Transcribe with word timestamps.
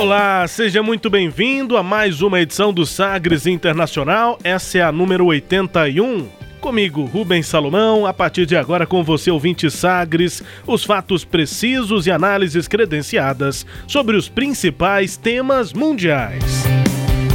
Olá, 0.00 0.48
seja 0.48 0.82
muito 0.82 1.10
bem-vindo 1.10 1.76
a 1.76 1.82
mais 1.82 2.22
uma 2.22 2.40
edição 2.40 2.72
do 2.72 2.86
Sagres 2.86 3.46
Internacional. 3.46 4.38
Essa 4.42 4.78
é 4.78 4.80
a 4.80 4.90
número 4.90 5.26
81. 5.26 6.26
Comigo, 6.58 7.04
Rubens 7.04 7.46
Salomão, 7.46 8.06
a 8.06 8.14
partir 8.14 8.46
de 8.46 8.56
agora 8.56 8.86
com 8.86 9.04
você, 9.04 9.30
ouvinte 9.30 9.70
Sagres, 9.70 10.42
os 10.66 10.84
fatos 10.84 11.22
precisos 11.22 12.06
e 12.06 12.10
análises 12.10 12.66
credenciadas 12.66 13.66
sobre 13.86 14.16
os 14.16 14.26
principais 14.26 15.18
temas 15.18 15.74
mundiais. 15.74 16.64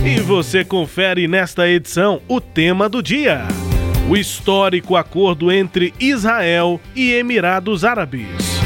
E 0.04 0.20
você 0.22 0.66
confere 0.66 1.28
nesta 1.28 1.70
edição 1.70 2.20
o 2.28 2.42
tema 2.42 2.90
do 2.90 3.04
dia: 3.04 3.44
o 4.10 4.18
histórico 4.18 4.96
acordo 4.96 5.52
entre 5.52 5.94
Israel 6.00 6.82
e 6.96 7.12
Emirados 7.12 7.86
Árabes. 7.86 8.65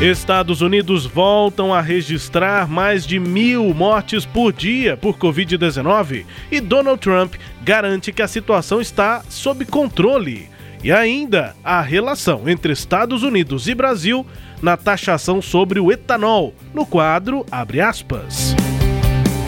Estados 0.00 0.60
Unidos 0.60 1.04
voltam 1.04 1.74
a 1.74 1.80
registrar 1.80 2.68
mais 2.68 3.04
de 3.04 3.18
mil 3.18 3.74
mortes 3.74 4.24
por 4.24 4.52
dia 4.52 4.96
por 4.96 5.18
Covid-19 5.18 6.24
e 6.52 6.60
Donald 6.60 7.00
Trump 7.00 7.34
garante 7.62 8.12
que 8.12 8.22
a 8.22 8.28
situação 8.28 8.80
está 8.80 9.22
sob 9.28 9.64
controle. 9.64 10.48
E 10.84 10.92
ainda 10.92 11.56
a 11.64 11.80
relação 11.80 12.48
entre 12.48 12.72
Estados 12.72 13.24
Unidos 13.24 13.66
e 13.66 13.74
Brasil 13.74 14.24
na 14.62 14.76
taxação 14.76 15.42
sobre 15.42 15.80
o 15.80 15.90
etanol, 15.90 16.54
no 16.72 16.86
quadro 16.86 17.44
abre 17.50 17.80
aspas. 17.80 18.54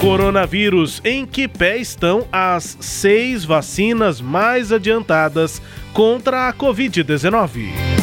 Coronavírus, 0.01 1.01
em 1.05 1.27
que 1.27 1.47
pé 1.47 1.77
estão 1.77 2.27
as 2.33 2.77
seis 2.81 3.45
vacinas 3.45 4.21
mais 4.21 4.73
adiantadas 4.73 5.63
contra 5.93 6.49
a 6.49 6.53
Covid-19? 6.53 8.00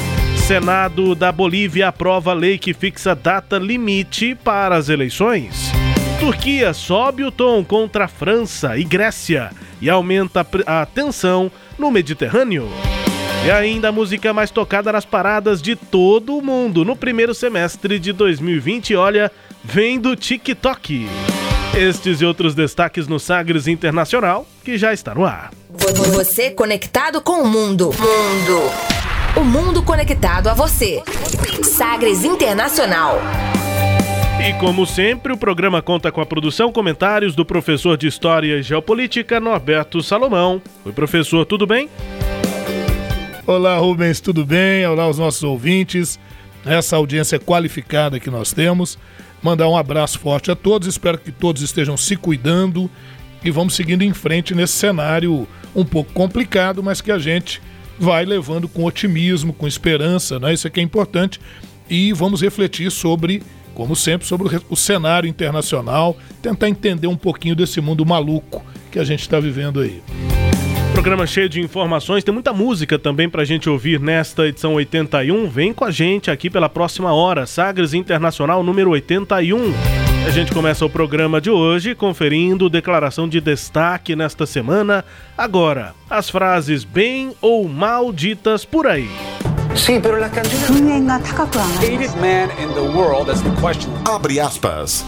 Senado 0.48 1.14
da 1.14 1.30
Bolívia 1.30 1.90
aprova 1.90 2.34
lei 2.34 2.58
que 2.58 2.74
fixa 2.74 3.14
data 3.14 3.58
limite 3.58 4.34
para 4.34 4.78
as 4.78 4.88
eleições. 4.88 5.74
Turquia 6.22 6.74
sobe 6.74 7.26
o 7.26 7.32
tom 7.32 7.66
contra 7.66 8.06
a 8.06 8.08
França 8.08 8.78
e 8.78 8.86
Grécia 8.86 9.52
e 9.82 9.90
aumenta 9.90 10.48
a 10.66 10.86
tensão 10.86 11.52
no 11.78 11.92
Mediterrâneo. 11.92 12.70
E 13.46 13.52
ainda 13.52 13.90
a 13.90 13.92
música 13.92 14.34
mais 14.34 14.50
tocada 14.50 14.90
nas 14.90 15.04
paradas 15.04 15.62
de 15.62 15.76
todo 15.76 16.38
o 16.38 16.42
mundo 16.42 16.86
no 16.86 16.96
primeiro 16.96 17.34
semestre 17.34 18.00
de 18.00 18.14
2020, 18.14 18.96
olha, 18.96 19.30
vem 19.62 20.00
do 20.00 20.16
TikTok. 20.16 21.10
Estes 21.78 22.22
e 22.22 22.26
outros 22.26 22.56
destaques 22.56 23.06
no 23.06 23.20
Sagres 23.20 23.68
Internacional, 23.68 24.48
que 24.64 24.78
já 24.78 24.94
está 24.94 25.14
no 25.14 25.26
ar. 25.26 25.52
Você 26.14 26.52
conectado 26.52 27.20
com 27.20 27.42
o 27.42 27.46
mundo. 27.46 27.88
Mundo. 27.88 28.97
O 29.36 29.44
mundo 29.44 29.84
conectado 29.84 30.48
a 30.48 30.54
você. 30.54 31.02
Sagres 31.64 32.24
Internacional. 32.24 33.20
E 34.40 34.54
como 34.60 34.86
sempre, 34.86 35.34
o 35.34 35.38
programa 35.38 35.82
conta 35.82 36.12
com 36.12 36.22
a 36.22 36.26
produção 36.26 36.72
comentários 36.72 37.36
do 37.36 37.46
professor 37.46 37.98
de 37.98 38.08
História 38.08 38.58
e 38.58 38.64
Geopolítica, 38.64 39.40
Norberto 39.40 40.02
Salomão. 40.02 40.62
Oi, 40.86 40.92
professor, 40.92 41.46
tudo 41.46 41.66
bem? 41.66 41.90
Olá, 43.46 43.78
Rubens, 43.78 44.20
tudo 44.20 44.46
bem? 44.46 44.86
Olá 44.86 45.04
aos 45.04 45.18
nossos 45.18 45.44
ouvintes, 45.44 46.20
essa 46.66 46.96
audiência 46.96 47.40
qualificada 47.40 48.20
que 48.20 48.30
nós 48.30 48.54
temos. 48.54 48.98
Mandar 49.42 49.68
um 49.68 49.78
abraço 49.78 50.20
forte 50.20 50.52
a 50.52 50.56
todos, 50.56 50.88
espero 50.88 51.18
que 51.18 51.32
todos 51.32 51.62
estejam 51.62 51.98
se 51.98 52.16
cuidando 52.16 52.90
e 53.44 53.52
vamos 53.52 53.76
seguindo 53.76 54.04
em 54.04 54.14
frente 54.14 54.56
nesse 54.56 54.74
cenário 54.74 55.48
um 55.76 55.86
pouco 55.86 56.12
complicado, 56.14 56.82
mas 56.84 57.02
que 57.02 57.12
a 57.12 57.20
gente 57.20 57.62
vai 58.00 58.26
levando 58.26 58.68
com 58.68 58.84
otimismo, 58.84 59.54
com 59.54 59.68
esperança, 59.68 60.40
né? 60.40 60.54
Isso 60.54 60.68
aqui 60.68 60.80
é 60.80 60.84
importante. 60.84 61.40
E 61.90 62.12
vamos 62.14 62.42
refletir 62.42 62.92
sobre, 62.92 63.42
como 63.74 63.96
sempre, 63.96 64.28
sobre 64.28 64.60
o 64.70 64.76
cenário 64.76 65.28
internacional, 65.28 66.18
tentar 66.42 66.70
entender 66.70 67.08
um 67.08 67.16
pouquinho 67.16 67.56
desse 67.56 67.80
mundo 67.80 68.06
maluco 68.06 68.64
que 68.92 69.00
a 69.00 69.04
gente 69.04 69.22
está 69.22 69.40
vivendo 69.40 69.80
aí. 69.80 70.02
Programa 70.94 71.28
cheio 71.28 71.48
de 71.48 71.62
informações, 71.62 72.24
tem 72.24 72.34
muita 72.34 72.52
música 72.52 72.98
também 72.98 73.30
para 73.30 73.44
a 73.44 73.46
gente 73.46 73.70
ouvir 73.70 74.00
nesta 74.00 74.48
edição 74.48 74.74
81. 74.74 75.48
Vem 75.48 75.72
com 75.72 75.86
a 75.86 75.92
gente 75.92 76.32
aqui 76.32 76.50
pela 76.50 76.68
próxima 76.68 77.14
hora, 77.14 77.46
Sagres 77.46 77.94
Internacional 77.94 78.64
número 78.64 78.90
81. 78.90 80.07
A 80.28 80.30
gente 80.30 80.52
começa 80.52 80.86
o 80.86 80.90
programa 80.90 81.40
de 81.40 81.50
hoje 81.50 81.96
conferindo 81.96 82.70
declaração 82.70 83.30
de 83.30 83.40
destaque 83.40 84.14
nesta 84.14 84.46
semana. 84.46 85.06
Agora, 85.38 85.96
as 86.10 86.30
frases 86.30 86.84
bem 86.84 87.34
ou 87.40 87.66
mal 87.66 88.12
ditas 88.12 88.66
por 88.66 88.88
aí. 88.88 89.10
Sim, 89.74 90.02
pero 90.02 90.20
la 90.20 90.28
canción... 90.28 90.60
Hated 91.78 92.12
man 92.20 92.50
in 92.62 92.74
the 92.74 92.82
world, 92.82 93.28
that's 93.28 93.42
the 93.42 93.52
question. 93.62 93.90
Abre 94.06 94.38
aspas. 94.38 95.06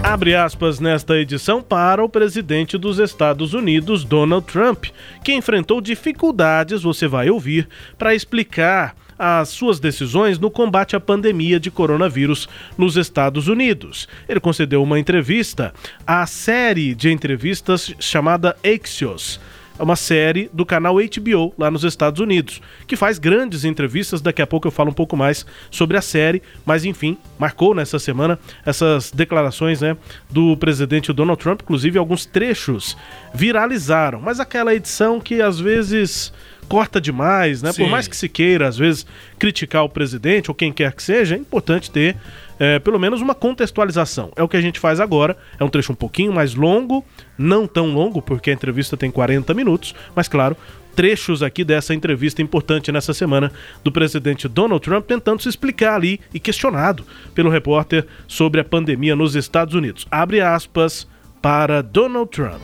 Abre 0.00 0.36
aspas 0.36 0.78
nesta 0.78 1.16
edição 1.16 1.60
para 1.60 2.04
o 2.04 2.08
presidente 2.08 2.78
dos 2.78 3.00
Estados 3.00 3.54
Unidos, 3.54 4.04
Donald 4.04 4.46
Trump, 4.46 4.84
que 5.24 5.32
enfrentou 5.32 5.80
dificuldades, 5.80 6.82
você 6.82 7.08
vai 7.08 7.28
ouvir, 7.28 7.68
para 7.98 8.14
explicar 8.14 8.94
as 9.22 9.50
suas 9.50 9.78
decisões 9.78 10.38
no 10.38 10.50
combate 10.50 10.96
à 10.96 11.00
pandemia 11.00 11.60
de 11.60 11.70
coronavírus 11.70 12.48
nos 12.78 12.96
Estados 12.96 13.48
Unidos. 13.48 14.08
Ele 14.26 14.40
concedeu 14.40 14.82
uma 14.82 14.98
entrevista 14.98 15.74
à 16.06 16.26
série 16.26 16.94
de 16.94 17.10
entrevistas 17.10 17.94
chamada 18.00 18.56
Axios 18.64 19.38
é 19.80 19.82
uma 19.82 19.96
série 19.96 20.50
do 20.52 20.66
canal 20.66 20.96
HBO 20.96 21.54
lá 21.56 21.70
nos 21.70 21.84
Estados 21.84 22.20
Unidos, 22.20 22.60
que 22.86 22.96
faz 22.96 23.18
grandes 23.18 23.64
entrevistas. 23.64 24.20
Daqui 24.20 24.42
a 24.42 24.46
pouco 24.46 24.68
eu 24.68 24.70
falo 24.70 24.90
um 24.90 24.92
pouco 24.92 25.16
mais 25.16 25.46
sobre 25.70 25.96
a 25.96 26.02
série, 26.02 26.42
mas 26.66 26.84
enfim, 26.84 27.16
marcou 27.38 27.74
nessa 27.74 27.98
semana 27.98 28.38
essas 28.66 29.10
declarações 29.10 29.80
né, 29.80 29.96
do 30.28 30.54
presidente 30.58 31.14
Donald 31.14 31.40
Trump. 31.40 31.62
Inclusive, 31.62 31.96
alguns 31.96 32.26
trechos 32.26 32.94
viralizaram, 33.32 34.20
mas 34.20 34.38
aquela 34.38 34.74
edição 34.74 35.18
que 35.18 35.40
às 35.40 35.58
vezes 35.58 36.30
corta 36.70 37.00
demais, 37.00 37.62
né? 37.62 37.72
Sim. 37.72 37.82
Por 37.82 37.90
mais 37.90 38.06
que 38.06 38.16
se 38.16 38.28
queira, 38.28 38.68
às 38.68 38.78
vezes, 38.78 39.04
criticar 39.40 39.82
o 39.82 39.88
presidente 39.88 40.52
ou 40.52 40.54
quem 40.54 40.72
quer 40.72 40.92
que 40.92 41.02
seja, 41.02 41.34
é 41.34 41.38
importante 41.38 41.90
ter 41.90 42.16
é, 42.60 42.78
pelo 42.78 42.96
menos 42.96 43.20
uma 43.20 43.34
contextualização. 43.34 44.30
É 44.36 44.42
o 44.42 44.46
que 44.46 44.56
a 44.56 44.60
gente 44.60 44.78
faz 44.78 45.00
agora. 45.00 45.36
É 45.58 45.64
um 45.64 45.68
trecho 45.68 45.90
um 45.90 45.96
pouquinho 45.96 46.32
mais 46.32 46.54
longo, 46.54 47.04
não 47.36 47.66
tão 47.66 47.92
longo, 47.92 48.22
porque 48.22 48.50
a 48.50 48.52
entrevista 48.52 48.96
tem 48.96 49.10
40 49.10 49.52
minutos, 49.52 49.96
mas 50.14 50.28
claro, 50.28 50.56
trechos 50.94 51.42
aqui 51.42 51.64
dessa 51.64 51.92
entrevista 51.92 52.40
importante 52.40 52.92
nessa 52.92 53.12
semana 53.12 53.50
do 53.82 53.90
presidente 53.90 54.46
Donald 54.46 54.80
Trump 54.80 55.04
tentando 55.06 55.42
se 55.42 55.48
explicar 55.48 55.96
ali 55.96 56.20
e 56.32 56.38
questionado 56.38 57.04
pelo 57.34 57.50
repórter 57.50 58.06
sobre 58.28 58.60
a 58.60 58.64
pandemia 58.64 59.16
nos 59.16 59.34
Estados 59.34 59.74
Unidos. 59.74 60.06
Abre 60.08 60.40
aspas 60.40 61.08
para 61.42 61.82
Donald 61.82 62.30
Trump. 62.30 62.62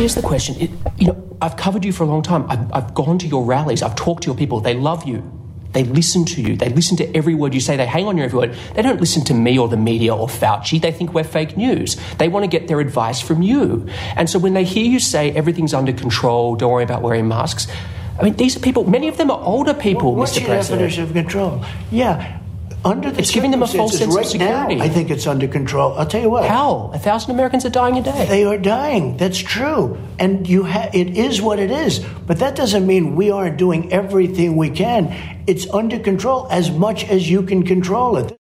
Here's 0.00 0.14
the 0.14 0.22
question. 0.22 0.56
It, 0.58 0.70
you 0.96 1.08
know, 1.08 1.36
I've 1.42 1.58
covered 1.58 1.84
you 1.84 1.92
for 1.92 2.04
a 2.04 2.06
long 2.06 2.22
time. 2.22 2.50
I've, 2.50 2.72
I've 2.72 2.94
gone 2.94 3.18
to 3.18 3.26
your 3.26 3.44
rallies. 3.44 3.82
I've 3.82 3.96
talked 3.96 4.22
to 4.22 4.28
your 4.28 4.34
people. 4.34 4.58
They 4.58 4.72
love 4.72 5.06
you. 5.06 5.22
They 5.72 5.84
listen 5.84 6.24
to 6.24 6.40
you. 6.40 6.56
They 6.56 6.70
listen 6.70 6.96
to 6.96 7.14
every 7.14 7.34
word 7.34 7.52
you 7.52 7.60
say. 7.60 7.76
They 7.76 7.84
hang 7.84 8.06
on 8.06 8.16
your 8.16 8.24
every 8.24 8.38
word. 8.38 8.56
They 8.72 8.80
don't 8.80 8.98
listen 8.98 9.26
to 9.26 9.34
me 9.34 9.58
or 9.58 9.68
the 9.68 9.76
media 9.76 10.16
or 10.16 10.26
Fauci. 10.26 10.80
They 10.80 10.90
think 10.90 11.12
we're 11.12 11.22
fake 11.22 11.54
news. 11.58 11.98
They 12.16 12.28
want 12.28 12.44
to 12.44 12.48
get 12.48 12.66
their 12.66 12.80
advice 12.80 13.20
from 13.20 13.42
you. 13.42 13.90
And 14.16 14.30
so 14.30 14.38
when 14.38 14.54
they 14.54 14.64
hear 14.64 14.86
you 14.86 15.00
say 15.00 15.32
everything's 15.32 15.74
under 15.74 15.92
control, 15.92 16.56
don't 16.56 16.72
worry 16.72 16.82
about 16.82 17.02
wearing 17.02 17.28
masks, 17.28 17.66
I 18.18 18.22
mean, 18.22 18.36
these 18.36 18.56
are 18.56 18.60
people, 18.60 18.84
many 18.88 19.08
of 19.08 19.18
them 19.18 19.30
are 19.30 19.42
older 19.42 19.74
people, 19.74 20.14
What's 20.14 20.32
Mr. 20.32 20.46
your 20.46 20.56
definition 20.56 21.04
of 21.04 21.12
control? 21.12 21.62
Yeah, 21.90 22.40
under 22.84 23.10
the 23.10 23.20
It's 23.20 23.30
giving 23.30 23.50
them 23.50 23.62
a 23.62 23.66
false 23.66 23.98
sense 23.98 24.10
of 24.10 24.16
right 24.16 24.26
security. 24.26 24.76
Now, 24.76 24.84
I 24.84 24.88
think 24.88 25.10
it's 25.10 25.26
under 25.26 25.46
control. 25.46 25.92
I'll 25.98 26.06
tell 26.06 26.22
you 26.22 26.30
what. 26.30 26.48
How? 26.48 26.90
A 26.94 26.98
thousand 26.98 27.32
Americans 27.32 27.64
are 27.66 27.70
dying 27.70 27.98
a 27.98 28.02
day. 28.02 28.26
They 28.26 28.44
are 28.44 28.56
dying. 28.58 29.16
That's 29.16 29.38
true, 29.38 29.98
and 30.18 30.48
you 30.48 30.64
ha- 30.64 30.90
it 30.92 31.16
is 31.16 31.42
what 31.42 31.58
it 31.58 31.70
is. 31.70 31.98
But 32.26 32.38
that 32.38 32.56
doesn't 32.56 32.86
mean 32.86 33.16
we 33.16 33.30
aren't 33.30 33.58
doing 33.58 33.92
everything 33.92 34.56
we 34.56 34.70
can. 34.70 35.14
It's 35.46 35.68
under 35.70 35.98
control 35.98 36.46
as 36.50 36.70
much 36.70 37.04
as 37.04 37.30
you 37.30 37.42
can 37.42 37.64
control 37.64 38.16
it. 38.16 38.36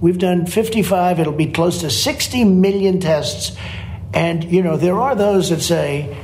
We've 0.00 0.18
done 0.18 0.46
55. 0.46 1.20
It'll 1.20 1.32
be 1.32 1.50
close 1.52 1.80
to 1.80 1.90
60 1.90 2.44
million 2.44 3.00
tests, 3.00 3.56
and 4.14 4.44
you 4.44 4.62
know 4.62 4.76
there 4.76 4.98
are 4.98 5.14
those 5.14 5.50
that 5.50 5.60
say 5.60 6.16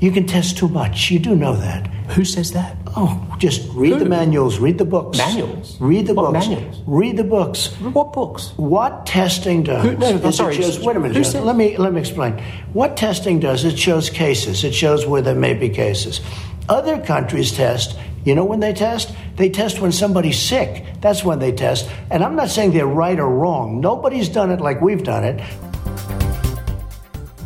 You 0.00 0.10
can 0.10 0.26
test 0.26 0.58
too 0.58 0.66
much. 0.68 1.12
You 1.12 1.20
do 1.20 1.36
know 1.36 1.54
that. 1.54 1.88
Who 2.14 2.24
says 2.24 2.52
that? 2.52 2.76
Oh, 2.96 3.24
just 3.38 3.68
read 3.72 3.94
Who? 3.94 3.98
the 4.00 4.04
manuals, 4.06 4.58
read 4.58 4.76
the 4.78 4.84
books. 4.84 5.16
Manuals? 5.18 5.76
Read 5.80 6.06
the 6.06 6.14
What 6.14 6.32
books. 6.32 6.46
manuals? 6.46 6.80
Read 6.86 7.16
the 7.16 7.24
books. 7.24 7.66
What 7.80 8.12
books? 8.12 8.52
What 8.56 9.06
testing 9.06 9.62
does 9.62 9.82
Who- 9.84 9.96
no, 9.96 10.08
I'm 10.22 10.32
sorry, 10.32 10.54
shows, 10.56 10.78
wait 10.80 10.96
a 10.96 11.00
minute, 11.00 11.16
who 11.16 11.22
John. 11.22 11.32
said- 11.32 11.44
let 11.44 11.56
me 11.56 11.76
let 11.78 11.92
me 11.92 12.00
explain. 12.00 12.34
What 12.74 12.96
testing 12.96 13.40
does 13.40 13.64
it 13.64 13.78
shows 13.78 14.10
cases. 14.10 14.62
It 14.64 14.74
shows 14.74 15.06
where 15.06 15.22
there 15.22 15.34
may 15.34 15.54
be 15.54 15.68
cases. 15.70 16.20
Other 16.68 16.98
countries 16.98 17.50
test. 17.52 17.96
You 18.24 18.34
know 18.36 18.44
when 18.44 18.60
they 18.60 18.72
test? 18.72 19.10
They 19.36 19.48
test 19.48 19.80
when 19.80 19.90
somebody's 19.90 20.38
sick. 20.38 20.84
That's 21.00 21.24
when 21.24 21.38
they 21.40 21.50
test. 21.50 21.88
And 22.10 22.22
I'm 22.22 22.36
not 22.36 22.50
saying 22.50 22.72
they're 22.72 22.86
right 22.86 23.18
or 23.18 23.28
wrong. 23.28 23.80
Nobody's 23.80 24.28
done 24.28 24.50
it 24.52 24.60
like 24.60 24.80
we've 24.80 25.02
done 25.02 25.24
it. 25.24 25.40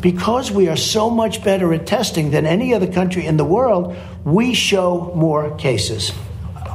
Because 0.06 0.52
we 0.52 0.68
are 0.68 0.76
so 0.76 1.10
much 1.10 1.42
better 1.42 1.74
at 1.74 1.84
testing 1.84 2.30
than 2.30 2.46
any 2.46 2.72
other 2.72 2.86
country 2.86 3.26
in 3.26 3.36
the 3.38 3.44
world, 3.44 3.96
we 4.24 4.54
show 4.54 5.10
more 5.16 5.56
cases. 5.56 6.12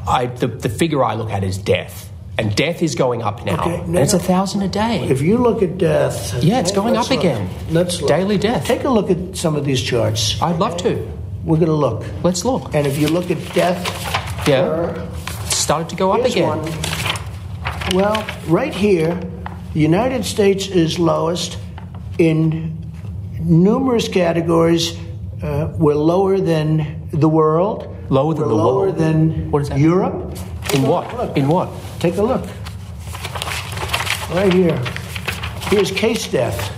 I, 0.05 0.25
the, 0.25 0.47
the 0.47 0.67
figure 0.67 1.01
I 1.01 1.13
look 1.15 1.29
at 1.31 1.41
is 1.41 1.57
death. 1.57 2.11
And 2.37 2.53
death 2.53 2.81
is 2.83 2.93
going 2.93 3.21
up 3.21 3.45
now. 3.45 3.61
Okay, 3.61 3.87
no, 3.87 4.01
it's 4.01 4.11
a 4.13 4.19
thousand 4.19 4.63
a 4.63 4.67
day. 4.67 5.07
If 5.07 5.21
you 5.21 5.37
look 5.37 5.63
at 5.63 5.77
death, 5.77 6.43
Yeah, 6.43 6.59
it's 6.59 6.73
going 6.73 6.97
up 6.97 7.09
look. 7.09 7.19
again. 7.19 7.49
Let's 7.69 8.01
look. 8.01 8.09
Daily 8.09 8.37
death. 8.37 8.65
Take 8.65 8.83
a 8.83 8.89
look 8.89 9.09
at 9.09 9.37
some 9.37 9.55
of 9.55 9.63
these 9.63 9.81
charts. 9.81 10.35
I'd 10.41 10.59
love 10.59 10.75
to. 10.83 10.95
We're 11.45 11.55
going 11.55 11.67
to 11.67 11.73
look. 11.87 12.03
Let's 12.25 12.43
look. 12.43 12.75
And 12.75 12.85
if 12.85 12.97
you 12.97 13.07
look 13.07 13.31
at 13.31 13.37
death, 13.53 13.79
Yeah. 14.45 14.61
per- 14.67 15.07
started 15.45 15.87
to 15.87 15.95
go 15.95 16.11
up 16.11 16.25
again. 16.25 16.49
one. 16.49 17.95
Well, 17.95 18.27
right 18.47 18.73
here, 18.73 19.17
the 19.73 19.79
United 19.79 20.25
States 20.25 20.67
is 20.67 20.99
lowest 20.99 21.57
in 22.17 22.77
numerous 23.43 24.07
categories. 24.07 24.97
Uh, 25.41 25.73
we're 25.77 25.95
lower 25.95 26.39
than 26.39 27.09
the 27.11 27.29
world. 27.29 27.87
Lower 28.09 28.33
than 28.33 28.43
we're 28.43 28.49
the 28.49 28.55
lower 28.55 28.73
world? 28.85 28.87
Lower 28.87 28.91
than 28.91 29.51
What 29.51 29.61
is 29.63 29.69
that? 29.69 29.79
Europe. 29.79 30.37
In 30.73 30.83
what? 30.83 31.15
look. 31.17 31.37
In 31.37 31.47
what? 31.47 31.69
Take 31.99 32.17
a 32.17 32.21
look. 32.23 32.45
Right 34.33 34.53
here. 34.53 34.77
Here's 35.69 35.91
case 35.91 36.27
death. 36.31 36.77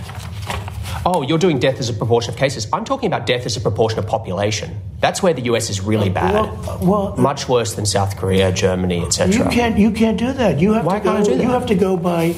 Oh, 1.06 1.22
you're 1.22 1.38
doing 1.38 1.58
death 1.58 1.78
as 1.80 1.90
a 1.90 1.92
proportion 1.92 2.32
of 2.32 2.38
cases. 2.38 2.66
I'm 2.72 2.84
talking 2.84 3.08
about 3.08 3.26
death 3.26 3.44
as 3.44 3.56
a 3.56 3.60
proportion 3.60 3.98
of 3.98 4.06
population. 4.06 4.80
That's 5.00 5.22
where 5.22 5.34
the 5.34 5.42
US 5.42 5.68
is 5.68 5.82
really 5.82 6.08
bad. 6.08 6.34
Well, 6.34 6.78
well, 6.80 7.16
Much 7.18 7.46
worse 7.48 7.74
than 7.74 7.84
South 7.84 8.16
Korea, 8.16 8.50
Germany, 8.50 9.04
etc. 9.04 9.34
You 9.44 9.50
can't. 9.50 9.78
You 9.78 9.90
can't 9.90 10.18
do 10.18 10.32
that. 10.32 10.58
You 10.60 10.72
have 10.72 10.86
Why 10.86 10.98
to 10.98 11.04
go. 11.04 11.12
can't 11.12 11.26
I 11.28 11.30
do 11.30 11.36
that? 11.36 11.42
You 11.42 11.50
have 11.50 11.66
to 11.66 11.74
go 11.74 11.96
by. 11.98 12.34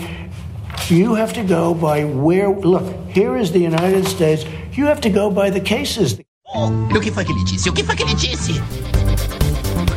You 0.88 1.16
have 1.16 1.32
to 1.32 1.42
go 1.42 1.74
by 1.74 2.04
where. 2.04 2.48
Look, 2.48 2.84
here 3.08 3.36
is 3.36 3.50
the 3.50 3.58
United 3.58 4.06
States. 4.06 4.46
You 4.76 4.86
have 4.86 5.00
to 5.00 5.10
go 5.10 5.28
by 5.28 5.50
the 5.50 5.58
cases. 5.58 6.16
O 6.54 7.00
que 7.00 7.10
foi 7.10 7.24
que 7.24 7.32
ele 7.32 7.42
disse? 7.42 7.68
O 7.68 7.72
que 7.72 7.82
foi 7.82 7.96
que 7.96 8.04
ele 8.04 8.14
disse? 8.14 8.62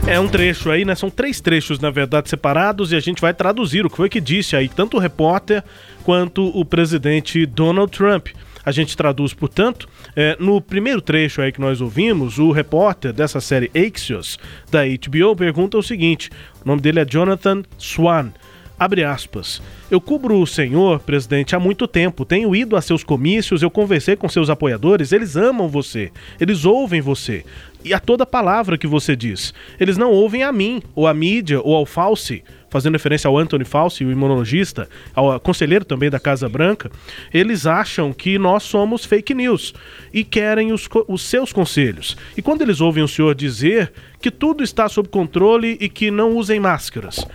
É 0.07 0.19
um 0.19 0.27
trecho 0.27 0.71
aí, 0.71 0.83
né? 0.83 0.95
São 0.95 1.11
três 1.11 1.39
trechos, 1.39 1.79
na 1.79 1.91
verdade, 1.91 2.27
separados, 2.27 2.91
e 2.91 2.95
a 2.95 2.99
gente 2.99 3.21
vai 3.21 3.35
traduzir 3.35 3.85
o 3.85 3.89
que 3.89 3.97
foi 3.97 4.09
que 4.09 4.19
disse 4.19 4.55
aí, 4.55 4.67
tanto 4.67 4.97
o 4.97 4.99
repórter 4.99 5.63
quanto 6.03 6.47
o 6.59 6.65
presidente 6.65 7.45
Donald 7.45 7.91
Trump. 7.91 8.29
A 8.65 8.71
gente 8.71 8.97
traduz, 8.97 9.31
portanto, 9.31 9.87
é, 10.15 10.35
no 10.39 10.59
primeiro 10.59 11.01
trecho 11.01 11.39
aí 11.39 11.51
que 11.51 11.61
nós 11.61 11.81
ouvimos, 11.81 12.39
o 12.39 12.51
repórter 12.51 13.13
dessa 13.13 13.39
série 13.39 13.69
Axios, 13.75 14.39
da 14.71 14.79
HBO, 14.85 15.35
pergunta 15.35 15.77
o 15.77 15.83
seguinte: 15.83 16.31
o 16.65 16.67
nome 16.67 16.81
dele 16.81 16.99
é 16.99 17.05
Jonathan 17.05 17.61
Swan. 17.77 18.31
Abre 18.79 19.03
aspas. 19.03 19.61
Eu 19.91 19.99
cubro 19.99 20.39
o 20.39 20.47
senhor, 20.47 21.01
presidente, 21.01 21.53
há 21.53 21.59
muito 21.59 21.85
tempo. 21.85 22.23
Tenho 22.23 22.55
ido 22.55 22.77
a 22.77 22.81
seus 22.81 23.03
comícios, 23.03 23.61
eu 23.61 23.69
conversei 23.69 24.15
com 24.15 24.29
seus 24.29 24.49
apoiadores, 24.49 25.11
eles 25.11 25.35
amam 25.35 25.67
você, 25.67 26.13
eles 26.39 26.63
ouvem 26.63 27.01
você. 27.01 27.43
E 27.83 27.93
a 27.93 27.99
toda 27.99 28.25
palavra 28.25 28.77
que 28.77 28.87
você 28.87 29.17
diz. 29.17 29.53
Eles 29.77 29.97
não 29.97 30.11
ouvem 30.11 30.43
a 30.43 30.51
mim, 30.53 30.81
ou 30.95 31.07
a 31.07 31.13
mídia, 31.13 31.59
ou 31.61 31.75
ao 31.75 31.85
Fauci, 31.85 32.41
fazendo 32.69 32.93
referência 32.93 33.27
ao 33.27 33.37
Anthony 33.37 33.65
Fauci, 33.65 34.05
o 34.05 34.11
imunologista, 34.11 34.87
ao 35.13 35.37
conselheiro 35.41 35.83
também 35.83 36.09
da 36.09 36.19
Casa 36.19 36.47
Branca. 36.47 36.89
Eles 37.33 37.65
acham 37.65 38.13
que 38.13 38.39
nós 38.39 38.63
somos 38.63 39.03
fake 39.03 39.33
news 39.33 39.73
e 40.13 40.23
querem 40.23 40.71
os, 40.71 40.87
os 41.07 41.21
seus 41.21 41.51
conselhos. 41.51 42.15
E 42.37 42.41
quando 42.41 42.61
eles 42.61 42.79
ouvem 42.79 43.03
o 43.03 43.07
senhor 43.09 43.35
dizer 43.35 43.91
que 44.21 44.31
tudo 44.31 44.63
está 44.63 44.87
sob 44.87 45.09
controle 45.09 45.77
e 45.81 45.89
que 45.89 46.11
não 46.11 46.35
usem 46.35 46.59
máscaras, 46.59 47.25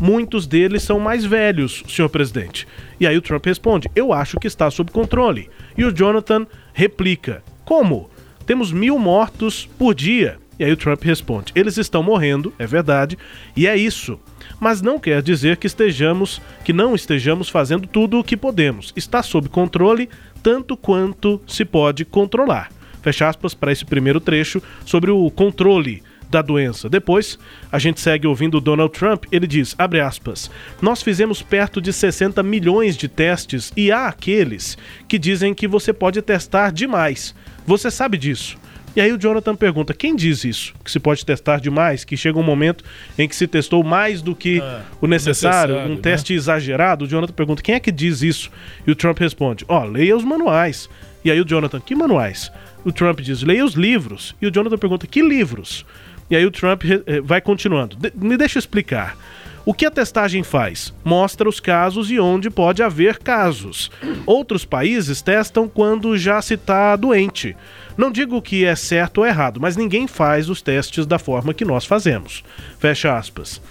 muitos 0.00 0.46
deles 0.46 0.82
são 0.82 0.98
mais 0.98 1.24
velhos, 1.24 1.82
senhor 1.88 2.08
presidente. 2.08 2.66
E 2.98 3.06
aí 3.06 3.16
o 3.16 3.22
Trump 3.22 3.44
responde: 3.46 3.90
Eu 3.94 4.12
acho 4.12 4.38
que 4.38 4.46
está 4.46 4.70
sob 4.70 4.90
controle. 4.90 5.48
E 5.76 5.84
o 5.84 5.92
Jonathan 5.92 6.46
replica: 6.72 7.42
Como? 7.64 8.10
Temos 8.46 8.72
mil 8.72 8.98
mortos 8.98 9.68
por 9.78 9.94
dia. 9.94 10.38
E 10.58 10.64
aí 10.64 10.72
o 10.72 10.76
Trump 10.76 11.02
responde: 11.02 11.52
Eles 11.54 11.76
estão 11.76 12.02
morrendo, 12.02 12.52
é 12.58 12.66
verdade, 12.66 13.18
e 13.56 13.66
é 13.66 13.76
isso. 13.76 14.18
Mas 14.60 14.80
não 14.80 14.98
quer 14.98 15.22
dizer 15.22 15.56
que 15.56 15.66
estejamos, 15.66 16.40
que 16.64 16.72
não 16.72 16.94
estejamos 16.94 17.48
fazendo 17.48 17.86
tudo 17.86 18.18
o 18.18 18.24
que 18.24 18.36
podemos. 18.36 18.92
Está 18.94 19.22
sob 19.22 19.48
controle 19.48 20.08
tanto 20.42 20.76
quanto 20.76 21.40
se 21.46 21.64
pode 21.64 22.04
controlar. 22.04 22.70
Fecha 23.02 23.28
aspas 23.28 23.52
para 23.52 23.72
esse 23.72 23.84
primeiro 23.84 24.20
trecho 24.20 24.62
sobre 24.84 25.10
o 25.10 25.30
controle 25.30 26.02
da 26.34 26.42
doença. 26.42 26.88
Depois, 26.88 27.38
a 27.70 27.78
gente 27.78 28.00
segue 28.00 28.26
ouvindo 28.26 28.58
o 28.58 28.60
Donald 28.60 28.92
Trump, 28.92 29.24
ele 29.30 29.46
diz, 29.46 29.74
abre 29.78 30.00
aspas, 30.00 30.50
nós 30.82 31.00
fizemos 31.00 31.42
perto 31.42 31.80
de 31.80 31.92
60 31.92 32.42
milhões 32.42 32.96
de 32.96 33.06
testes 33.06 33.72
e 33.76 33.92
há 33.92 34.08
aqueles 34.08 34.76
que 35.06 35.16
dizem 35.16 35.54
que 35.54 35.68
você 35.68 35.92
pode 35.92 36.20
testar 36.22 36.72
demais. 36.72 37.34
Você 37.64 37.88
sabe 37.88 38.18
disso. 38.18 38.58
E 38.96 39.00
aí 39.00 39.12
o 39.12 39.18
Jonathan 39.18 39.54
pergunta, 39.54 39.94
quem 39.94 40.14
diz 40.14 40.44
isso? 40.44 40.74
Que 40.84 40.90
se 40.90 40.98
pode 40.98 41.24
testar 41.24 41.60
demais? 41.60 42.04
Que 42.04 42.16
chega 42.16 42.38
um 42.38 42.44
momento 42.44 42.84
em 43.16 43.28
que 43.28 43.34
se 43.34 43.46
testou 43.46 43.84
mais 43.84 44.20
do 44.20 44.34
que 44.34 44.60
o 45.00 45.06
necessário, 45.06 45.74
necessário, 45.74 45.92
um 45.92 45.94
né? 45.96 46.00
teste 46.00 46.34
exagerado? 46.34 47.04
O 47.04 47.08
Jonathan 47.08 47.32
pergunta, 47.32 47.62
quem 47.62 47.76
é 47.76 47.80
que 47.80 47.92
diz 47.92 48.22
isso? 48.22 48.50
E 48.84 48.90
o 48.90 48.94
Trump 48.96 49.18
responde, 49.18 49.64
ó, 49.68 49.84
leia 49.84 50.16
os 50.16 50.24
manuais. 50.24 50.88
E 51.24 51.30
aí 51.30 51.40
o 51.40 51.44
Jonathan, 51.44 51.80
que 51.80 51.94
manuais? 51.94 52.52
O 52.84 52.92
Trump 52.92 53.20
diz, 53.20 53.42
leia 53.42 53.64
os 53.64 53.74
livros. 53.74 54.34
E 54.42 54.46
o 54.46 54.50
Jonathan 54.50 54.76
pergunta, 54.76 55.06
que 55.06 55.22
livros? 55.22 55.86
E 56.34 56.36
aí 56.36 56.44
o 56.44 56.50
Trump 56.50 56.82
eh, 56.84 57.20
vai 57.22 57.40
continuando. 57.40 57.94
De- 57.94 58.12
me 58.16 58.36
deixa 58.36 58.58
explicar. 58.58 59.16
O 59.64 59.72
que 59.72 59.86
a 59.86 59.90
testagem 59.90 60.42
faz? 60.42 60.92
Mostra 61.04 61.48
os 61.48 61.60
casos 61.60 62.10
e 62.10 62.18
onde 62.18 62.50
pode 62.50 62.82
haver 62.82 63.18
casos. 63.18 63.88
Outros 64.26 64.64
países 64.64 65.22
testam 65.22 65.68
quando 65.68 66.18
já 66.18 66.42
se 66.42 66.54
está 66.54 66.96
doente. 66.96 67.56
Não 67.96 68.10
digo 68.10 68.42
que 68.42 68.64
é 68.64 68.74
certo 68.74 69.18
ou 69.18 69.26
errado, 69.26 69.60
mas 69.60 69.76
ninguém 69.76 70.08
faz 70.08 70.50
os 70.50 70.60
testes 70.60 71.06
da 71.06 71.20
forma 71.20 71.54
que 71.54 71.64
nós 71.64 71.84
fazemos. 71.84 72.42
Fecha 72.80 73.16
aspas. 73.16 73.62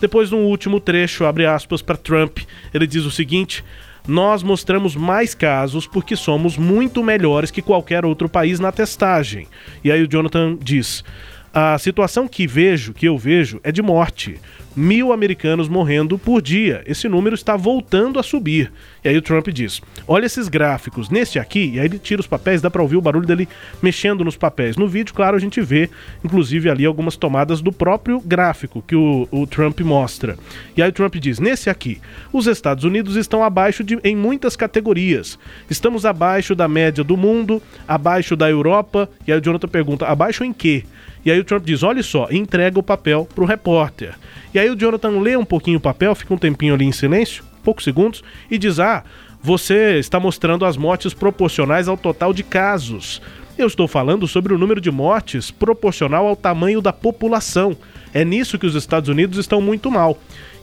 Depois, 0.00 0.28
no 0.32 0.38
último 0.38 0.80
trecho, 0.80 1.24
abre 1.24 1.46
aspas 1.46 1.82
para 1.82 1.96
Trump, 1.96 2.40
ele 2.74 2.86
diz 2.88 3.04
o 3.04 3.10
seguinte: 3.12 3.64
Nós 4.08 4.42
mostramos 4.42 4.96
mais 4.96 5.36
casos 5.36 5.86
porque 5.86 6.16
somos 6.16 6.58
muito 6.58 7.00
melhores 7.02 7.52
que 7.52 7.62
qualquer 7.62 8.04
outro 8.04 8.28
país 8.28 8.58
na 8.58 8.72
testagem. 8.72 9.46
E 9.84 9.92
aí 9.92 10.02
o 10.02 10.08
Jonathan 10.08 10.58
diz. 10.60 11.04
A 11.52 11.78
situação 11.78 12.28
que 12.28 12.46
vejo, 12.46 12.92
que 12.92 13.08
eu 13.08 13.16
vejo, 13.16 13.60
é 13.62 13.72
de 13.72 13.80
morte. 13.80 14.38
Mil 14.76 15.12
americanos 15.12 15.68
morrendo 15.68 16.18
por 16.18 16.40
dia. 16.40 16.84
Esse 16.86 17.08
número 17.08 17.34
está 17.34 17.56
voltando 17.56 18.20
a 18.20 18.22
subir. 18.22 18.70
E 19.02 19.08
aí 19.08 19.16
o 19.16 19.22
Trump 19.22 19.48
diz: 19.48 19.80
Olha 20.06 20.26
esses 20.26 20.46
gráficos. 20.46 21.10
Nesse 21.10 21.38
aqui, 21.38 21.72
e 21.74 21.80
aí 21.80 21.86
ele 21.86 21.98
tira 21.98 22.20
os 22.20 22.28
papéis, 22.28 22.60
dá 22.60 22.70
para 22.70 22.82
ouvir 22.82 22.96
o 22.96 23.00
barulho 23.00 23.26
dele 23.26 23.48
mexendo 23.82 24.24
nos 24.24 24.36
papéis. 24.36 24.76
No 24.76 24.86
vídeo, 24.86 25.12
claro, 25.14 25.36
a 25.36 25.40
gente 25.40 25.60
vê, 25.60 25.90
inclusive, 26.22 26.70
ali 26.70 26.84
algumas 26.84 27.16
tomadas 27.16 27.60
do 27.60 27.72
próprio 27.72 28.20
gráfico 28.20 28.80
que 28.86 28.94
o, 28.94 29.26
o 29.32 29.46
Trump 29.46 29.80
mostra. 29.80 30.36
E 30.76 30.82
aí 30.82 30.90
o 30.90 30.92
Trump 30.92 31.16
diz: 31.16 31.40
Nesse 31.40 31.68
aqui, 31.68 32.00
os 32.32 32.46
Estados 32.46 32.84
Unidos 32.84 33.16
estão 33.16 33.42
abaixo 33.42 33.82
de, 33.82 33.98
em 34.04 34.14
muitas 34.14 34.54
categorias. 34.54 35.38
Estamos 35.68 36.06
abaixo 36.06 36.54
da 36.54 36.68
média 36.68 37.02
do 37.02 37.16
mundo, 37.16 37.60
abaixo 37.88 38.36
da 38.36 38.48
Europa. 38.48 39.10
E 39.26 39.32
aí 39.32 39.38
o 39.38 39.42
Jonathan 39.42 39.66
pergunta: 39.66 40.06
abaixo 40.06 40.44
em 40.44 40.52
quê? 40.52 40.84
E 41.28 41.30
aí 41.30 41.38
o 41.38 41.44
Trump 41.44 41.62
diz: 41.62 41.82
olha 41.82 42.02
só, 42.02 42.26
entrega 42.30 42.78
o 42.78 42.82
papel 42.82 43.28
pro 43.34 43.44
repórter. 43.44 44.14
E 44.54 44.58
aí 44.58 44.70
o 44.70 44.74
Jonathan 44.74 45.20
lê 45.20 45.36
um 45.36 45.44
pouquinho 45.44 45.76
o 45.76 45.80
papel, 45.80 46.14
fica 46.14 46.32
um 46.32 46.38
tempinho 46.38 46.72
ali 46.72 46.86
em 46.86 46.92
silêncio, 46.92 47.44
poucos 47.62 47.84
segundos, 47.84 48.24
e 48.50 48.56
diz: 48.56 48.80
ah, 48.80 49.04
você 49.42 49.98
está 49.98 50.18
mostrando 50.18 50.64
as 50.64 50.78
mortes 50.78 51.12
proporcionais 51.12 51.86
ao 51.86 51.98
total 51.98 52.32
de 52.32 52.42
casos. 52.42 53.20
Eu 53.58 53.66
estou 53.66 53.86
falando 53.86 54.26
sobre 54.26 54.54
o 54.54 54.58
número 54.58 54.80
de 54.80 54.90
mortes 54.90 55.50
proporcional 55.50 56.26
ao 56.26 56.34
tamanho 56.34 56.80
da 56.80 56.94
população. 56.94 57.76
É 58.14 58.24
nisso 58.24 58.58
que 58.58 58.66
os 58.66 58.74
Estados 58.74 59.10
Unidos 59.10 59.36
estão 59.36 59.60
muito 59.60 59.90
mal. 59.90 60.18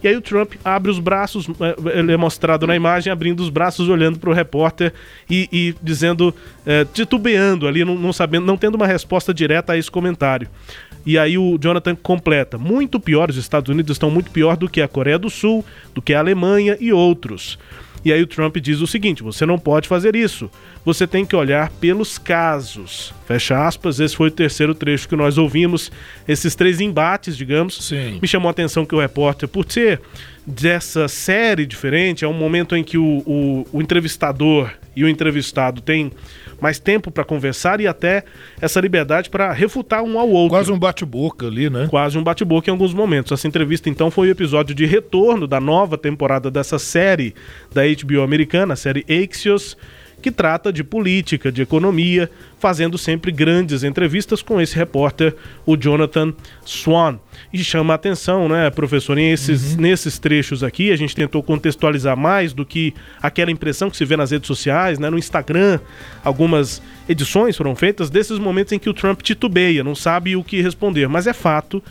E 0.06 0.08
aí 0.08 0.16
o 0.16 0.22
Trump 0.22 0.54
abre 0.64 0.92
os 0.92 1.00
braços, 1.00 1.48
é, 1.60 1.98
ele 1.98 2.12
é 2.12 2.18
mostrado 2.18 2.68
na 2.68 2.76
imagem 2.76 3.12
abrindo 3.12 3.40
os 3.40 3.50
braços, 3.50 3.90
olhando 3.90 4.20
para 4.20 4.30
o 4.30 4.34
repórter 4.34 4.94
e, 5.28 5.50
e 5.52 5.76
dizendo, 5.82 6.32
é, 6.64 6.86
titubeando 6.86 7.68
ali, 7.68 7.84
não, 7.84 7.96
não 7.96 8.14
sabendo, 8.14 8.46
não 8.46 8.56
tendo 8.56 8.76
uma 8.76 8.86
resposta 8.86 9.34
direta 9.34 9.74
a 9.74 9.78
esse 9.78 9.90
comentário. 9.90 10.48
E 11.08 11.18
aí 11.18 11.40
o 11.40 11.58
Jonathan 11.58 11.96
completa: 11.96 12.56
muito 12.56 13.00
pior, 13.00 13.32
os 13.32 13.36
Estados 13.36 13.68
Unidos 13.68 13.96
estão 13.96 14.12
muito 14.12 14.30
pior 14.30 14.56
do 14.56 14.70
que 14.70 14.80
a 14.80 14.88
Coreia 14.88 15.18
do 15.18 15.30
Sul, 15.30 15.66
do 15.96 16.04
que 16.04 16.14
a 16.14 16.20
Alemanha 16.20 16.78
e 16.80 16.94
outros. 16.94 17.58
E 18.06 18.14
aí 18.14 18.22
o 18.22 18.28
Trump 18.28 18.58
diz 18.58 18.82
o 18.82 18.88
seguinte: 18.88 19.24
você 19.24 19.48
não 19.48 19.58
pode 19.58 19.88
fazer 19.88 20.16
isso. 20.16 20.50
Você 20.86 21.08
tem 21.08 21.26
que 21.26 21.36
olhar 21.36 21.72
pelos 21.72 22.20
casos. 22.20 23.12
Fecha 23.28 23.68
aspas. 23.68 24.00
Esse 24.00 24.16
foi 24.16 24.28
o 24.28 24.32
terceiro 24.32 24.76
trecho 24.76 25.10
que 25.10 25.16
nós 25.16 25.40
ouvimos. 25.40 25.92
Esses 26.28 26.54
três 26.54 26.80
embates, 26.80 27.36
digamos. 27.36 27.76
Sim. 27.84 28.20
Me 28.22 28.28
chamou 28.28 28.48
a 28.48 28.52
atenção 28.52 28.86
que 28.86 28.94
o 28.94 29.00
repórter, 29.00 29.50
por 29.50 29.66
ser 29.68 30.00
dessa 30.46 31.08
série 31.08 31.66
diferente, 31.66 32.24
é 32.24 32.28
um 32.28 32.34
momento 32.34 32.76
em 32.76 32.84
que 32.84 33.00
o, 33.00 33.24
o, 33.26 33.68
o 33.74 33.82
entrevistador 33.82 34.70
e 34.96 35.04
o 35.04 35.10
entrevistado 35.10 35.82
têm 35.82 36.12
mais 36.62 36.80
tempo 36.80 37.12
para 37.12 37.24
conversar 37.24 37.80
e 37.80 37.88
até 37.88 38.24
essa 38.62 38.80
liberdade 38.80 39.30
para 39.30 39.52
refutar 39.52 40.04
um 40.04 40.20
ao 40.20 40.30
outro. 40.30 40.50
Quase 40.58 40.72
um 40.72 40.80
bate-boca 40.80 41.48
ali, 41.48 41.70
né? 41.70 41.88
Quase 41.90 42.18
um 42.18 42.24
bate-boca 42.24 42.70
em 42.70 42.72
alguns 42.72 42.94
momentos. 42.94 43.32
Essa 43.32 43.48
entrevista, 43.48 43.90
então, 43.90 44.10
foi 44.10 44.28
o 44.28 44.32
episódio 44.32 44.74
de 44.74 44.86
retorno 44.86 45.48
da 45.48 45.60
nova 45.60 45.98
temporada 45.98 46.50
dessa 46.50 46.80
série 46.80 47.34
da 47.74 47.82
HBO 47.84 48.22
americana, 48.22 48.74
a 48.74 48.78
série 48.78 49.06
Axios 49.10 49.78
que 50.26 50.32
trata 50.32 50.74
de 50.74 50.84
política, 50.84 51.52
de 51.52 51.62
economia, 51.62 52.32
fazendo 52.58 52.98
sempre 52.98 53.32
grandes 53.32 53.84
entrevistas 53.84 54.42
com 54.42 54.60
esse 54.60 54.76
repórter, 54.76 55.36
o 55.68 55.78
Jonathan 55.78 56.34
Swan. 56.66 57.20
E 57.54 57.64
chama 57.64 57.94
a 57.94 57.96
atenção, 57.96 58.50
né, 58.50 58.72
professor, 58.72 59.20
esses, 59.20 59.76
uhum. 59.76 59.82
nesses 59.82 60.18
trechos 60.18 60.64
aqui, 60.64 60.92
a 60.92 60.96
gente 60.96 61.16
tentou 61.16 61.44
contextualizar 61.44 62.18
mais 62.18 62.54
do 62.54 62.66
que 62.66 62.92
aquela 63.22 63.52
impressão 63.52 63.88
que 63.88 63.96
se 63.96 64.04
vê 64.04 64.18
nas 64.18 64.32
redes 64.32 64.48
sociais, 64.48 64.98
né, 64.98 65.12
no 65.12 65.20
Instagram, 65.20 65.80
algumas 66.24 66.82
edições 67.08 67.56
foram 67.56 67.76
feitas 67.76 68.10
desses 68.10 68.40
momentos 68.40 68.74
em 68.74 68.80
que 68.80 68.90
o 68.90 68.96
Trump 68.96 69.22
titubeia, 69.22 69.84
não 69.84 69.94
sabe 69.94 70.36
o 70.36 70.44
que 70.44 70.60
responder, 70.60 71.08
mas 71.08 71.28
é 71.28 71.34
fato 71.34 71.84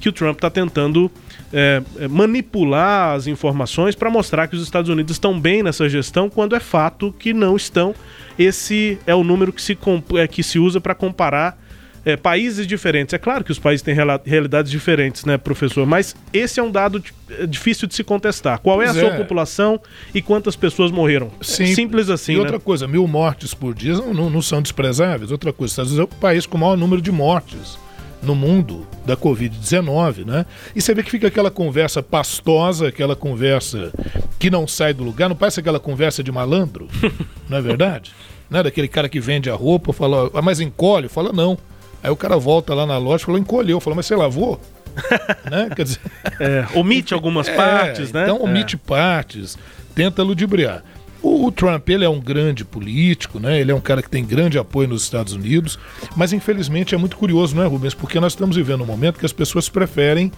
que 0.00 0.08
o 0.08 0.12
Trump 0.12 0.36
está 0.36 0.50
tentando 0.50 1.10
é, 1.52 1.82
é, 1.98 2.08
manipular 2.08 3.14
as 3.14 3.26
informações 3.26 3.94
para 3.94 4.10
mostrar 4.10 4.48
que 4.48 4.56
os 4.56 4.62
Estados 4.62 4.88
Unidos 4.88 5.12
estão 5.12 5.38
bem 5.38 5.62
nessa 5.62 5.88
gestão, 5.88 6.30
quando 6.30 6.56
é 6.56 6.60
fato 6.60 7.12
que 7.18 7.32
não 7.32 7.56
estão. 7.56 7.94
Esse 8.38 8.98
é 9.06 9.14
o 9.14 9.22
número 9.22 9.52
que 9.52 9.60
se, 9.60 9.76
é, 10.16 10.26
que 10.26 10.42
se 10.42 10.58
usa 10.58 10.80
para 10.80 10.94
comparar 10.94 11.58
é, 12.04 12.16
países 12.16 12.66
diferentes. 12.66 13.12
É 13.12 13.18
claro 13.18 13.44
que 13.44 13.52
os 13.52 13.58
países 13.58 13.82
têm 13.82 13.94
realidades 14.24 14.70
diferentes, 14.70 15.24
né, 15.24 15.36
professor? 15.36 15.86
Mas 15.86 16.16
esse 16.32 16.58
é 16.58 16.62
um 16.62 16.70
dado 16.70 17.02
é, 17.30 17.46
difícil 17.46 17.86
de 17.86 17.94
se 17.94 18.02
contestar. 18.02 18.58
Qual 18.60 18.80
é 18.80 18.86
a 18.86 18.94
sua 18.94 19.10
é. 19.10 19.16
população 19.16 19.80
e 20.14 20.22
quantas 20.22 20.56
pessoas 20.56 20.90
morreram? 20.90 21.30
Sim. 21.42 21.74
Simples 21.74 22.08
assim. 22.08 22.32
E 22.32 22.38
outra 22.38 22.56
né? 22.56 22.62
coisa, 22.64 22.86
mil 22.88 23.06
mortes 23.06 23.52
por 23.52 23.74
dia 23.74 23.94
não, 23.94 24.30
não 24.30 24.42
são 24.42 24.62
desprezáveis. 24.62 25.30
Outra 25.30 25.52
coisa, 25.52 25.72
Estados 25.72 25.92
Unidos 25.92 26.10
é 26.10 26.16
o 26.16 26.20
país 26.20 26.46
com 26.46 26.56
o 26.56 26.60
maior 26.60 26.76
número 26.76 27.02
de 27.02 27.12
mortes 27.12 27.78
no 28.22 28.34
mundo 28.34 28.86
da 29.04 29.16
Covid-19, 29.16 30.26
né? 30.26 30.44
E 30.74 30.80
você 30.80 30.94
vê 30.94 31.02
que 31.02 31.10
fica 31.10 31.28
aquela 31.28 31.50
conversa 31.50 32.02
pastosa, 32.02 32.88
aquela 32.88 33.16
conversa 33.16 33.92
que 34.38 34.50
não 34.50 34.66
sai 34.66 34.92
do 34.92 35.02
lugar, 35.02 35.28
não 35.28 35.36
parece 35.36 35.60
aquela 35.60 35.80
conversa 35.80 36.22
de 36.22 36.30
malandro, 36.30 36.88
não 37.48 37.58
é 37.58 37.60
verdade? 37.60 38.12
Né? 38.50 38.62
Daquele 38.62 38.88
cara 38.88 39.08
que 39.08 39.20
vende 39.20 39.48
a 39.48 39.54
roupa, 39.54 39.92
fala, 39.92 40.30
ah, 40.34 40.42
mas 40.42 40.60
encolhe? 40.60 41.08
Fala, 41.08 41.32
não. 41.32 41.56
Aí 42.02 42.10
o 42.10 42.16
cara 42.16 42.36
volta 42.36 42.74
lá 42.74 42.86
na 42.86 42.98
loja 42.98 43.22
e 43.22 43.26
falou, 43.26 43.40
encolheu. 43.40 43.78
Fala, 43.80 43.96
mas 43.96 44.06
você 44.06 44.16
lavou? 44.16 44.60
né? 45.50 45.70
Quer 45.74 45.84
dizer... 45.84 46.00
É, 46.40 46.66
omite 46.74 47.14
algumas 47.14 47.46
é, 47.48 47.54
partes, 47.54 48.12
né? 48.12 48.24
Então 48.24 48.42
omite 48.42 48.76
é. 48.76 48.78
partes, 48.78 49.56
tenta 49.94 50.22
ludibriar. 50.22 50.82
O, 51.22 51.46
o, 51.46 51.52
Trump 51.52 51.88
ele 51.88 52.04
é 52.04 52.08
um 52.08 52.20
grande 52.20 52.64
político, 52.64 53.38
né? 53.38 53.60
Ele 53.60 53.70
é 53.70 53.74
um 53.74 53.80
cara 53.80 54.02
que 54.02 54.08
tem 54.08 54.24
grande 54.24 54.58
apoio 54.58 54.88
nos 54.88 55.02
Estados 55.02 55.32
Unidos, 55.32 55.78
mas 56.16 56.32
infelizmente 56.32 56.94
é 56.94 56.98
muito 56.98 57.16
curioso, 57.16 57.54
não 57.54 57.62
é, 57.62 57.66
Rubens? 57.66 57.94
Porque 57.94 58.18
nós 58.18 58.32
estamos 58.32 58.56
vivendo 58.56 58.82
um 58.82 58.86
momento 58.86 59.18
que 59.18 59.26
as 59.26 59.32
pessoas 59.32 59.68
preferem 59.68 60.32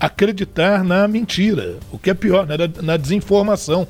acreditar 0.00 0.82
na 0.82 1.06
mentira, 1.06 1.76
o 1.92 1.98
que 1.98 2.10
é 2.10 2.14
pior, 2.14 2.46
né? 2.46 2.56
na 2.82 2.96
desinformação. 2.96 3.86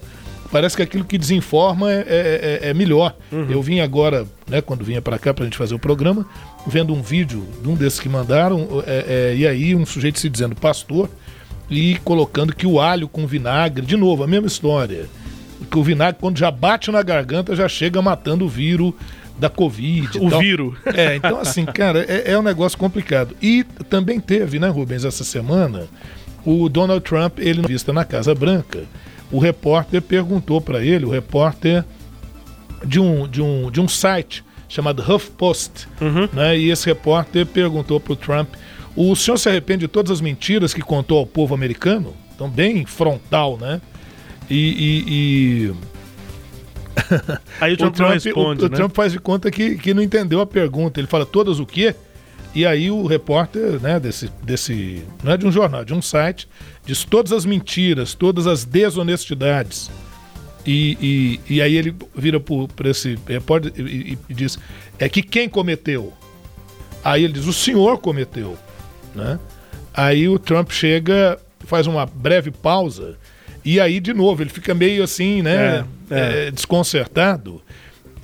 Parece 0.53 0.77
que 0.77 0.83
aquilo 0.83 1.05
que 1.05 1.19
desinforma 1.19 1.91
é, 1.91 2.05
é, 2.07 2.61
é, 2.63 2.71
é 2.71 2.75
melhor. 2.75 3.17
Uhum. 3.33 3.47
Eu 3.51 3.61
vim 3.61 3.81
agora, 3.81 4.25
né, 4.47 4.61
quando 4.61 4.85
vinha 4.85 5.03
para 5.03 5.19
cá 5.19 5.35
para 5.35 5.43
a 5.43 5.47
gente 5.47 5.57
fazer 5.57 5.75
o 5.75 5.79
programa, 5.79 6.25
vendo 6.67 6.93
um 6.95 7.03
vídeo 7.03 7.45
de 7.61 7.69
um 7.69 7.75
desses 7.75 7.99
que 7.99 8.09
mandaram, 8.09 8.69
é, 8.87 9.33
é, 9.33 9.37
e 9.37 9.47
aí 9.49 9.75
um 9.75 9.85
sujeito 9.85 10.21
se 10.21 10.29
dizendo 10.29 10.55
pastor 10.55 11.11
e 11.69 11.97
colocando 12.05 12.55
que 12.55 12.67
o 12.67 12.79
alho 12.79 13.09
com 13.09 13.27
vinagre, 13.27 13.85
de 13.85 13.97
novo, 13.97 14.23
a 14.23 14.27
mesma 14.29 14.47
história 14.47 15.09
que 15.65 15.79
o 15.79 15.83
vinagre, 15.83 16.21
quando 16.21 16.39
já 16.39 16.51
bate 16.51 16.91
na 16.91 17.03
garganta, 17.03 17.55
já 17.55 17.69
chega 17.69 18.01
matando 18.01 18.45
o 18.45 18.49
vírus 18.49 18.93
da 19.39 19.49
Covid. 19.49 20.19
O 20.19 20.39
vírus. 20.39 20.77
É, 20.87 21.17
então 21.17 21.41
assim, 21.41 21.65
cara, 21.65 22.05
é, 22.09 22.33
é 22.33 22.39
um 22.39 22.43
negócio 22.43 22.79
complicado. 22.79 23.37
E 23.43 23.65
também 23.89 24.21
teve, 24.21 24.59
né, 24.59 24.69
Rubens, 24.69 25.05
essa 25.05 25.25
semana, 25.25 25.89
o 26.45 26.69
Donald 26.69 27.03
Trump, 27.05 27.39
ele 27.39 27.63
vista 27.63 27.93
na 27.93 28.05
Casa 28.05 28.35
Branca, 28.35 28.85
o 29.31 29.39
repórter 29.39 30.01
perguntou 30.03 30.61
para 30.61 30.85
ele, 30.85 31.05
o 31.05 31.11
repórter 31.11 31.85
de 32.85 33.01
um, 33.01 33.27
de 33.27 33.43
um, 33.43 33.71
de 33.71 33.81
um 33.81 33.89
site 33.89 34.45
chamado 34.69 35.03
HuffPost, 35.03 35.89
uhum. 36.01 36.29
né, 36.33 36.59
e 36.59 36.71
esse 36.71 36.87
repórter 36.87 37.47
perguntou 37.47 37.99
para 37.99 38.13
o 38.13 38.17
Trump, 38.17 38.49
o 38.97 39.15
senhor 39.17 39.37
se 39.39 39.49
arrepende 39.49 39.81
de 39.81 39.89
todas 39.89 40.11
as 40.13 40.21
mentiras 40.21 40.73
que 40.73 40.81
contou 40.81 41.19
ao 41.19 41.27
povo 41.27 41.55
americano? 41.55 42.15
Então, 42.35 42.49
bem 42.49 42.85
frontal, 42.85 43.57
né? 43.61 43.81
E. 44.51 44.55
e, 44.55 45.69
e... 45.69 45.75
Aí 47.61 47.75
o 47.75 47.77
Trump, 47.77 47.95
o 47.95 47.97
Trump 47.97 48.13
responde. 48.13 48.63
O, 48.63 48.67
o 48.67 48.71
né? 48.71 48.77
Trump 48.77 48.95
faz 48.95 49.13
de 49.13 49.19
conta 49.19 49.51
que, 49.51 49.77
que 49.77 49.93
não 49.95 50.03
entendeu 50.03 50.41
a 50.41 50.47
pergunta. 50.47 51.01
Ele 51.01 51.07
fala 51.07 51.27
todas 51.27 51.59
o 51.59 51.67
quê? 51.67 51.95
E 52.55 52.65
aí 52.65 52.89
o 52.89 53.05
repórter, 53.05 53.81
né, 53.81 53.99
desse, 53.99 54.31
desse. 54.43 55.03
Não 55.25 55.33
é 55.33 55.37
de 55.37 55.45
um 55.45 55.51
jornal, 55.51 55.85
de 55.85 55.93
um 55.93 56.01
site, 56.01 56.49
diz 56.87 57.03
todas 57.03 57.33
as 57.33 57.45
mentiras, 57.45 58.15
todas 58.15 58.47
as 58.47 58.65
desonestidades. 58.65 59.91
E, 60.65 61.41
e, 61.49 61.55
e 61.57 61.63
aí 61.63 61.77
ele 61.77 61.95
vira 62.15 62.39
para 62.41 62.89
esse 62.89 63.19
repórter 63.27 63.73
e, 63.77 64.17
e, 64.29 64.35
diz: 64.35 64.57
é 65.01 65.09
que 65.09 65.21
quem 65.21 65.49
cometeu? 65.49 66.13
Aí 67.03 67.25
ele 67.25 67.33
diz: 67.33 67.47
o 67.47 67.53
senhor 67.53 67.99
cometeu. 67.99 68.57
Né? 69.15 69.39
Aí 69.93 70.29
o 70.29 70.39
Trump 70.39 70.71
chega, 70.71 71.39
faz 71.67 71.89
uma 71.89 72.07
breve 72.07 72.53
pausa 72.53 73.19
e 73.65 73.81
aí, 73.81 74.01
de 74.01 74.13
novo, 74.13 74.43
ele 74.43 74.51
fica 74.51 74.75
meio 74.75 75.03
assim, 75.03 75.43
né? 75.43 75.85
É, 76.11 76.15
é. 76.15 76.47
É, 76.47 76.51
desconcertado 76.51 77.63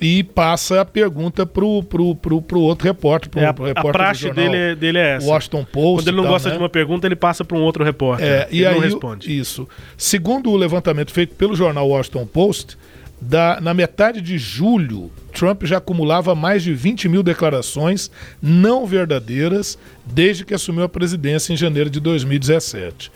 e 0.01 0.23
passa 0.23 0.81
a 0.81 0.85
pergunta 0.85 1.45
pro, 1.45 1.83
pro, 1.83 2.15
pro, 2.15 2.41
pro 2.41 2.59
outro 2.59 2.87
repórter. 2.87 3.29
Pro, 3.29 3.39
é, 3.39 3.45
a, 3.45 3.53
pro 3.53 3.65
repórter 3.65 3.89
a 3.89 3.93
praxe 3.93 4.21
jornal, 4.21 4.49
dele, 4.49 4.75
dele 4.75 4.97
é 4.97 5.15
essa. 5.17 5.27
Washington 5.27 5.63
Post. 5.63 6.01
Quando 6.01 6.07
ele 6.07 6.17
não 6.17 6.23
tal, 6.23 6.33
gosta 6.33 6.49
né? 6.49 6.55
de 6.55 6.61
uma 6.61 6.69
pergunta, 6.69 7.07
ele 7.07 7.15
passa 7.15 7.45
para 7.45 7.55
um 7.55 7.61
outro 7.61 7.83
repórter. 7.83 8.25
É, 8.25 8.47
e 8.51 8.65
aí, 8.65 8.73
não 8.73 8.81
responde. 8.81 9.37
Isso. 9.37 9.69
Segundo 9.95 10.49
o 10.49 10.57
levantamento 10.57 11.11
feito 11.11 11.35
pelo 11.35 11.55
jornal 11.55 11.87
Washington 11.87 12.25
Post, 12.25 12.77
da, 13.21 13.61
na 13.61 13.75
metade 13.75 14.19
de 14.19 14.39
julho, 14.39 15.11
Trump 15.31 15.63
já 15.65 15.77
acumulava 15.77 16.33
mais 16.33 16.63
de 16.63 16.73
20 16.73 17.07
mil 17.07 17.21
declarações 17.21 18.09
não 18.41 18.87
verdadeiras 18.87 19.77
desde 20.03 20.43
que 20.43 20.55
assumiu 20.55 20.83
a 20.83 20.89
presidência 20.89 21.53
em 21.53 21.55
janeiro 21.55 21.91
de 21.91 21.99
2017. 21.99 23.11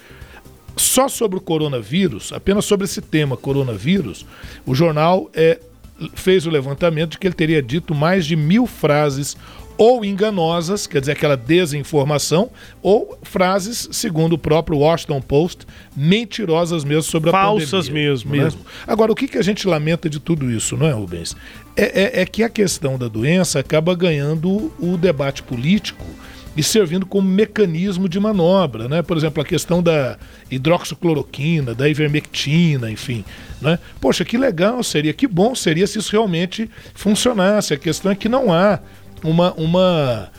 Só 0.75 1.07
sobre 1.07 1.37
o 1.37 1.41
coronavírus, 1.41 2.33
apenas 2.33 2.65
sobre 2.65 2.85
esse 2.85 3.01
tema 3.01 3.37
coronavírus, 3.37 4.25
o 4.65 4.75
jornal 4.75 5.29
é, 5.33 5.59
fez 6.13 6.45
o 6.45 6.49
levantamento 6.49 7.11
de 7.11 7.17
que 7.17 7.27
ele 7.27 7.35
teria 7.35 7.61
dito 7.61 7.95
mais 7.95 8.25
de 8.25 8.35
mil 8.35 8.67
frases 8.67 9.37
ou 9.77 10.05
enganosas, 10.05 10.87
quer 10.87 11.01
dizer, 11.01 11.13
aquela 11.13 11.35
desinformação, 11.35 12.49
ou 12.81 13.17
frases, 13.23 13.89
segundo 13.91 14.33
o 14.33 14.37
próprio 14.37 14.77
Washington 14.77 15.21
Post, 15.21 15.65
mentirosas 15.95 16.83
mesmo 16.83 17.03
sobre 17.03 17.29
a 17.29 17.33
Falsas 17.33 17.87
pandemia. 17.87 18.09
mesmo, 18.09 18.35
né? 18.35 18.43
mesmo. 18.43 18.61
Agora, 18.87 19.11
o 19.11 19.15
que, 19.15 19.27
que 19.27 19.37
a 19.37 19.41
gente 19.41 19.67
lamenta 19.67 20.09
de 20.09 20.19
tudo 20.19 20.49
isso, 20.49 20.77
não 20.77 20.87
é, 20.87 20.91
Rubens? 20.91 21.35
É, 21.75 22.19
é, 22.19 22.21
é 22.21 22.25
que 22.25 22.41
a 22.41 22.49
questão 22.49 22.97
da 22.97 23.07
doença 23.07 23.59
acaba 23.59 23.93
ganhando 23.95 24.71
o 24.79 24.97
debate 24.97 25.43
político 25.43 26.05
e 26.55 26.63
servindo 26.63 27.05
como 27.05 27.27
mecanismo 27.27 28.07
de 28.07 28.19
manobra, 28.19 28.87
né? 28.87 29.01
Por 29.01 29.17
exemplo, 29.17 29.41
a 29.41 29.45
questão 29.45 29.83
da 29.83 30.17
hidroxicloroquina, 30.49 31.75
da 31.75 31.89
ivermectina, 31.89 32.89
enfim, 32.89 33.25
né? 33.61 33.77
Poxa, 33.99 34.23
que 34.23 34.37
legal 34.37 34.81
seria, 34.83 35.13
que 35.13 35.27
bom 35.27 35.53
seria 35.53 35.85
se 35.85 35.99
isso 35.99 36.11
realmente 36.11 36.69
funcionasse. 36.93 37.73
A 37.73 37.77
questão 37.77 38.11
é 38.11 38.15
que 38.15 38.29
não 38.29 38.53
há 38.53 38.79
uma 39.23 39.51
uma 39.53 40.31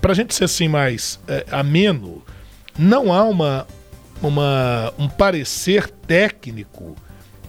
para 0.00 0.12
a 0.12 0.14
gente 0.14 0.34
ser 0.34 0.44
assim 0.44 0.68
mais 0.68 1.18
é, 1.28 1.44
ameno, 1.50 2.22
não 2.78 3.12
há 3.12 3.24
uma 3.24 3.66
uma 4.22 4.92
um 4.98 5.08
parecer 5.08 5.90
técnico 5.90 6.96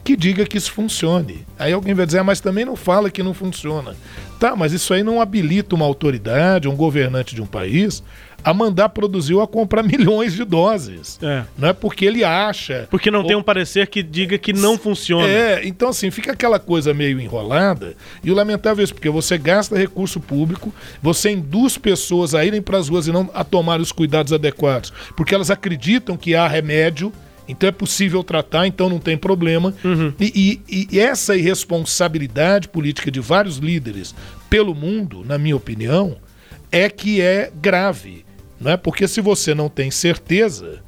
que 0.05 0.15
diga 0.15 0.45
que 0.45 0.57
isso 0.57 0.71
funcione. 0.71 1.45
Aí 1.57 1.73
alguém 1.73 1.95
vai 1.95 2.05
dizer, 2.05 2.19
ah, 2.19 2.23
mas 2.23 2.39
também 2.39 2.63
não 2.63 2.75
fala 2.75 3.09
que 3.09 3.23
não 3.23 3.33
funciona. 3.33 3.95
Tá, 4.39 4.55
mas 4.55 4.73
isso 4.73 4.93
aí 4.93 5.03
não 5.03 5.21
habilita 5.21 5.75
uma 5.75 5.85
autoridade, 5.85 6.67
um 6.67 6.75
governante 6.75 7.33
de 7.33 7.41
um 7.41 7.45
país, 7.45 8.03
a 8.45 8.53
mandar 8.53 8.89
produzir 8.89 9.33
ou 9.33 9.41
a 9.41 9.47
comprar 9.47 9.81
milhões 9.83 10.33
de 10.33 10.43
doses. 10.43 11.17
É. 11.21 11.43
Não 11.57 11.69
é 11.69 11.73
porque 11.73 12.05
ele 12.05 12.23
acha. 12.23 12.87
Porque 12.91 13.09
não 13.09 13.21
ou... 13.21 13.27
tem 13.27 13.35
um 13.35 13.41
parecer 13.41 13.87
que 13.87 14.03
diga 14.03 14.37
que 14.37 14.53
não 14.53 14.77
funciona. 14.77 15.27
É, 15.27 15.65
então 15.65 15.89
assim, 15.89 16.11
fica 16.11 16.31
aquela 16.31 16.59
coisa 16.59 16.93
meio 16.93 17.19
enrolada. 17.19 17.95
E 18.23 18.29
o 18.29 18.35
lamentável 18.35 18.81
é 18.81 18.83
isso, 18.83 18.93
porque 18.93 19.09
você 19.09 19.35
gasta 19.37 19.75
recurso 19.75 20.19
público, 20.19 20.71
você 21.01 21.31
induz 21.31 21.75
pessoas 21.75 22.35
a 22.35 22.45
irem 22.45 22.61
para 22.61 22.77
as 22.77 22.87
ruas 22.87 23.07
e 23.07 23.11
não 23.11 23.29
a 23.33 23.43
tomar 23.43 23.81
os 23.81 23.91
cuidados 23.91 24.31
adequados, 24.31 24.93
porque 25.17 25.33
elas 25.33 25.49
acreditam 25.49 26.15
que 26.15 26.35
há 26.35 26.47
remédio 26.47 27.11
Então 27.47 27.69
é 27.69 27.71
possível 27.71 28.23
tratar, 28.23 28.65
então 28.65 28.89
não 28.89 28.99
tem 28.99 29.17
problema. 29.17 29.73
Uhum. 29.83 30.13
E, 30.19 30.61
e, 30.67 30.87
e, 30.91 30.99
essa 30.99 31.35
irresponsabilidade 31.35 32.67
política 32.67 33.11
de 33.11 33.19
vários 33.19 33.57
líderes 33.57 34.15
pelo 34.49 34.73
mundo, 34.73 35.23
na 35.23 35.37
minha 35.37 35.55
opinião, 35.55 36.17
é 36.71 36.89
que 36.89 37.21
é 37.21 37.51
grave. 37.53 38.25
Né? 38.59 38.77
Porque 38.77 39.07
se 39.07 39.21
você 39.21 39.53
não 39.53 39.69
tem 39.69 39.91
certeza, 39.91 40.81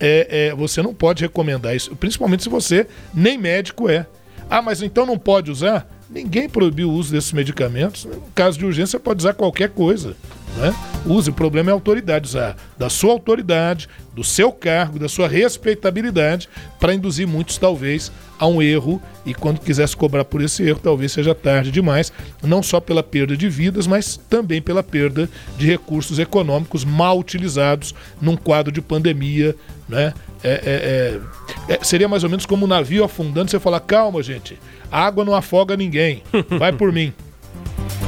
é, 0.00 0.48
é, 0.48 0.54
você 0.54 0.82
não 0.82 0.92
pode 0.92 1.22
recomendar 1.22 1.76
isso, 1.76 1.94
principalmente 1.96 2.42
se 2.42 2.48
você 2.48 2.86
nem 3.12 3.38
médico 3.38 3.88
é. 3.88 4.06
Ah, 4.50 4.60
mas 4.60 4.82
então 4.82 5.06
não 5.06 5.18
pode 5.18 5.50
usar? 5.50 5.88
Ninguém 6.10 6.48
proibiu 6.48 6.90
o 6.90 6.92
uso 6.92 7.12
desses 7.12 7.32
medicamentos. 7.32 8.04
No 8.04 8.20
caso 8.34 8.58
de 8.58 8.66
urgência, 8.66 9.00
pode 9.00 9.20
usar 9.20 9.34
qualquer 9.34 9.70
coisa. 9.70 10.16
Né? 10.56 10.74
Use, 11.04 11.30
o 11.30 11.34
problema 11.34 11.70
é 11.70 11.72
a 11.72 11.74
autoridade, 11.74 12.28
usar 12.28 12.56
da 12.78 12.88
sua 12.88 13.12
autoridade, 13.12 13.88
do 14.14 14.22
seu 14.22 14.52
cargo, 14.52 14.98
da 14.98 15.08
sua 15.08 15.28
respeitabilidade, 15.28 16.48
para 16.78 16.94
induzir 16.94 17.26
muitos, 17.26 17.58
talvez, 17.58 18.10
a 18.38 18.46
um 18.46 18.62
erro. 18.62 19.02
E 19.26 19.34
quando 19.34 19.60
quisesse 19.60 19.96
cobrar 19.96 20.24
por 20.24 20.40
esse 20.40 20.62
erro, 20.62 20.80
talvez 20.82 21.12
seja 21.12 21.34
tarde 21.34 21.70
demais, 21.70 22.12
não 22.42 22.62
só 22.62 22.78
pela 22.80 23.02
perda 23.02 23.36
de 23.36 23.48
vidas, 23.48 23.86
mas 23.86 24.16
também 24.30 24.62
pela 24.62 24.82
perda 24.82 25.28
de 25.58 25.66
recursos 25.66 26.18
econômicos 26.18 26.84
mal 26.84 27.18
utilizados 27.18 27.94
num 28.20 28.36
quadro 28.36 28.72
de 28.72 28.80
pandemia. 28.80 29.56
Né? 29.88 30.14
É, 30.42 31.20
é, 31.68 31.68
é, 31.68 31.74
é 31.74 31.84
seria 31.84 32.08
mais 32.08 32.22
ou 32.22 32.30
menos 32.30 32.46
como 32.46 32.64
um 32.64 32.68
navio 32.68 33.04
afundando, 33.04 33.50
você 33.50 33.58
falar: 33.58 33.80
calma, 33.80 34.22
gente, 34.22 34.58
a 34.90 35.04
água 35.04 35.24
não 35.24 35.34
afoga 35.34 35.76
ninguém, 35.76 36.22
vai 36.58 36.72
por 36.72 36.92
mim. 36.92 37.12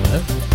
Né? 0.06 0.45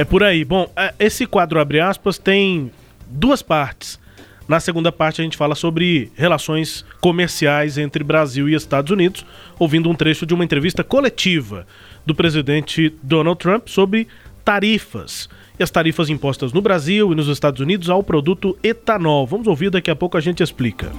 É 0.00 0.04
por 0.04 0.22
aí. 0.22 0.46
Bom, 0.46 0.66
é, 0.74 0.94
esse 0.98 1.26
quadro, 1.26 1.60
abre 1.60 1.78
aspas, 1.78 2.16
tem 2.16 2.70
duas 3.06 3.42
partes. 3.42 4.00
Na 4.48 4.58
segunda 4.58 4.90
parte, 4.90 5.20
a 5.20 5.24
gente 5.24 5.36
fala 5.36 5.54
sobre 5.54 6.10
relações 6.16 6.86
comerciais 7.02 7.76
entre 7.76 8.02
Brasil 8.02 8.48
e 8.48 8.54
Estados 8.54 8.90
Unidos, 8.90 9.26
ouvindo 9.58 9.90
um 9.90 9.94
trecho 9.94 10.24
de 10.24 10.32
uma 10.32 10.42
entrevista 10.42 10.82
coletiva 10.82 11.66
do 12.06 12.14
presidente 12.14 12.94
Donald 13.02 13.38
Trump 13.38 13.68
sobre 13.68 14.08
tarifas 14.42 15.28
e 15.58 15.62
as 15.62 15.70
tarifas 15.70 16.08
impostas 16.08 16.50
no 16.50 16.62
Brasil 16.62 17.12
e 17.12 17.14
nos 17.14 17.28
Estados 17.28 17.60
Unidos 17.60 17.90
ao 17.90 18.02
produto 18.02 18.56
etanol. 18.62 19.26
Vamos 19.26 19.46
ouvir, 19.48 19.68
daqui 19.68 19.90
a 19.90 19.94
pouco 19.94 20.16
a 20.16 20.20
gente 20.22 20.42
explica. 20.42 20.90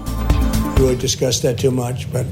We 0.79 0.95
discussed 0.95 1.41
that 1.41 1.59
too 1.59 1.71
much, 1.71 2.05
but 2.11 2.27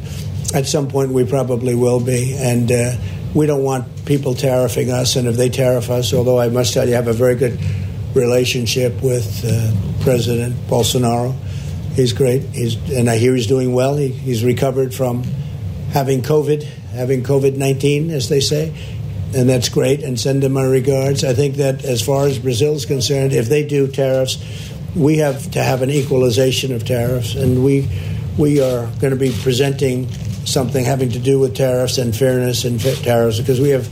at 0.54 0.68
some 0.68 0.88
point 0.88 1.12
we 1.12 1.26
probably 1.26 1.74
will 1.74 2.00
be, 2.00 2.36
and 2.36 2.72
uh, 2.72 3.19
we 3.34 3.46
don't 3.46 3.64
want 3.64 4.06
people 4.06 4.34
tariffing 4.34 4.90
us. 4.90 5.16
And 5.16 5.28
if 5.28 5.36
they 5.36 5.50
tariff 5.50 5.90
us, 5.90 6.14
although 6.14 6.40
I 6.40 6.50
must 6.50 6.74
tell 6.74 6.88
you, 6.88 6.94
I 6.94 6.98
have 6.98 7.08
a 7.08 7.14
very 7.14 7.36
good 7.36 7.60
relationship 8.14 9.02
with 9.02 9.46
uh, 9.46 9.72
President 10.02 10.56
Bolsonaro. 10.68 11.36
He's 11.94 12.14
great. 12.14 12.44
He's, 12.54 12.76
and 12.92 13.10
I 13.10 13.18
hear 13.18 13.36
he's 13.36 13.48
doing 13.48 13.74
well. 13.74 13.96
He, 13.98 14.08
he's 14.08 14.44
recovered 14.44 14.94
from 14.94 15.24
having 15.92 16.22
COVID, 16.22 16.64
having 16.64 17.24
COVID 17.24 17.56
19, 17.56 18.10
as 18.10 18.30
they 18.30 18.40
say. 18.40 18.74
And 19.36 19.48
that's 19.48 19.70
great, 19.70 20.02
and 20.02 20.20
send 20.20 20.44
him 20.44 20.54
my 20.54 20.64
regards. 20.64 21.24
I 21.24 21.34
think 21.34 21.58
that 21.58 21.86
as 21.86 22.02
far 22.02 22.26
as 22.26 22.40
Brazil 22.40 22.74
is 22.74 22.88
concerned, 22.88 23.32
if 23.32 23.48
they 23.48 23.64
do 23.64 23.88
tariffs, 23.88 24.44
we 24.96 25.18
have 25.18 25.52
to 25.52 25.62
have 25.62 25.84
an 25.84 25.92
equalization 25.92 26.74
of 26.74 26.84
tariffs, 26.84 27.36
and 27.36 27.64
we 27.64 27.88
we 28.40 28.60
are 28.60 28.88
going 29.00 29.12
to 29.12 29.20
be 29.20 29.32
presenting 29.44 30.08
something 30.50 30.84
having 30.84 31.12
to 31.12 31.20
do 31.20 31.40
with 31.40 31.56
tariffs 31.56 31.98
and 31.98 32.16
fairness 32.16 32.66
and 32.66 32.80
tariffs 33.04 33.40
because 33.40 33.62
we 33.62 33.70
have 33.70 33.88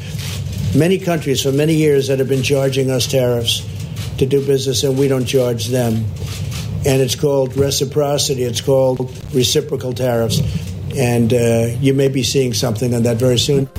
many 0.76 0.98
countries 0.98 1.42
for 1.42 1.52
many 1.52 1.76
years 1.76 2.08
that 2.08 2.18
have 2.20 2.28
been 2.28 2.44
charging 2.44 2.90
us 2.90 3.06
tariffs 3.08 3.62
to 4.18 4.26
do 4.26 4.46
business 4.46 4.84
and 4.84 4.98
we 4.98 5.08
don't 5.08 5.26
charge 5.26 5.68
them. 5.68 6.04
And 6.86 7.02
it's 7.02 7.16
called 7.16 7.56
reciprocity, 7.56 8.44
it's 8.44 8.62
called 8.62 9.12
reciprocal 9.34 9.94
tariffs. 9.94 10.42
And 10.98 11.34
uh, 11.34 11.78
you 11.80 11.94
may 11.94 12.08
be 12.10 12.24
seeing 12.24 12.54
something 12.54 12.94
on 12.96 13.04
that 13.04 13.18
very 13.18 13.38
soon. 13.38 13.70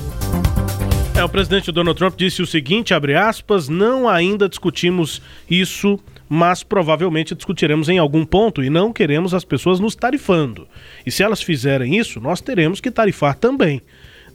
É, 1.15 1.23
o 1.23 1.27
presidente 1.27 1.69
Donald 1.69 1.97
Trump 1.97 2.15
disse 2.15 2.41
o 2.41 2.47
seguinte, 2.47 2.93
abre 2.93 3.13
aspas, 3.13 3.67
não 3.67 4.07
ainda 4.07 4.47
discutimos 4.47 5.21
isso 5.49 5.99
mas 6.29 6.61
provavelmente 6.61 7.33
discutiremos 7.33 7.89
em 7.89 7.97
algum 7.97 8.23
ponto 8.23 8.63
e 8.63 8.69
não 8.69 8.93
queremos 8.93 9.33
as 9.33 9.43
pessoas 9.43 9.79
nos 9.79 9.95
tarifando. 9.95 10.67
E 11.03 11.09
se 11.09 11.23
elas 11.23 11.41
fizerem 11.41 11.97
isso, 11.97 12.19
nós 12.21 12.39
teremos 12.39 12.79
que 12.79 12.91
tarifar 12.91 13.35
também. 13.35 13.81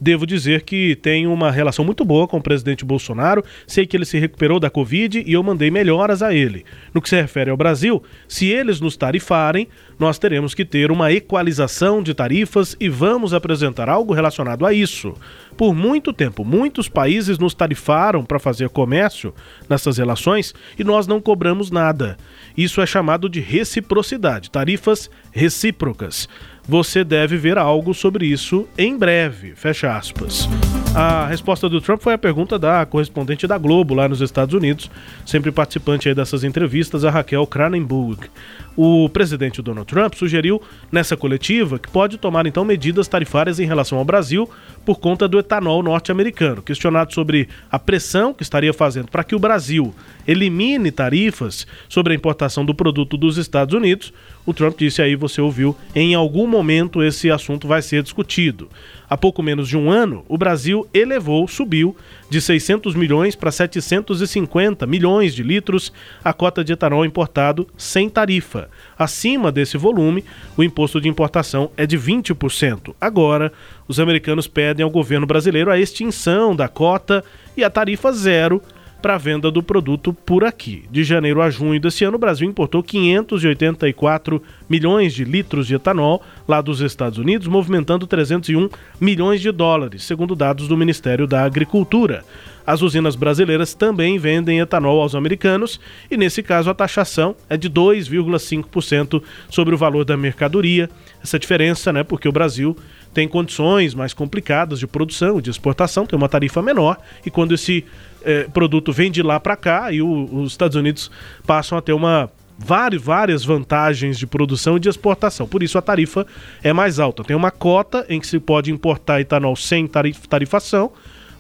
Devo 0.04 0.26
dizer 0.26 0.64
que 0.64 0.94
tenho 0.96 1.32
uma 1.32 1.50
relação 1.50 1.82
muito 1.82 2.04
boa 2.04 2.28
com 2.28 2.36
o 2.36 2.42
presidente 2.42 2.84
Bolsonaro, 2.84 3.42
sei 3.66 3.86
que 3.86 3.96
ele 3.96 4.04
se 4.04 4.18
recuperou 4.18 4.60
da 4.60 4.68
Covid 4.68 5.24
e 5.26 5.32
eu 5.32 5.42
mandei 5.42 5.70
melhoras 5.70 6.22
a 6.22 6.34
ele. 6.34 6.62
No 6.92 7.00
que 7.00 7.08
se 7.08 7.18
refere 7.18 7.48
ao 7.48 7.56
Brasil, 7.56 8.02
se 8.28 8.46
eles 8.48 8.82
nos 8.82 8.98
tarifarem, 8.98 9.66
nós 9.98 10.18
teremos 10.18 10.52
que 10.54 10.62
ter 10.62 10.90
uma 10.90 11.10
equalização 11.10 12.02
de 12.02 12.12
tarifas 12.12 12.76
e 12.78 12.86
vamos 12.86 13.32
apresentar 13.32 13.88
algo 13.88 14.12
relacionado 14.12 14.66
a 14.66 14.74
isso. 14.74 15.14
Por 15.56 15.74
muito 15.74 16.12
tempo, 16.12 16.44
muitos 16.44 16.86
países 16.86 17.38
nos 17.38 17.54
tarifaram 17.54 18.26
para 18.26 18.38
fazer 18.38 18.68
comércio 18.68 19.32
nessas 19.70 19.96
relações 19.96 20.52
e 20.78 20.84
nós 20.84 21.06
não 21.06 21.18
cobramos 21.18 21.70
nada. 21.70 22.18
Isso 22.54 22.82
é 22.82 22.86
chamado 22.86 23.26
de 23.26 23.40
reciprocidade, 23.40 24.50
tarifas 24.50 25.08
recíprocas. 25.32 26.28
Você 26.66 27.04
deve 27.04 27.36
ver 27.36 27.58
algo 27.58 27.92
sobre 27.92 28.26
isso 28.26 28.66
em 28.76 28.96
breve. 28.96 29.54
Fecha 29.54 29.96
aspas. 29.96 30.48
A 30.94 31.26
resposta 31.26 31.68
do 31.68 31.80
Trump 31.80 32.00
foi 32.00 32.14
a 32.14 32.18
pergunta 32.18 32.58
da 32.58 32.86
correspondente 32.86 33.46
da 33.46 33.58
Globo 33.58 33.94
lá 33.94 34.08
nos 34.08 34.20
Estados 34.20 34.54
Unidos, 34.54 34.88
sempre 35.26 35.50
participante 35.50 36.14
dessas 36.14 36.44
entrevistas, 36.44 37.04
a 37.04 37.10
Raquel 37.10 37.46
Cranenburg. 37.46 38.30
O 38.76 39.08
presidente 39.08 39.62
Donald 39.62 39.86
Trump 39.86 40.14
sugeriu 40.14 40.60
nessa 40.90 41.16
coletiva 41.16 41.78
que 41.78 41.88
pode 41.88 42.18
tomar 42.18 42.46
então 42.46 42.64
medidas 42.64 43.06
tarifárias 43.06 43.60
em 43.60 43.66
relação 43.66 43.98
ao 43.98 44.04
Brasil 44.04 44.50
por 44.84 44.98
conta 44.98 45.28
do 45.28 45.38
etanol 45.38 45.82
norte-americano. 45.82 46.60
Questionado 46.60 47.14
sobre 47.14 47.48
a 47.70 47.78
pressão 47.78 48.34
que 48.34 48.42
estaria 48.42 48.72
fazendo 48.72 49.08
para 49.08 49.22
que 49.22 49.34
o 49.34 49.38
Brasil 49.38 49.94
elimine 50.26 50.90
tarifas 50.90 51.66
sobre 51.88 52.12
a 52.12 52.16
importação 52.16 52.64
do 52.64 52.74
produto 52.74 53.16
dos 53.16 53.38
Estados 53.38 53.74
Unidos, 53.74 54.12
o 54.46 54.52
Trump 54.52 54.76
disse 54.76 55.00
aí, 55.00 55.14
você 55.14 55.40
ouviu, 55.40 55.76
em 55.94 56.14
algum 56.14 56.46
momento 56.46 57.02
esse 57.02 57.30
assunto 57.30 57.66
vai 57.68 57.80
ser 57.80 58.02
discutido. 58.02 58.68
Há 59.08 59.16
pouco 59.16 59.42
menos 59.42 59.68
de 59.68 59.76
um 59.76 59.90
ano, 59.90 60.24
o 60.28 60.38
Brasil 60.38 60.88
elevou, 60.94 61.46
subiu 61.46 61.96
de 62.30 62.40
600 62.40 62.94
milhões 62.94 63.36
para 63.36 63.52
750 63.52 64.86
milhões 64.86 65.34
de 65.34 65.42
litros 65.42 65.92
a 66.22 66.32
cota 66.32 66.64
de 66.64 66.72
etanol 66.72 67.04
importado 67.04 67.66
sem 67.76 68.08
tarifa. 68.08 68.70
Acima 68.98 69.52
desse 69.52 69.76
volume, 69.76 70.24
o 70.56 70.62
imposto 70.62 71.00
de 71.00 71.08
importação 71.08 71.70
é 71.76 71.86
de 71.86 71.98
20%. 71.98 72.94
Agora, 73.00 73.52
os 73.86 74.00
americanos 74.00 74.48
pedem 74.48 74.82
ao 74.82 74.90
governo 74.90 75.26
brasileiro 75.26 75.70
a 75.70 75.78
extinção 75.78 76.56
da 76.56 76.68
cota 76.68 77.22
e 77.56 77.62
a 77.62 77.70
tarifa 77.70 78.10
zero 78.12 78.62
para 79.04 79.16
a 79.16 79.18
venda 79.18 79.50
do 79.50 79.62
produto 79.62 80.14
por 80.14 80.44
aqui. 80.44 80.84
De 80.90 81.04
janeiro 81.04 81.42
a 81.42 81.50
junho 81.50 81.78
desse 81.78 82.06
ano, 82.06 82.16
o 82.16 82.18
Brasil 82.18 82.48
importou 82.48 82.82
584 82.82 84.42
milhões 84.66 85.12
de 85.12 85.24
litros 85.24 85.66
de 85.66 85.74
etanol 85.74 86.22
lá 86.48 86.62
dos 86.62 86.80
Estados 86.80 87.18
Unidos, 87.18 87.46
movimentando 87.46 88.06
301 88.06 88.70
milhões 88.98 89.42
de 89.42 89.52
dólares, 89.52 90.04
segundo 90.04 90.34
dados 90.34 90.68
do 90.68 90.74
Ministério 90.74 91.26
da 91.26 91.44
Agricultura. 91.44 92.24
As 92.66 92.80
usinas 92.80 93.14
brasileiras 93.14 93.74
também 93.74 94.18
vendem 94.18 94.60
etanol 94.60 95.02
aos 95.02 95.14
americanos 95.14 95.78
e, 96.10 96.16
nesse 96.16 96.42
caso, 96.42 96.70
a 96.70 96.74
taxação 96.74 97.36
é 97.50 97.58
de 97.58 97.68
2,5% 97.68 99.22
sobre 99.50 99.74
o 99.74 99.78
valor 99.78 100.06
da 100.06 100.16
mercadoria. 100.16 100.88
Essa 101.22 101.38
diferença, 101.38 101.92
né, 101.92 102.02
porque 102.02 102.26
o 102.26 102.32
Brasil 102.32 102.74
tem 103.12 103.28
condições 103.28 103.94
mais 103.94 104.14
complicadas 104.14 104.80
de 104.80 104.86
produção 104.86 105.38
e 105.38 105.42
de 105.42 105.50
exportação, 105.50 106.06
tem 106.06 106.16
uma 106.16 106.28
tarifa 106.28 106.62
menor, 106.62 106.96
e 107.24 107.30
quando 107.30 107.52
esse 107.52 107.84
é, 108.24 108.44
produto 108.44 108.92
vem 108.92 109.10
de 109.10 109.22
lá 109.22 109.38
para 109.38 109.56
cá 109.56 109.92
e 109.92 110.00
o, 110.00 110.28
os 110.32 110.52
Estados 110.52 110.76
Unidos 110.76 111.10
passam 111.46 111.76
a 111.78 111.82
ter 111.82 111.92
uma 111.92 112.30
várias, 112.58 113.02
várias 113.02 113.44
vantagens 113.44 114.18
de 114.18 114.26
produção 114.26 114.76
e 114.76 114.80
de 114.80 114.88
exportação. 114.88 115.46
Por 115.46 115.62
isso 115.62 115.76
a 115.78 115.82
tarifa 115.82 116.26
é 116.62 116.72
mais 116.72 116.98
alta. 116.98 117.24
Tem 117.24 117.36
uma 117.36 117.50
cota 117.50 118.06
em 118.08 118.20
que 118.20 118.26
se 118.26 118.38
pode 118.38 118.70
importar 118.70 119.20
etanol 119.20 119.56
sem 119.56 119.86
tarif, 119.86 120.26
tarifação, 120.28 120.92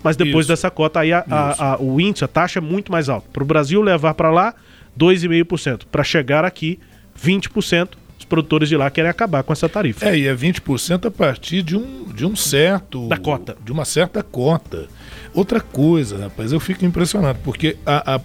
mas 0.02 0.16
depois 0.16 0.44
isso. 0.44 0.52
dessa 0.52 0.70
cota 0.70 1.00
aí 1.00 1.12
a, 1.12 1.24
a, 1.30 1.72
a, 1.72 1.80
o 1.80 2.00
índice, 2.00 2.24
a 2.24 2.28
taxa 2.28 2.58
é 2.58 2.62
muito 2.62 2.92
mais 2.92 3.08
alta. 3.08 3.28
Para 3.32 3.42
o 3.42 3.46
Brasil 3.46 3.80
levar 3.80 4.14
para 4.14 4.30
lá 4.30 4.54
2,5%. 4.98 5.82
Para 5.90 6.04
chegar 6.04 6.44
aqui 6.44 6.78
20%. 7.20 7.90
Os 8.18 8.24
produtores 8.24 8.68
de 8.68 8.76
lá 8.76 8.90
querem 8.90 9.10
acabar 9.10 9.42
com 9.42 9.52
essa 9.52 9.68
tarifa. 9.68 10.08
É, 10.08 10.16
e 10.16 10.26
é 10.26 10.34
20% 10.34 11.06
a 11.06 11.10
partir 11.10 11.62
de 11.62 11.76
um, 11.76 12.04
de 12.12 12.24
um 12.24 12.34
certo. 12.36 13.08
Da 13.08 13.18
cota. 13.18 13.56
De 13.62 13.72
uma 13.72 13.84
certa 13.84 14.22
cota. 14.22 14.88
Outra 15.34 15.60
coisa, 15.60 16.16
rapaz, 16.16 16.52
eu 16.52 16.60
fico 16.60 16.84
impressionado, 16.84 17.40
porque 17.42 17.76
a, 17.84 18.14
a, 18.14 18.20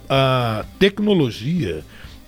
a 0.60 0.64
tecnologia 0.78 1.82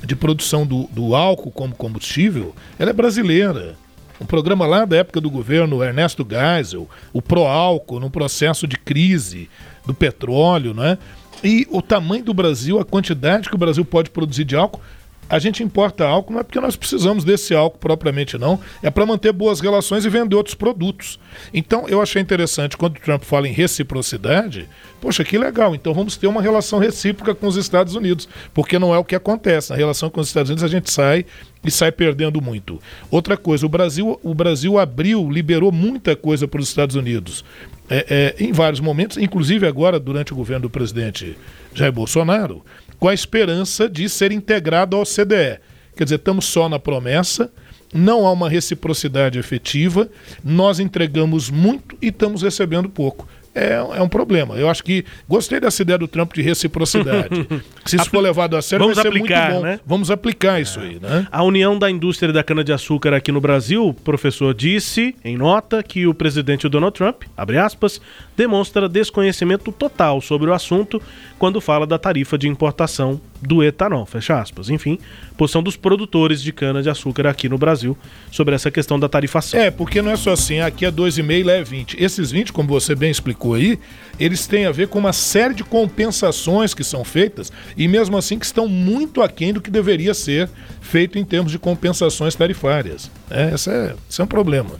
de 0.04 0.16
produção 0.16 0.66
do, 0.66 0.88
do, 0.88 1.14
álcool 1.14 1.52
como 1.52 1.72
combustível, 1.72 2.52
ela 2.78 2.90
é 2.90 2.92
brasileira. 2.92 3.76
Um 4.20 4.26
programa 4.26 4.66
lá 4.66 4.84
da 4.84 4.96
época 4.96 5.20
do 5.20 5.30
governo 5.30 5.82
Ernesto 5.84 6.26
Geisel, 6.28 6.88
o 7.12 7.22
Proálcool, 7.22 8.00
no 8.00 8.10
processo 8.10 8.66
de 8.66 8.76
crise 8.76 9.48
do 9.86 9.94
petróleo, 9.94 10.74
né? 10.74 10.98
E 11.44 11.66
o 11.70 11.80
tamanho 11.80 12.24
do 12.24 12.34
Brasil, 12.34 12.80
a 12.80 12.84
quantidade 12.84 13.48
que 13.48 13.54
o 13.54 13.58
Brasil 13.58 13.84
pode 13.84 14.10
produzir 14.10 14.44
de 14.44 14.56
álcool, 14.56 14.80
a 15.28 15.38
gente 15.38 15.62
importa 15.62 16.04
álcool 16.04 16.34
não 16.34 16.40
é 16.40 16.42
porque 16.42 16.60
nós 16.60 16.76
precisamos 16.76 17.24
desse 17.24 17.54
álcool 17.54 17.78
propriamente 17.78 18.36
não, 18.36 18.60
é 18.82 18.90
para 18.90 19.06
manter 19.06 19.32
boas 19.32 19.60
relações 19.60 20.04
e 20.04 20.10
vender 20.10 20.36
outros 20.36 20.54
produtos. 20.54 21.18
Então 21.54 21.88
eu 21.88 22.02
achei 22.02 22.20
interessante 22.20 22.76
quando 22.76 22.96
o 22.96 23.00
Trump 23.00 23.22
fala 23.22 23.48
em 23.48 23.52
reciprocidade, 23.52 24.68
poxa, 25.00 25.24
que 25.24 25.38
legal, 25.38 25.74
então 25.74 25.94
vamos 25.94 26.16
ter 26.16 26.26
uma 26.26 26.42
relação 26.42 26.78
recíproca 26.78 27.34
com 27.34 27.46
os 27.46 27.56
Estados 27.56 27.94
Unidos, 27.94 28.28
porque 28.52 28.78
não 28.78 28.94
é 28.94 28.98
o 28.98 29.04
que 29.04 29.14
acontece. 29.14 29.70
Na 29.70 29.76
relação 29.76 30.10
com 30.10 30.20
os 30.20 30.28
Estados 30.28 30.50
Unidos 30.50 30.64
a 30.64 30.68
gente 30.68 30.90
sai 30.90 31.24
e 31.64 31.70
sai 31.70 31.90
perdendo 31.90 32.40
muito. 32.42 32.80
Outra 33.10 33.36
coisa, 33.36 33.64
o 33.64 33.68
Brasil, 33.68 34.20
o 34.22 34.34
Brasil 34.34 34.78
abriu, 34.78 35.30
liberou 35.30 35.72
muita 35.72 36.14
coisa 36.14 36.46
para 36.46 36.60
os 36.60 36.68
Estados 36.68 36.96
Unidos. 36.96 37.44
É, 37.88 38.34
é, 38.38 38.44
em 38.44 38.52
vários 38.52 38.80
momentos, 38.80 39.16
inclusive 39.16 39.66
agora 39.66 39.98
durante 39.98 40.32
o 40.32 40.36
governo 40.36 40.62
do 40.62 40.70
presidente 40.70 41.36
Jair 41.74 41.92
Bolsonaro, 41.92 42.64
com 43.02 43.08
a 43.08 43.14
esperança 43.14 43.88
de 43.88 44.08
ser 44.08 44.30
integrado 44.30 44.96
ao 44.96 45.02
CDE. 45.02 45.58
Quer 45.96 46.04
dizer, 46.04 46.14
estamos 46.20 46.44
só 46.44 46.68
na 46.68 46.78
promessa, 46.78 47.50
não 47.92 48.24
há 48.24 48.30
uma 48.30 48.48
reciprocidade 48.48 49.40
efetiva, 49.40 50.08
nós 50.44 50.78
entregamos 50.78 51.50
muito 51.50 51.98
e 52.00 52.06
estamos 52.06 52.42
recebendo 52.42 52.88
pouco 52.88 53.26
é, 53.54 53.74
é 53.74 54.02
um 54.02 54.08
problema. 54.08 54.56
Eu 54.56 54.68
acho 54.68 54.82
que 54.82 55.04
gostei 55.28 55.60
dessa 55.60 55.82
ideia 55.82 55.98
do 55.98 56.08
Trump 56.08 56.32
de 56.32 56.42
reciprocidade. 56.42 57.46
Se 57.84 57.96
isso 57.96 58.08
for 58.08 58.20
levado 58.20 58.56
a 58.56 58.62
sério, 58.62 58.84
Vamos 58.84 58.96
vai 58.96 59.02
ser 59.02 59.08
aplicar, 59.08 59.50
muito 59.50 59.60
bom. 59.60 59.66
né? 59.66 59.80
Vamos 59.84 60.10
aplicar 60.10 60.60
isso 60.60 60.80
aí, 60.80 60.98
né? 61.00 61.26
A 61.30 61.42
União 61.42 61.78
da 61.78 61.90
Indústria 61.90 62.32
da 62.32 62.42
Cana-de-Açúcar 62.42 63.14
aqui 63.14 63.30
no 63.30 63.40
Brasil, 63.40 63.86
o 63.86 63.94
professor 63.94 64.54
disse 64.54 65.14
em 65.24 65.36
nota 65.36 65.82
que 65.82 66.06
o 66.06 66.14
presidente 66.14 66.68
Donald 66.68 66.94
Trump, 66.96 67.24
abre 67.36 67.58
aspas, 67.58 68.00
demonstra 68.36 68.88
desconhecimento 68.88 69.70
total 69.70 70.20
sobre 70.20 70.48
o 70.48 70.54
assunto 70.54 71.00
quando 71.42 71.60
fala 71.60 71.84
da 71.84 71.98
tarifa 71.98 72.38
de 72.38 72.46
importação 72.46 73.20
do 73.40 73.64
etanol, 73.64 74.06
fecha 74.06 74.40
aspas. 74.40 74.70
Enfim, 74.70 74.96
posição 75.36 75.60
dos 75.60 75.76
produtores 75.76 76.40
de 76.40 76.52
cana-de-açúcar 76.52 77.26
aqui 77.26 77.48
no 77.48 77.58
Brasil 77.58 77.98
sobre 78.30 78.54
essa 78.54 78.70
questão 78.70 78.96
da 78.96 79.08
tarifação. 79.08 79.58
É, 79.58 79.68
porque 79.68 80.00
não 80.00 80.12
é 80.12 80.16
só 80.16 80.30
assim, 80.30 80.60
aqui 80.60 80.86
é 80.86 80.92
2,5 80.92 81.44
lá 81.44 81.54
é 81.54 81.64
20. 81.64 82.00
Esses 82.00 82.30
20, 82.30 82.52
como 82.52 82.68
você 82.68 82.94
bem 82.94 83.10
explicou 83.10 83.54
aí, 83.54 83.76
eles 84.20 84.46
têm 84.46 84.66
a 84.66 84.70
ver 84.70 84.86
com 84.86 85.00
uma 85.00 85.12
série 85.12 85.52
de 85.52 85.64
compensações 85.64 86.74
que 86.74 86.84
são 86.84 87.02
feitas 87.02 87.50
e 87.76 87.88
mesmo 87.88 88.16
assim 88.16 88.38
que 88.38 88.46
estão 88.46 88.68
muito 88.68 89.20
aquém 89.20 89.52
do 89.52 89.60
que 89.60 89.68
deveria 89.68 90.14
ser 90.14 90.48
feito 90.80 91.18
em 91.18 91.24
termos 91.24 91.50
de 91.50 91.58
compensações 91.58 92.36
tarifárias. 92.36 93.10
É, 93.28 93.52
esse, 93.52 93.68
é, 93.68 93.96
esse 94.08 94.20
é 94.20 94.24
um 94.24 94.28
problema. 94.28 94.76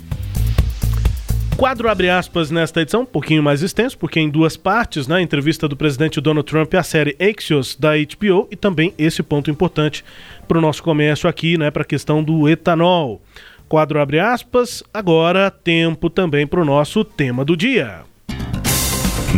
Quadro 1.57 1.89
abre 1.89 2.11
aspas 2.11 2.51
nesta 2.51 2.81
edição, 2.81 3.03
um 3.03 3.07
pouquinho 3.07 3.43
mais 3.43 3.63
extenso, 3.63 3.97
porque 3.97 4.19
em 4.19 4.29
duas 4.29 4.57
partes, 4.57 5.07
né? 5.07 5.21
Entrevista 5.23 5.69
do 5.69 5.77
presidente 5.77 6.21
Donald 6.21 6.49
Trump 6.49 6.73
e 6.73 6.77
a 6.77 6.83
série 6.83 7.17
Axios 7.21 7.77
da 7.77 7.91
HBO 7.91 8.49
e 8.51 8.57
também 8.57 8.93
esse 8.99 9.23
ponto 9.23 9.51
importante 9.51 10.05
para 10.49 10.59
o 10.59 10.61
nosso 10.61 10.83
comércio 10.83 11.29
aqui, 11.29 11.57
né? 11.57 11.71
Para 11.71 11.83
a 11.83 11.87
questão 11.87 12.23
do 12.23 12.49
etanol. 12.49 13.23
Quadro 13.69 14.01
abre 14.01 14.19
aspas, 14.19 14.83
agora 14.93 15.51
tempo 15.51 16.11
também 16.11 16.47
para 16.47 16.61
o 16.61 16.65
nosso 16.65 17.05
tema 17.05 17.45
do 17.45 17.57
dia. 17.57 18.01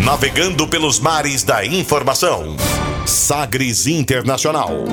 Navegando 0.03 0.67
pelos 0.67 0.99
mares 0.99 1.45
da 1.45 1.65
informação. 1.65 2.57
Sagres 3.07 3.87
Internacional. 3.87 4.85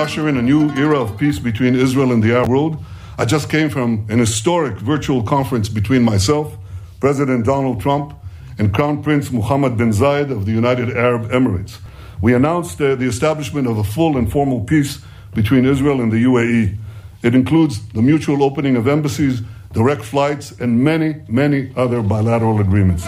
Usher 0.00 0.30
in 0.30 0.38
a 0.38 0.42
new 0.42 0.70
era 0.70 0.98
of 0.98 1.18
peace 1.18 1.38
between 1.38 1.74
Israel 1.74 2.10
and 2.10 2.22
the 2.22 2.32
Arab 2.32 2.48
world. 2.48 2.82
I 3.18 3.26
just 3.26 3.50
came 3.50 3.68
from 3.68 4.06
an 4.08 4.18
historic 4.18 4.78
virtual 4.78 5.22
conference 5.22 5.68
between 5.68 6.02
myself, 6.02 6.56
President 7.00 7.44
Donald 7.44 7.82
Trump, 7.82 8.14
and 8.58 8.72
Crown 8.72 9.02
Prince 9.02 9.30
Mohammed 9.30 9.76
bin 9.76 9.90
Zayed 9.90 10.30
of 10.30 10.46
the 10.46 10.52
United 10.52 10.96
Arab 10.96 11.30
Emirates. 11.30 11.80
We 12.22 12.32
announced 12.32 12.80
uh, 12.80 12.94
the 12.94 13.04
establishment 13.04 13.66
of 13.66 13.76
a 13.76 13.84
full 13.84 14.16
and 14.16 14.32
formal 14.32 14.62
peace 14.64 15.02
between 15.34 15.66
Israel 15.66 16.00
and 16.00 16.10
the 16.10 16.24
UAE. 16.24 16.78
It 17.22 17.34
includes 17.34 17.86
the 17.88 18.00
mutual 18.00 18.42
opening 18.42 18.76
of 18.76 18.88
embassies, 18.88 19.42
direct 19.74 20.02
flights, 20.02 20.50
and 20.62 20.82
many, 20.82 21.16
many 21.28 21.74
other 21.76 22.00
bilateral 22.00 22.58
agreements. 22.58 23.04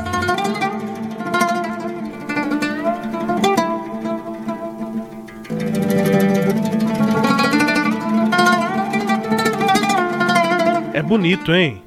Bonito, 11.22 11.54
hein? 11.54 11.80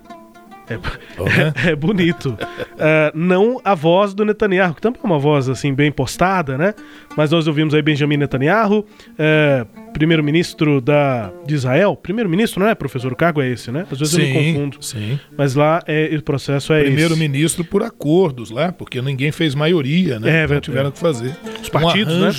É, 0.67 0.74
é- 0.74 1.69
é 1.71 1.76
bonito. 1.76 2.38
É, 2.80 3.12
não 3.13 3.60
a 3.63 3.76
voz 3.76 4.13
do 4.13 4.24
Netanyahu, 4.26 4.74
que 4.74 4.82
também 4.82 5.00
é 5.04 5.06
uma 5.06 5.19
voz 5.19 5.48
assim 5.50 5.74
bem 5.74 5.91
postada, 5.91 6.58
né? 6.58 6.74
Mas 7.15 7.30
nós 7.32 7.45
ouvimos 7.48 7.74
aí 7.76 7.82
Benjamin 7.82 8.17
Netanyahu, 8.17 8.86
é, 9.19 9.65
primeiro-ministro 9.93 10.80
da 10.82 11.32
de 11.45 11.54
Israel. 11.54 11.95
Primeiro-ministro, 11.95 12.62
não 12.62 12.67
é, 12.69 12.74
professor? 12.74 13.12
O 13.12 13.15
cargo 13.15 13.41
é 13.41 13.50
esse, 13.50 13.71
né? 13.71 13.86
Às 13.91 14.00
vezes 14.00 14.13
eu 14.15 14.21
me 14.21 14.26
Sim, 14.34 14.54
confundo. 14.54 14.78
sim. 14.82 15.19
Mas 15.38 15.54
lá 15.54 15.84
é, 15.86 16.10
o 16.17 16.24
processo 16.24 16.74
é 16.74 16.78
esse. 16.80 16.88
Primeiro-ministro 16.88 17.63
por 17.63 17.84
acordos 17.84 18.50
lá, 18.50 18.71
porque 18.71 19.00
ninguém 19.02 19.32
fez 19.32 19.54
maioria, 19.54 20.19
né? 20.19 20.41
É, 20.41 20.43
Então 20.45 20.60
tiveram 20.62 20.89
que 20.89 20.98
fazer. 20.98 21.36
Os 21.62 21.69
partidos, 21.69 22.15
um 22.15 22.21
né? 22.21 22.32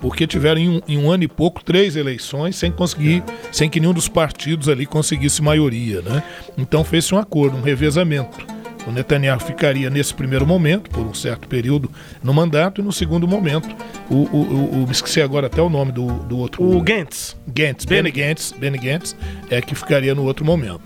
Porque 0.00 0.26
tiveram 0.26 0.60
em 0.60 0.68
um, 0.68 0.80
em 0.88 0.98
um 0.98 1.10
ano 1.10 1.24
e 1.24 1.28
pouco 1.28 1.64
três 1.64 1.96
eleições 1.96 2.56
sem 2.56 2.70
conseguir, 2.70 3.22
sem 3.52 3.68
que 3.68 3.80
nenhum 3.80 3.92
dos 3.94 4.08
partidos 4.08 4.68
ali 4.68 4.86
conseguisse 4.86 5.42
maioria, 5.42 6.00
né? 6.02 6.22
Então 6.58 6.84
fez-se 6.84 7.14
um 7.14 7.18
acordo, 7.18 7.56
um 7.56 7.62
revezamento. 7.62 8.56
O 8.86 8.92
Netanyahu 8.92 9.40
ficaria 9.40 9.90
nesse 9.90 10.14
primeiro 10.14 10.46
momento, 10.46 10.88
por 10.90 11.04
um 11.04 11.12
certo 11.12 11.48
período, 11.48 11.90
no 12.22 12.32
mandato, 12.32 12.80
e 12.80 12.84
no 12.84 12.92
segundo 12.92 13.26
momento, 13.26 13.68
o, 14.08 14.14
o, 14.14 14.26
o, 14.36 14.82
o- 14.82 14.86
me 14.86 14.92
esqueci 14.92 15.20
agora 15.20 15.48
até 15.48 15.60
o 15.60 15.68
nome 15.68 15.90
do, 15.90 16.06
do 16.06 16.38
outro. 16.38 16.62
O 16.62 16.80
Gantz. 16.80 17.36
Gantz, 17.48 17.84
Benny 17.84 18.12
Gantz, 18.12 18.52
Benny 18.56 18.78
Gantz, 18.78 19.16
é 19.50 19.60
que 19.60 19.74
ficaria 19.74 20.14
no 20.14 20.22
outro 20.22 20.44
momento. 20.44 20.82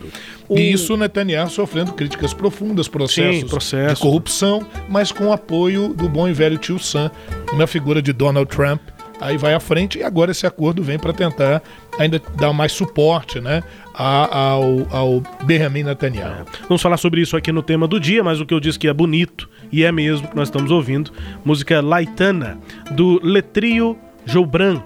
E 0.49 0.73
isso 0.73 0.95
o 0.95 0.97
Netanyahu 0.97 1.51
sofrendo 1.51 1.93
críticas 1.93 2.33
profundas, 2.33 2.89
processos 2.89 3.41
Sim, 3.43 3.47
processo. 3.47 3.97
de 3.97 4.01
corrupção, 4.01 4.67
mas 4.89 5.13
com 5.13 5.27
o 5.27 5.33
apoio 5.35 5.89
do 5.93 6.09
bom 6.09 6.27
e 6.27 6.33
velho 6.33 6.57
tio 6.57 6.79
Sam, 6.79 7.11
na 7.55 7.67
figura 7.67 8.01
de 8.01 8.15
Donald 8.15 8.49
Trump. 8.49 8.81
Aí 9.21 9.37
vai 9.37 9.53
à 9.53 9.61
frente 9.61 9.99
e 9.99 10.03
agora 10.03 10.31
esse 10.31 10.47
acordo 10.47 10.83
vem 10.83 10.99
para 10.99 11.13
tentar 11.13 11.63
ainda 11.99 12.21
dar 12.37 12.53
mais 12.53 12.73
suporte 12.73 13.39
né, 13.39 13.63
ao, 13.93 14.87
ao 14.91 15.23
Benjamin 15.45 15.83
Netanyahu. 15.83 16.47
Vamos 16.63 16.81
falar 16.81 16.97
sobre 16.97 17.21
isso 17.21 17.37
aqui 17.37 17.53
no 17.53 17.63
tema 17.63 17.87
do 17.87 18.01
dia, 18.01 18.25
mas 18.25 18.41
o 18.41 18.47
que 18.47 18.55
eu 18.55 18.61
disse 18.61 18.79
que 18.79 18.89
é 18.89 18.93
bonito, 18.93 19.49
e 19.71 19.85
é 19.85 19.93
mesmo 19.93 20.27
que 20.27 20.35
nós 20.35 20.49
estamos 20.49 20.71
ouvindo, 20.71 21.13
música 21.45 21.83
Laitana, 21.83 22.59
do 22.93 23.21
Letrio 23.23 23.99
Joubran. 24.25 24.81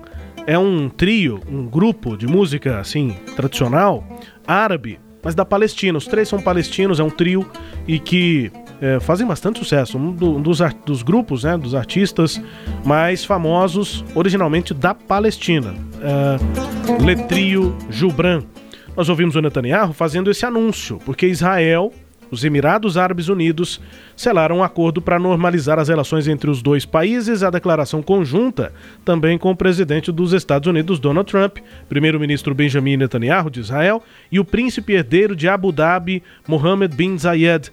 É 0.46 0.58
um 0.58 0.90
trio, 0.90 1.40
um 1.48 1.66
grupo 1.66 2.16
de 2.16 2.26
música, 2.26 2.78
assim, 2.78 3.16
tradicional, 3.34 4.04
árabe, 4.46 4.98
mas 5.22 5.34
da 5.34 5.44
Palestina. 5.44 5.96
Os 5.96 6.06
três 6.06 6.28
são 6.28 6.40
palestinos, 6.40 7.00
é 7.00 7.02
um 7.02 7.08
trio 7.08 7.48
e 7.88 7.98
que 7.98 8.52
é, 8.80 8.98
fazem 9.00 9.26
bastante 9.26 9.58
sucesso. 9.58 9.96
Um, 9.98 10.12
do- 10.12 10.36
um 10.36 10.42
dos, 10.42 10.58
dos 10.84 11.02
grupos, 11.02 11.44
né, 11.44 11.56
dos 11.56 11.74
artistas 11.74 12.40
mais 12.84 13.24
famosos, 13.24 14.04
originalmente 14.14 14.72
da 14.74 14.94
Palestina. 14.94 15.74
É, 16.02 17.02
Letrio 17.02 17.76
Joubran. 17.90 18.42
Nós 18.96 19.08
ouvimos 19.08 19.34
o 19.34 19.40
Netanyahu 19.40 19.92
fazendo 19.92 20.30
esse 20.30 20.46
anúncio, 20.46 21.00
porque 21.04 21.26
Israel, 21.26 21.92
os 22.30 22.44
Emirados 22.44 22.96
Árabes 22.96 23.28
Unidos, 23.28 23.80
selaram 24.16 24.58
um 24.58 24.62
acordo 24.62 25.02
para 25.02 25.18
normalizar 25.18 25.80
as 25.80 25.88
relações 25.88 26.28
entre 26.28 26.48
os 26.48 26.62
dois 26.62 26.84
países, 26.84 27.42
a 27.42 27.50
declaração 27.50 28.00
conjunta 28.02 28.72
também 29.04 29.36
com 29.36 29.50
o 29.50 29.56
presidente 29.56 30.12
dos 30.12 30.32
Estados 30.32 30.68
Unidos, 30.68 31.00
Donald 31.00 31.28
Trump, 31.28 31.58
primeiro-ministro 31.88 32.54
Benjamin 32.54 32.96
Netanyahu 32.96 33.50
de 33.50 33.58
Israel 33.60 34.00
e 34.30 34.38
o 34.38 34.44
príncipe 34.44 34.92
herdeiro 34.92 35.34
de 35.34 35.48
Abu 35.48 35.72
Dhabi, 35.72 36.22
Mohammed 36.46 36.94
bin 36.94 37.18
Zayed, 37.18 37.72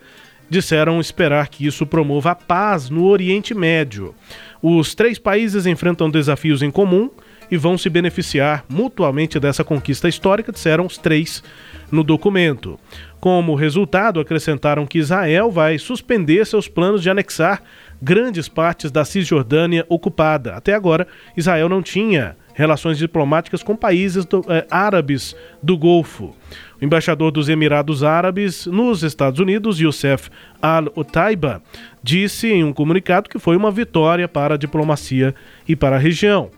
disseram 0.51 0.99
esperar 0.99 1.47
que 1.47 1.65
isso 1.65 1.85
promova 1.85 2.31
a 2.31 2.35
paz 2.35 2.89
no 2.89 3.05
Oriente 3.05 3.53
Médio. 3.53 4.13
Os 4.61 4.93
três 4.93 5.17
países 5.17 5.65
enfrentam 5.65 6.09
desafios 6.09 6.61
em 6.61 6.69
comum 6.69 7.09
e 7.49 7.55
vão 7.55 7.77
se 7.77 7.89
beneficiar 7.89 8.65
mutuamente 8.67 9.39
dessa 9.39 9.63
conquista 9.63 10.09
histórica, 10.09 10.51
disseram 10.51 10.85
os 10.85 10.97
três 10.97 11.41
no 11.89 12.03
documento. 12.03 12.77
Como 13.17 13.55
resultado, 13.55 14.19
acrescentaram 14.19 14.85
que 14.85 14.99
Israel 14.99 15.49
vai 15.49 15.77
suspender 15.77 16.45
seus 16.45 16.67
planos 16.67 17.01
de 17.01 17.09
anexar 17.09 17.63
grandes 18.01 18.49
partes 18.49 18.91
da 18.91 19.05
Cisjordânia 19.05 19.85
ocupada. 19.87 20.55
Até 20.55 20.73
agora, 20.73 21.07
Israel 21.37 21.69
não 21.69 21.81
tinha 21.81 22.35
relações 22.53 22.97
diplomáticas 22.97 23.63
com 23.63 23.75
países 23.75 24.25
do, 24.25 24.43
eh, 24.49 24.67
árabes 24.69 25.33
do 25.63 25.77
Golfo. 25.77 26.35
O 26.81 26.85
embaixador 26.85 27.31
dos 27.31 27.47
Emirados 27.47 28.03
Árabes 28.03 28.65
nos 28.65 29.03
Estados 29.03 29.39
Unidos, 29.39 29.79
Youssef 29.79 30.31
Al-Otaiba, 30.59 31.61
disse 32.01 32.47
em 32.47 32.63
um 32.63 32.73
comunicado 32.73 33.29
que 33.29 33.37
foi 33.37 33.55
uma 33.55 33.69
vitória 33.69 34.27
para 34.27 34.55
a 34.55 34.57
diplomacia 34.57 35.35
e 35.67 35.75
para 35.75 35.97
a 35.97 35.99
região. 35.99 36.49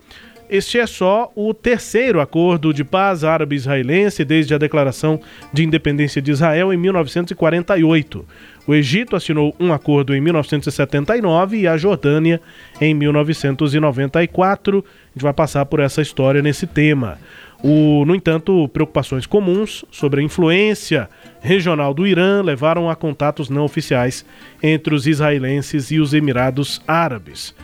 Este 0.49 0.77
é 0.77 0.85
só 0.85 1.31
o 1.35 1.53
terceiro 1.53 2.21
acordo 2.21 2.73
de 2.73 2.83
paz 2.83 3.23
árabe-israelense 3.23 4.23
desde 4.23 4.53
a 4.53 4.57
declaração 4.57 5.19
de 5.51 5.63
independência 5.63 6.21
de 6.21 6.31
Israel 6.31 6.71
em 6.71 6.77
1948. 6.77 8.25
O 8.65 8.73
Egito 8.73 9.15
assinou 9.15 9.53
um 9.59 9.73
acordo 9.73 10.15
em 10.15 10.21
1979 10.21 11.57
e 11.57 11.67
a 11.67 11.75
Jordânia 11.75 12.39
em 12.79 12.93
1994. 12.93 14.77
A 14.77 15.09
gente 15.13 15.23
vai 15.23 15.33
passar 15.33 15.65
por 15.65 15.79
essa 15.79 16.01
história 16.01 16.41
nesse 16.41 16.65
tema. 16.65 17.17
O, 17.65 18.03
no 18.03 18.13
entanto, 18.13 18.67
preocupações 18.67 19.25
comuns 19.25 19.85
sobre 19.89 20.19
a 20.19 20.23
influência 20.23 21.09
regional 21.39 21.93
do 21.93 22.05
Irã 22.05 22.41
levaram 22.43 22.89
a 22.89 22.95
contatos 22.95 23.49
não 23.49 23.63
oficiais 23.63 24.25
entre 24.61 24.93
os 24.93 25.07
israelenses 25.07 25.89
e 25.89 25.97
os 25.97 26.13
Emirados 26.13 26.81
Árabes. 26.85 27.55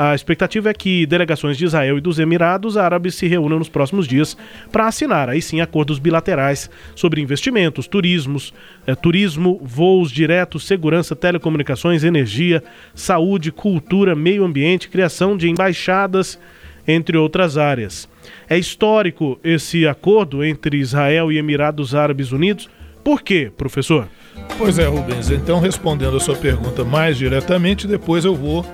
A 0.00 0.14
expectativa 0.14 0.70
é 0.70 0.72
que 0.72 1.04
delegações 1.06 1.58
de 1.58 1.64
Israel 1.64 1.98
e 1.98 2.00
dos 2.00 2.20
Emirados 2.20 2.76
Árabes 2.76 3.16
se 3.16 3.26
reúnam 3.26 3.58
nos 3.58 3.68
próximos 3.68 4.06
dias 4.06 4.36
para 4.70 4.86
assinar 4.86 5.28
aí 5.28 5.42
sim 5.42 5.60
acordos 5.60 5.98
bilaterais 5.98 6.70
sobre 6.94 7.20
investimentos, 7.20 7.88
turismos, 7.88 8.54
eh, 8.86 8.94
turismo, 8.94 9.60
voos 9.60 10.12
diretos, 10.12 10.68
segurança, 10.68 11.16
telecomunicações, 11.16 12.04
energia, 12.04 12.62
saúde, 12.94 13.50
cultura, 13.50 14.14
meio 14.14 14.44
ambiente, 14.44 14.88
criação 14.88 15.36
de 15.36 15.50
embaixadas, 15.50 16.38
entre 16.86 17.18
outras 17.18 17.58
áreas. 17.58 18.08
É 18.48 18.58
histórico 18.58 19.38
esse 19.42 19.86
acordo 19.86 20.44
entre 20.44 20.76
Israel 20.76 21.30
e 21.30 21.38
Emirados 21.38 21.94
Árabes 21.94 22.32
Unidos. 22.32 22.68
Por 23.04 23.22
quê, 23.22 23.50
professor? 23.56 24.08
Pois 24.56 24.78
é, 24.78 24.86
Rubens. 24.86 25.30
Então, 25.30 25.60
respondendo 25.60 26.16
a 26.16 26.20
sua 26.20 26.36
pergunta 26.36 26.84
mais 26.84 27.16
diretamente, 27.16 27.86
depois 27.86 28.24
eu 28.24 28.34
vou 28.34 28.64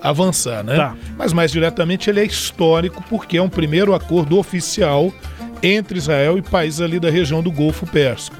avançar, 0.00 0.64
né? 0.64 0.76
Tá. 0.76 0.96
Mas 1.16 1.32
mais 1.32 1.50
diretamente 1.52 2.08
ele 2.08 2.20
é 2.20 2.24
histórico 2.24 3.02
porque 3.08 3.36
é 3.36 3.42
um 3.42 3.48
primeiro 3.48 3.94
acordo 3.94 4.38
oficial 4.38 5.12
entre 5.62 5.98
Israel 5.98 6.38
e 6.38 6.42
países 6.42 6.80
ali 6.80 6.98
da 6.98 7.10
região 7.10 7.42
do 7.42 7.50
Golfo 7.50 7.86
Pérsico. 7.86 8.36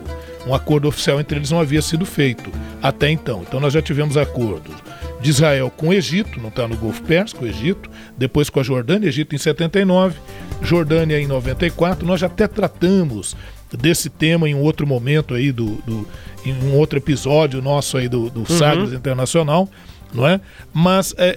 Um 0.46 0.54
acordo 0.54 0.88
oficial 0.88 1.20
entre 1.20 1.38
eles 1.38 1.50
não 1.50 1.61
havia 1.61 1.83
sido 1.83 2.06
feito 2.06 2.50
até 2.83 3.11
então. 3.11 3.42
Então 3.46 3.61
nós 3.61 3.74
já 3.74 3.83
tivemos 3.83 4.16
acordos 4.16 4.74
de 5.20 5.28
Israel 5.28 5.70
com 5.76 5.88
o 5.88 5.92
Egito, 5.92 6.40
não 6.40 6.48
está 6.48 6.66
no 6.66 6.76
Golfo 6.76 7.02
Pérsico, 7.02 7.44
o 7.44 7.46
Egito, 7.46 7.90
depois 8.16 8.48
com 8.48 8.59
a 8.59 8.62
Jordânia, 8.62 9.09
Egito 9.09 9.35
em 9.35 9.38
79, 9.38 10.18
Jordânia 10.62 11.18
em 11.20 11.27
94. 11.27 12.07
Nós 12.07 12.20
já 12.20 12.27
até 12.27 12.46
tratamos 12.46 13.37
desse 13.73 14.11
tema 14.11 14.49
em 14.49 14.55
um 14.55 14.61
outro 14.61 14.87
momento 14.87 15.35
aí 15.35 15.53
do, 15.53 15.77
do 15.87 16.07
em 16.44 16.53
um 16.64 16.77
outro 16.77 16.99
episódio 16.99 17.62
nosso 17.62 17.96
aí 17.96 18.09
do, 18.09 18.29
do 18.31 18.51
Sagres 18.51 18.92
Internacional 18.92 19.68
não 20.12 20.27
é? 20.27 20.40
Mas 20.73 21.14
é, 21.16 21.29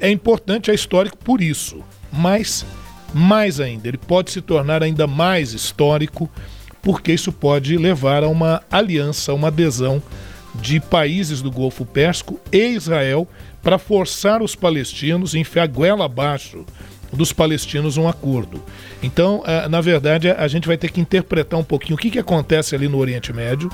é, 0.02 0.08
é 0.08 0.10
importante, 0.10 0.70
é 0.70 0.74
histórico 0.74 1.16
por 1.18 1.40
isso. 1.40 1.82
Mas, 2.12 2.64
mais 3.12 3.60
ainda, 3.60 3.88
ele 3.88 3.98
pode 3.98 4.30
se 4.30 4.40
tornar 4.40 4.82
ainda 4.82 5.06
mais 5.06 5.52
histórico, 5.52 6.30
porque 6.82 7.12
isso 7.12 7.32
pode 7.32 7.76
levar 7.76 8.22
a 8.22 8.28
uma 8.28 8.62
aliança, 8.70 9.34
uma 9.34 9.48
adesão 9.48 10.02
de 10.54 10.78
países 10.78 11.42
do 11.42 11.50
Golfo 11.50 11.84
Pérsico 11.84 12.38
e 12.52 12.68
Israel 12.68 13.26
para 13.62 13.78
forçar 13.78 14.42
os 14.42 14.54
palestinos, 14.54 15.34
enfiar 15.34 15.66
goela 15.66 16.04
abaixo 16.04 16.64
dos 17.13 17.33
palestinos 17.33 17.97
um 17.97 18.07
acordo. 18.07 18.61
Então, 19.01 19.43
eh, 19.45 19.67
na 19.67 19.81
verdade, 19.81 20.29
a 20.29 20.47
gente 20.47 20.67
vai 20.67 20.77
ter 20.77 20.91
que 20.91 21.01
interpretar 21.01 21.59
um 21.59 21.63
pouquinho 21.63 21.95
o 21.95 21.97
que, 21.97 22.11
que 22.11 22.19
acontece 22.19 22.75
ali 22.75 22.87
no 22.87 22.97
Oriente 22.97 23.33
Médio, 23.33 23.69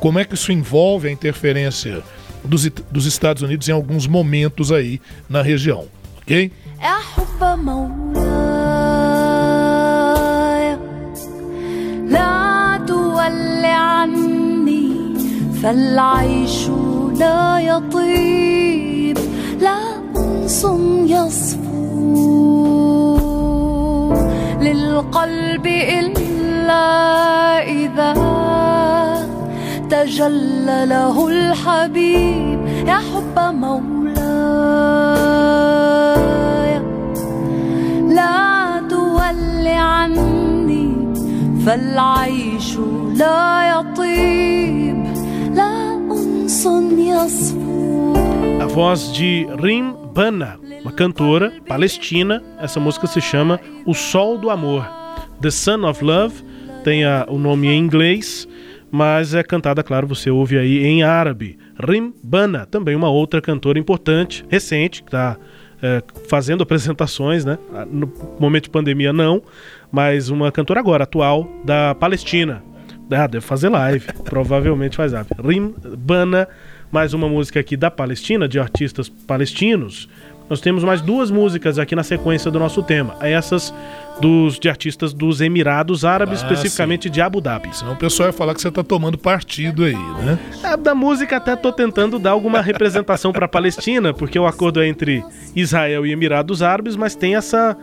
como 0.00 0.18
é 0.18 0.24
que 0.24 0.34
isso 0.34 0.52
envolve 0.52 1.08
a 1.08 1.10
interferência 1.10 2.02
dos, 2.44 2.68
dos 2.90 3.06
Estados 3.06 3.42
Unidos 3.42 3.68
em 3.68 3.72
alguns 3.72 4.06
momentos 4.06 4.70
aí 4.70 5.00
na 5.28 5.42
região, 5.42 5.86
ok? 6.22 6.52
فالعيش 15.66 16.68
لا 17.18 17.58
يطيب 17.60 19.18
لا 19.60 19.78
أنس 20.16 20.66
يصفو 21.06 21.69
للقلب 24.61 25.65
إلا 25.67 26.85
إذا 27.63 28.13
تجلى 29.89 30.85
له 30.85 31.27
الحبيب 31.27 32.59
يا 32.87 32.99
حب 33.09 33.37
مولاي. 33.55 34.01
لا 38.07 38.81
تولي 38.89 39.75
عني 39.75 40.89
فالعيش 41.65 42.77
لا 43.15 43.69
يطيب. 43.73 44.99
لا 45.53 45.73
أنس 46.11 46.65
يصفو. 46.97 47.71
Voz 48.75 49.01
de 49.17 49.33
Rim 49.63 49.87
Bana, 50.13 50.59
uma 50.81 50.91
cantora 50.91 51.53
palestina. 51.67 52.43
Essa 52.59 52.79
música 52.79 53.07
se 53.07 53.21
chama 53.21 53.59
O 53.85 53.93
Sol 53.93 54.37
do 54.37 54.49
Amor. 54.49 54.85
The 55.41 55.51
Sun 55.51 55.87
of 55.87 56.03
Love 56.03 56.43
tem 56.83 57.05
a, 57.05 57.25
o 57.27 57.37
nome 57.37 57.67
em 57.67 57.77
inglês 57.77 58.47
mas 58.91 59.33
é 59.33 59.41
cantada, 59.41 59.81
claro, 59.81 60.05
você 60.05 60.29
ouve 60.29 60.57
aí 60.57 60.85
em 60.85 61.01
árabe. 61.01 61.57
Rim 61.79 62.13
Bana, 62.21 62.65
também 62.65 62.93
uma 62.93 63.09
outra 63.09 63.41
cantora 63.41 63.79
importante, 63.79 64.45
recente, 64.49 65.01
que 65.01 65.07
está 65.07 65.37
é, 65.81 66.03
fazendo 66.27 66.61
apresentações, 66.61 67.45
né? 67.45 67.57
No 67.89 68.11
momento 68.37 68.65
de 68.65 68.69
pandemia 68.69 69.13
não, 69.13 69.41
mas 69.89 70.29
uma 70.29 70.51
cantora 70.51 70.81
agora, 70.81 71.05
atual, 71.05 71.49
da 71.63 71.95
Palestina. 71.95 72.61
Ah, 73.09 73.27
deve 73.27 73.45
fazer 73.45 73.69
live, 73.69 74.05
provavelmente 74.25 74.97
faz 74.97 75.13
live. 75.13 75.29
Rim 75.41 75.73
Bana, 75.97 76.47
mais 76.91 77.13
uma 77.13 77.29
música 77.29 77.59
aqui 77.59 77.77
da 77.77 77.89
Palestina, 77.89 78.47
de 78.47 78.59
artistas 78.59 79.07
palestinos. 79.07 80.09
Nós 80.49 80.59
temos 80.59 80.83
mais 80.83 80.99
duas 80.99 81.31
músicas 81.31 81.79
aqui 81.79 81.95
na 81.95 82.03
sequência 82.03 82.51
do 82.51 82.59
nosso 82.59 82.83
tema. 82.83 83.15
Essas 83.21 83.73
dos, 84.21 84.59
de 84.59 84.69
artistas 84.69 85.13
dos 85.13 85.41
Emirados 85.41 86.05
Árabes, 86.05 86.41
ah, 86.41 86.43
especificamente 86.43 87.03
sim. 87.03 87.09
de 87.09 87.21
Abu 87.21 87.41
Dhabi. 87.41 87.75
Senão 87.75 87.93
o 87.93 87.97
pessoal 87.97 88.29
vai 88.29 88.37
falar 88.37 88.53
que 88.53 88.61
você 88.61 88.67
está 88.67 88.83
tomando 88.83 89.17
partido 89.17 89.83
aí, 89.83 89.95
né? 89.95 90.39
É, 90.63 90.77
da 90.77 90.93
música 90.93 91.37
até 91.37 91.55
tô 91.55 91.71
tentando 91.71 92.19
dar 92.19 92.31
alguma 92.31 92.61
representação 92.61 93.31
para 93.31 93.45
a 93.45 93.49
Palestina, 93.49 94.13
porque 94.13 94.37
o 94.37 94.45
acordo 94.45 94.81
é 94.81 94.87
entre 94.87 95.23
Israel 95.55 96.05
e 96.05 96.11
Emirados 96.11 96.61
Árabes, 96.61 96.95
mas 96.95 97.15
tem 97.15 97.35
essa 97.35 97.75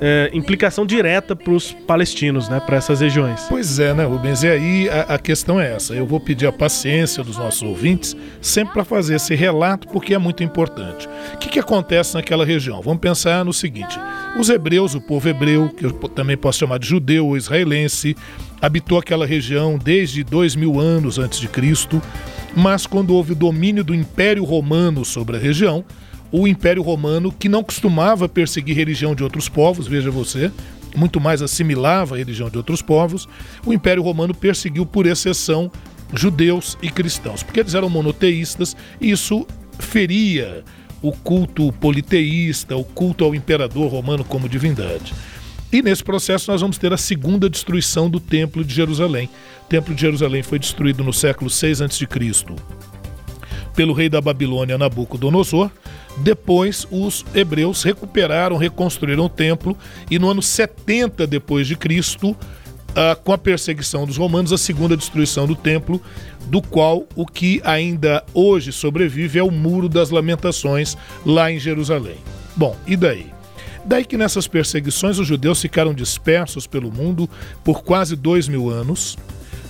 é, 0.00 0.30
implicação 0.32 0.84
direta 0.84 1.36
para 1.36 1.52
os 1.52 1.72
palestinos, 1.72 2.48
né? 2.48 2.60
Para 2.60 2.76
essas 2.76 3.00
regiões. 3.00 3.46
Pois 3.48 3.78
é, 3.78 3.94
né, 3.94 4.04
Rubens? 4.04 4.42
E 4.42 4.48
aí 4.48 4.88
a, 4.88 5.14
a 5.14 5.18
questão 5.18 5.60
é 5.60 5.74
essa. 5.74 5.94
Eu 5.94 6.06
vou 6.06 6.20
pedir 6.20 6.46
a 6.46 6.52
paciência 6.52 7.22
dos 7.22 7.36
nossos 7.36 7.62
ouvintes 7.62 8.16
sempre 8.40 8.74
para 8.74 8.84
fazer 8.84 9.16
esse 9.16 9.34
relato, 9.34 9.88
porque 9.88 10.14
é 10.14 10.18
muito 10.18 10.42
importante. 10.42 11.08
O 11.34 11.38
que, 11.38 11.48
que 11.48 11.58
acontece 11.58 12.14
naquela 12.14 12.44
região? 12.44 12.82
Vamos 12.82 13.00
pensar 13.00 13.44
no 13.44 13.52
seguinte: 13.52 13.98
os 14.38 14.48
hebreus, 14.48 14.94
o 14.94 15.00
povo 15.00 15.28
hebreu, 15.28 15.68
que 15.68 15.83
eu 15.86 15.92
também 15.92 16.36
posso 16.36 16.58
chamar 16.58 16.78
de 16.78 16.86
judeu 16.86 17.26
ou 17.26 17.36
israelense, 17.36 18.16
habitou 18.60 18.98
aquela 18.98 19.26
região 19.26 19.78
desde 19.78 20.24
dois 20.24 20.54
mil 20.54 20.80
anos 20.80 21.18
antes 21.18 21.38
de 21.38 21.48
Cristo, 21.48 22.00
mas 22.56 22.86
quando 22.86 23.14
houve 23.14 23.32
o 23.32 23.36
domínio 23.36 23.84
do 23.84 23.94
Império 23.94 24.44
Romano 24.44 25.04
sobre 25.04 25.36
a 25.36 25.40
região, 25.40 25.84
o 26.30 26.48
Império 26.48 26.82
Romano, 26.82 27.30
que 27.30 27.48
não 27.48 27.62
costumava 27.62 28.28
perseguir 28.28 28.76
religião 28.76 29.14
de 29.14 29.22
outros 29.22 29.48
povos, 29.48 29.86
veja 29.86 30.10
você, 30.10 30.50
muito 30.96 31.20
mais 31.20 31.42
assimilava 31.42 32.14
a 32.14 32.18
religião 32.18 32.48
de 32.48 32.56
outros 32.56 32.82
povos, 32.82 33.28
o 33.64 33.72
Império 33.72 34.02
Romano 34.02 34.34
perseguiu 34.34 34.86
por 34.86 35.06
exceção 35.06 35.70
judeus 36.12 36.78
e 36.82 36.90
cristãos, 36.90 37.42
porque 37.42 37.60
eles 37.60 37.74
eram 37.74 37.88
monoteístas 37.90 38.76
e 39.00 39.10
isso 39.10 39.46
feria 39.78 40.64
o 41.02 41.12
culto 41.12 41.70
politeísta, 41.72 42.76
o 42.76 42.84
culto 42.84 43.24
ao 43.24 43.34
imperador 43.34 43.90
romano 43.90 44.24
como 44.24 44.48
divindade. 44.48 45.12
E 45.74 45.82
nesse 45.82 46.04
processo 46.04 46.52
nós 46.52 46.60
vamos 46.60 46.78
ter 46.78 46.92
a 46.92 46.96
segunda 46.96 47.50
destruição 47.50 48.08
do 48.08 48.20
Templo 48.20 48.64
de 48.64 48.72
Jerusalém. 48.72 49.28
O 49.64 49.68
Templo 49.68 49.92
de 49.92 50.00
Jerusalém 50.00 50.40
foi 50.40 50.56
destruído 50.56 51.02
no 51.02 51.12
século 51.12 51.50
6 51.50 51.82
a.C. 51.82 52.06
pelo 53.74 53.92
rei 53.92 54.08
da 54.08 54.20
Babilônia 54.20 54.78
Nabucodonosor. 54.78 55.68
Depois 56.18 56.86
os 56.92 57.26
hebreus 57.34 57.82
recuperaram, 57.82 58.56
reconstruíram 58.56 59.24
o 59.24 59.28
templo 59.28 59.76
e 60.08 60.16
no 60.16 60.30
ano 60.30 60.40
70 60.40 61.26
depois 61.26 61.66
de 61.66 61.74
Cristo, 61.74 62.36
ah, 62.94 63.16
com 63.16 63.32
a 63.32 63.38
perseguição 63.38 64.06
dos 64.06 64.16
romanos, 64.16 64.52
a 64.52 64.58
segunda 64.58 64.96
destruição 64.96 65.44
do 65.44 65.56
templo, 65.56 66.00
do 66.46 66.62
qual 66.62 67.04
o 67.16 67.26
que 67.26 67.60
ainda 67.64 68.22
hoje 68.32 68.70
sobrevive 68.70 69.40
é 69.40 69.42
o 69.42 69.50
Muro 69.50 69.88
das 69.88 70.10
Lamentações 70.10 70.96
lá 71.26 71.50
em 71.50 71.58
Jerusalém. 71.58 72.18
Bom, 72.54 72.76
e 72.86 72.96
daí? 72.96 73.33
Daí 73.86 74.04
que 74.04 74.16
nessas 74.16 74.48
perseguições 74.48 75.18
os 75.18 75.26
judeus 75.26 75.60
ficaram 75.60 75.92
dispersos 75.92 76.66
pelo 76.66 76.90
mundo 76.90 77.28
por 77.62 77.82
quase 77.82 78.16
dois 78.16 78.48
mil 78.48 78.70
anos. 78.70 79.16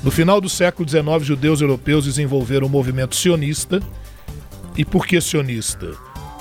No 0.03 0.11
final 0.11 0.41
do 0.41 0.49
século 0.49 0.89
XIX, 0.89 1.23
judeus 1.23 1.61
europeus 1.61 2.05
desenvolveram 2.05 2.67
o 2.67 2.71
movimento 2.71 3.17
sionista. 3.17 3.83
E 4.77 4.85
por 4.85 5.07
que 5.07 5.21
sionista? 5.21 5.93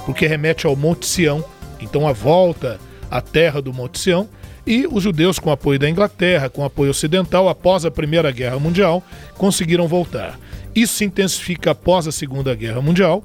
Porque 0.06 0.28
remete 0.28 0.68
ao 0.68 0.76
Monte 0.76 1.06
Sião, 1.06 1.44
então 1.80 2.08
a 2.08 2.12
volta 2.12 2.80
à 3.10 3.22
terra 3.22 3.62
do 3.62 3.74
Monte 3.74 4.00
Sião. 4.00 4.28
E 4.66 4.88
os 4.90 5.04
judeus, 5.04 5.40
com 5.40 5.52
apoio 5.52 5.80
da 5.80 5.90
Inglaterra, 5.90 6.50
com 6.50 6.64
apoio 6.64 6.92
ocidental, 6.92 7.50
após 7.50 7.86
a 7.86 7.92
Primeira 7.92 8.32
Guerra 8.32 8.60
Mundial, 8.60 9.04
conseguiram 9.38 9.88
voltar. 9.88 10.40
Isso 10.76 10.96
se 10.96 11.06
intensifica 11.06 11.72
após 11.72 12.08
a 12.08 12.12
Segunda 12.12 12.56
Guerra 12.56 12.82
Mundial, 12.82 13.24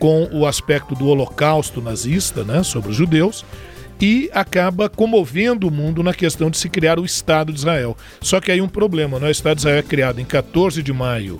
com 0.00 0.28
o 0.32 0.46
aspecto 0.46 0.96
do 0.96 1.06
holocausto 1.06 1.80
nazista 1.80 2.42
né, 2.42 2.64
sobre 2.64 2.90
os 2.90 2.96
judeus, 2.96 3.44
e 4.00 4.30
acaba 4.32 4.88
comovendo 4.88 5.68
o 5.68 5.70
mundo 5.70 6.02
na 6.02 6.14
questão 6.14 6.50
de 6.50 6.56
se 6.56 6.70
criar 6.70 6.98
o 6.98 7.04
Estado 7.04 7.52
de 7.52 7.58
Israel. 7.58 7.94
Só 8.20 8.40
que 8.40 8.50
aí 8.50 8.60
um 8.60 8.68
problema, 8.68 9.20
né? 9.20 9.28
o 9.28 9.30
Estado 9.30 9.56
de 9.56 9.60
Israel 9.60 9.78
é 9.78 9.82
criado 9.82 10.18
em 10.18 10.24
14 10.24 10.82
de 10.82 10.92
maio 10.92 11.38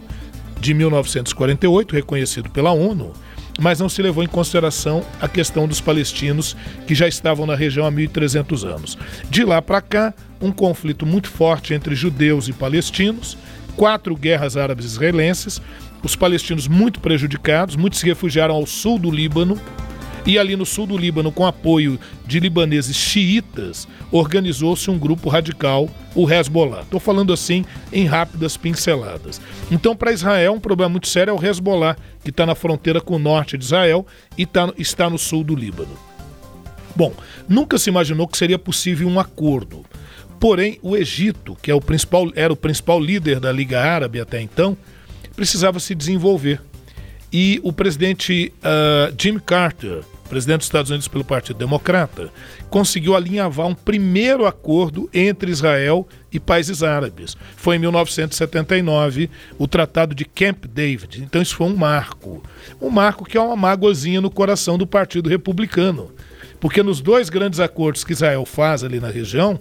de 0.61 0.75
1948, 0.75 1.95
reconhecido 1.95 2.51
pela 2.51 2.71
ONU, 2.71 3.15
mas 3.59 3.81
não 3.81 3.89
se 3.89 4.03
levou 4.03 4.23
em 4.23 4.27
consideração 4.27 5.03
a 5.23 5.27
questão 5.27 5.67
dos 5.67 5.81
palestinos 5.81 6.55
que 6.87 6.95
já 6.95 7.09
estavam 7.09 7.47
na 7.47 7.55
região 7.55 7.87
há 7.87 7.91
1.300 7.91 8.69
anos. 8.69 8.99
De 9.31 9.43
lá 9.43 9.63
para 9.63 9.81
cá, 9.81 10.15
um 10.39 10.53
conflito 10.53 11.07
muito 11.07 11.31
forte 11.31 11.73
entre 11.73 11.95
judeus 11.95 12.47
e 12.47 12.53
palestinos, 12.53 13.39
quatro 13.75 14.15
guerras 14.15 14.59
árabes 14.59 14.85
israelenses, 14.85 15.63
os 16.03 16.17
palestinos 16.17 16.67
muito 16.67 17.01
prejudicados, 17.01 17.77
muitos 17.77 18.01
se 18.01 18.07
refugiaram 18.07 18.55
ao 18.55 18.67
sul 18.67 18.99
do 18.99 19.11
Líbano. 19.11 19.61
E 20.27 20.39
ali 20.39 20.55
no 20.55 20.67
sul 20.67 20.87
do 20.87 20.99
Líbano, 20.99 21.33
com 21.33 21.47
apoio 21.47 21.99
de 22.27 22.39
libaneses 22.39 22.95
xiitas, 22.95 23.89
organizou-se 24.13 24.91
um 24.91 24.99
grupo 24.99 25.31
radical, 25.31 25.89
o 26.15 26.31
Hezbollah. 26.31 26.83
Estou 26.83 27.01
falando 27.01 27.33
assim 27.33 27.65
em 27.91 28.05
rápidas 28.05 28.55
pinceladas. 28.55 29.41
Então, 29.71 29.97
para 29.97 30.13
Israel, 30.13 30.53
um 30.53 30.61
problema 30.61 30.91
muito 30.91 31.09
sério 31.09 31.31
é 31.31 31.35
o 31.35 31.43
Hezbollah, 31.43 31.97
que 32.23 32.29
está 32.29 32.45
na 32.45 32.55
fronteira 32.55 33.01
com 33.01 33.17
o 33.17 33.19
norte 33.19 33.57
de 33.57 33.65
Israel 33.65 34.07
e 34.37 34.45
tá, 34.45 34.71
está 34.77 35.09
no 35.09 35.19
sul 35.19 35.43
do 35.43 35.57
Líbano. 35.57 35.97
Bom, 36.95 37.15
nunca 37.49 37.79
se 37.79 37.89
imaginou 37.89 38.29
que 38.29 38.37
seria 38.37 38.59
possível 38.59 39.09
um 39.09 39.19
acordo. 39.19 39.85
Porém, 40.39 40.79
o 40.83 40.97
Egito, 40.97 41.57
que 41.63 41.71
é 41.71 41.75
o 41.75 41.81
principal, 41.81 42.31
era 42.35 42.53
o 42.53 42.57
principal 42.57 43.01
líder 43.01 43.41
da 43.41 43.53
Liga 43.53 43.81
Árabe 43.81 44.21
até 44.21 44.41
então, 44.41 44.77
precisava 45.35 45.81
se 45.81 45.95
desenvolver. 45.95 46.61
E 47.33 47.61
o 47.63 47.73
presidente 47.73 48.53
uh, 48.59 49.15
Jimmy 49.17 49.41
Carter, 49.41 50.03
presidente 50.29 50.59
dos 50.59 50.67
Estados 50.67 50.91
Unidos 50.91 51.09
pelo 51.09 51.25
Partido 51.25 51.59
Democrata, 51.59 52.31
conseguiu 52.69 53.15
alinhavar 53.15 53.67
um 53.67 53.75
primeiro 53.75 54.47
acordo 54.47 55.09
entre 55.13 55.51
Israel 55.51 56.09
e 56.33 56.41
países 56.41 56.83
árabes. 56.83 57.37
Foi 57.57 57.77
em 57.77 57.79
1979 57.79 59.31
o 59.59 59.67
Tratado 59.69 60.15
de 60.15 60.25
Camp 60.25 60.67
David. 60.67 61.23
Então 61.23 61.43
isso 61.43 61.57
foi 61.57 61.67
um 61.67 61.77
marco. 61.77 62.43
Um 62.81 62.91
marco 62.91 63.25
que 63.25 63.37
é 63.37 63.41
uma 63.41 63.57
mágoazinha 63.57 64.21
no 64.21 64.31
coração 64.31 64.79
do 64.79 64.87
Partido 64.87 65.29
Republicano. 65.29 66.11
Porque 66.61 66.83
nos 66.83 67.01
dois 67.01 67.29
grandes 67.29 67.59
acordos 67.59 68.05
que 68.05 68.13
Israel 68.13 68.45
faz 68.45 68.85
ali 68.85 69.01
na 69.01 69.09
região, 69.09 69.59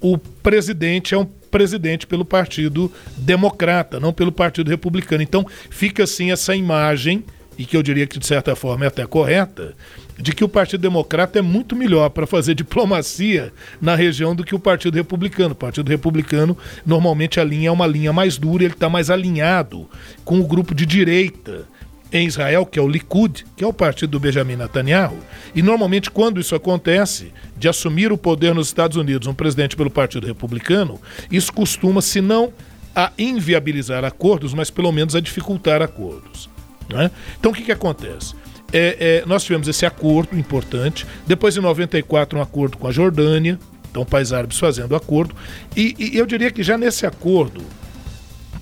o 0.00 0.18
presidente 0.18 1.14
é 1.14 1.18
um 1.18 1.26
presidente 1.54 2.04
pelo 2.04 2.24
Partido 2.24 2.90
Democrata, 3.16 4.00
não 4.00 4.12
pelo 4.12 4.32
Partido 4.32 4.68
Republicano. 4.68 5.22
Então 5.22 5.46
fica 5.70 6.02
assim 6.02 6.32
essa 6.32 6.56
imagem, 6.56 7.22
e 7.56 7.64
que 7.64 7.76
eu 7.76 7.82
diria 7.82 8.08
que 8.08 8.18
de 8.18 8.26
certa 8.26 8.56
forma 8.56 8.84
é 8.84 8.88
até 8.88 9.06
correta, 9.06 9.72
de 10.18 10.32
que 10.32 10.42
o 10.42 10.48
Partido 10.48 10.80
Democrata 10.80 11.38
é 11.38 11.42
muito 11.42 11.76
melhor 11.76 12.10
para 12.10 12.26
fazer 12.26 12.56
diplomacia 12.58 13.52
na 13.80 13.94
região 13.94 14.34
do 14.34 14.42
que 14.42 14.52
o 14.52 14.58
Partido 14.58 14.96
Republicano. 14.96 15.52
O 15.52 15.56
Partido 15.56 15.88
Republicano, 15.88 16.58
normalmente, 16.84 17.38
a 17.38 17.44
linha 17.44 17.68
é 17.68 17.70
uma 17.70 17.86
linha 17.86 18.12
mais 18.12 18.36
dura, 18.36 18.64
ele 18.64 18.74
está 18.74 18.88
mais 18.88 19.08
alinhado 19.08 19.88
com 20.24 20.40
o 20.40 20.46
grupo 20.48 20.74
de 20.74 20.84
direita 20.84 21.68
em 22.14 22.26
Israel, 22.26 22.64
que 22.64 22.78
é 22.78 22.82
o 22.82 22.88
Likud, 22.88 23.44
que 23.56 23.64
é 23.64 23.66
o 23.66 23.72
partido 23.72 24.10
do 24.10 24.20
Benjamin 24.20 24.54
Netanyahu. 24.54 25.18
E 25.52 25.60
normalmente, 25.60 26.10
quando 26.10 26.40
isso 26.40 26.54
acontece, 26.54 27.32
de 27.56 27.68
assumir 27.68 28.12
o 28.12 28.16
poder 28.16 28.54
nos 28.54 28.68
Estados 28.68 28.96
Unidos 28.96 29.26
um 29.26 29.34
presidente 29.34 29.76
pelo 29.76 29.90
Partido 29.90 30.24
Republicano, 30.24 31.00
isso 31.28 31.52
costuma, 31.52 32.00
se 32.00 32.20
não 32.20 32.52
a 32.94 33.10
inviabilizar 33.18 34.04
acordos, 34.04 34.54
mas 34.54 34.70
pelo 34.70 34.92
menos 34.92 35.16
a 35.16 35.20
dificultar 35.20 35.82
acordos. 35.82 36.48
Né? 36.88 37.10
Então, 37.38 37.50
o 37.50 37.54
que, 37.54 37.62
que 37.62 37.72
acontece? 37.72 38.36
É, 38.72 38.96
é, 39.00 39.26
nós 39.26 39.42
tivemos 39.42 39.66
esse 39.66 39.84
acordo 39.84 40.38
importante, 40.38 41.04
depois, 41.26 41.56
em 41.56 41.60
94, 41.60 42.38
um 42.38 42.42
acordo 42.42 42.78
com 42.78 42.86
a 42.86 42.92
Jordânia, 42.92 43.58
então, 43.90 44.04
países 44.04 44.32
árabes 44.32 44.58
fazendo 44.58 44.94
acordo, 44.94 45.34
e, 45.76 45.94
e 45.98 46.16
eu 46.16 46.26
diria 46.26 46.50
que 46.52 46.62
já 46.62 46.78
nesse 46.78 47.06
acordo, 47.06 47.62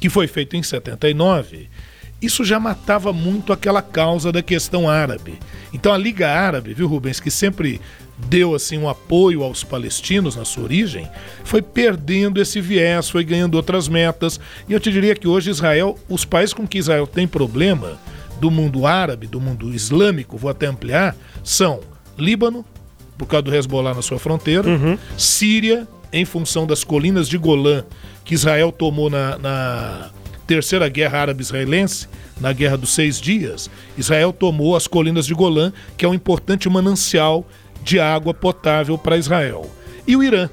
que 0.00 0.08
foi 0.08 0.26
feito 0.26 0.56
em 0.56 0.62
79, 0.62 1.68
isso 2.22 2.44
já 2.44 2.60
matava 2.60 3.12
muito 3.12 3.52
aquela 3.52 3.82
causa 3.82 4.30
da 4.30 4.40
questão 4.40 4.88
árabe. 4.88 5.38
Então 5.72 5.92
a 5.92 5.98
Liga 5.98 6.30
Árabe, 6.30 6.72
viu, 6.72 6.86
Rubens, 6.86 7.18
que 7.18 7.30
sempre 7.30 7.80
deu 8.28 8.54
assim 8.54 8.78
um 8.78 8.88
apoio 8.88 9.42
aos 9.42 9.64
palestinos 9.64 10.36
na 10.36 10.44
sua 10.44 10.62
origem, 10.62 11.08
foi 11.44 11.60
perdendo 11.60 12.40
esse 12.40 12.60
viés, 12.60 13.10
foi 13.10 13.24
ganhando 13.24 13.56
outras 13.56 13.88
metas. 13.88 14.38
E 14.68 14.72
eu 14.72 14.78
te 14.78 14.92
diria 14.92 15.14
que 15.14 15.26
hoje 15.26 15.50
Israel, 15.50 15.98
os 16.08 16.24
países 16.24 16.54
com 16.54 16.66
que 16.66 16.78
Israel 16.78 17.06
tem 17.06 17.26
problema 17.26 17.98
do 18.40 18.50
mundo 18.50 18.86
árabe, 18.86 19.26
do 19.26 19.40
mundo 19.40 19.74
islâmico, 19.74 20.36
vou 20.36 20.50
até 20.50 20.66
ampliar, 20.66 21.16
são 21.42 21.80
Líbano, 22.16 22.64
por 23.16 23.26
causa 23.26 23.42
do 23.42 23.54
Hezbollah 23.54 23.94
na 23.94 24.02
sua 24.02 24.18
fronteira, 24.18 24.68
uhum. 24.68 24.98
Síria, 25.16 25.86
em 26.12 26.24
função 26.24 26.66
das 26.66 26.84
colinas 26.84 27.28
de 27.28 27.38
Golã 27.38 27.84
que 28.24 28.34
Israel 28.34 28.70
tomou 28.70 29.08
na, 29.08 29.38
na 29.38 30.10
Terceira 30.46 30.88
Guerra 30.88 31.20
Árabe-Israelense, 31.20 32.08
na 32.40 32.52
Guerra 32.52 32.76
dos 32.76 32.94
Seis 32.94 33.20
Dias, 33.20 33.70
Israel 33.96 34.32
tomou 34.32 34.74
as 34.74 34.86
colinas 34.86 35.26
de 35.26 35.34
Golã, 35.34 35.72
que 35.96 36.04
é 36.04 36.08
um 36.08 36.14
importante 36.14 36.68
manancial 36.68 37.46
de 37.82 38.00
água 38.00 38.34
potável 38.34 38.98
para 38.98 39.16
Israel. 39.16 39.70
E 40.06 40.16
o 40.16 40.22
Irã. 40.22 40.48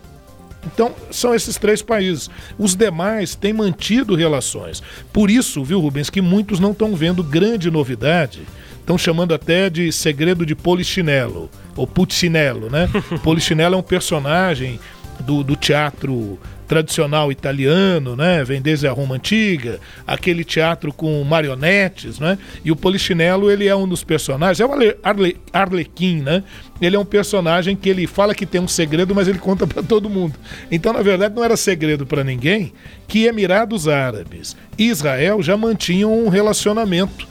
Então, 0.66 0.94
são 1.10 1.34
esses 1.34 1.58
três 1.58 1.82
países. 1.82 2.30
Os 2.58 2.76
demais 2.76 3.34
têm 3.34 3.54
mantido 3.54 4.16
relações. 4.16 4.84
Por 5.12 5.32
isso, 5.32 5.64
viu, 5.64 5.80
Rubens, 5.80 6.10
que 6.10 6.22
muitos 6.22 6.60
não 6.60 6.72
estão 6.72 6.96
vendo 6.96 7.24
grande 7.24 7.72
novidade. 7.72 8.42
Estão 8.80 8.98
chamando 8.98 9.34
até 9.34 9.70
de 9.70 9.92
segredo 9.92 10.46
de 10.46 10.56
Polichinelo, 10.56 11.50
ou 11.76 11.86
Putinello, 11.88 12.70
né? 12.70 12.90
Polichinelo 13.24 13.76
é 13.76 13.78
um 13.78 13.84
personagem 13.84 14.80
do, 15.20 15.44
do 15.44 15.56
teatro 15.56 16.40
tradicional 16.70 17.32
italiano, 17.32 18.16
né? 18.16 18.44
Vem 18.44 18.62
desde 18.62 18.88
a 18.88 18.92
Roma 18.92 19.16
antiga, 19.16 19.80
aquele 20.06 20.44
teatro 20.44 20.94
com 20.94 21.22
marionetes, 21.24 22.20
né? 22.20 22.38
E 22.64 22.72
o 22.72 22.76
Polichinelo, 22.76 23.50
ele 23.50 23.68
é 23.68 23.76
um 23.76 23.88
dos 23.88 24.04
personagens, 24.04 24.60
é 24.60 24.66
o 24.66 24.72
Arle, 24.72 24.96
Arle, 25.02 25.38
Arlequim, 25.52 26.22
né? 26.22 26.44
Ele 26.80 26.96
é 26.96 27.00
um 27.00 27.04
personagem 27.04 27.76
que 27.76 27.90
ele 27.90 28.06
fala 28.06 28.36
que 28.36 28.46
tem 28.46 28.62
um 28.62 28.68
segredo, 28.68 29.16
mas 29.16 29.28
ele 29.28 29.40
conta 29.40 29.66
para 29.68 29.82
todo 29.82 30.08
mundo. 30.08 30.36
Então, 30.72 30.94
na 30.94 31.02
verdade, 31.02 31.36
não 31.36 31.44
era 31.44 31.58
segredo 31.58 32.06
para 32.06 32.24
ninguém 32.24 32.72
que 33.08 33.26
Emirados 33.26 33.88
Árabes 33.88 34.56
e 34.78 34.90
Israel 34.90 35.42
já 35.42 35.58
mantinham 35.58 36.14
um 36.14 36.30
relacionamento 36.30 37.28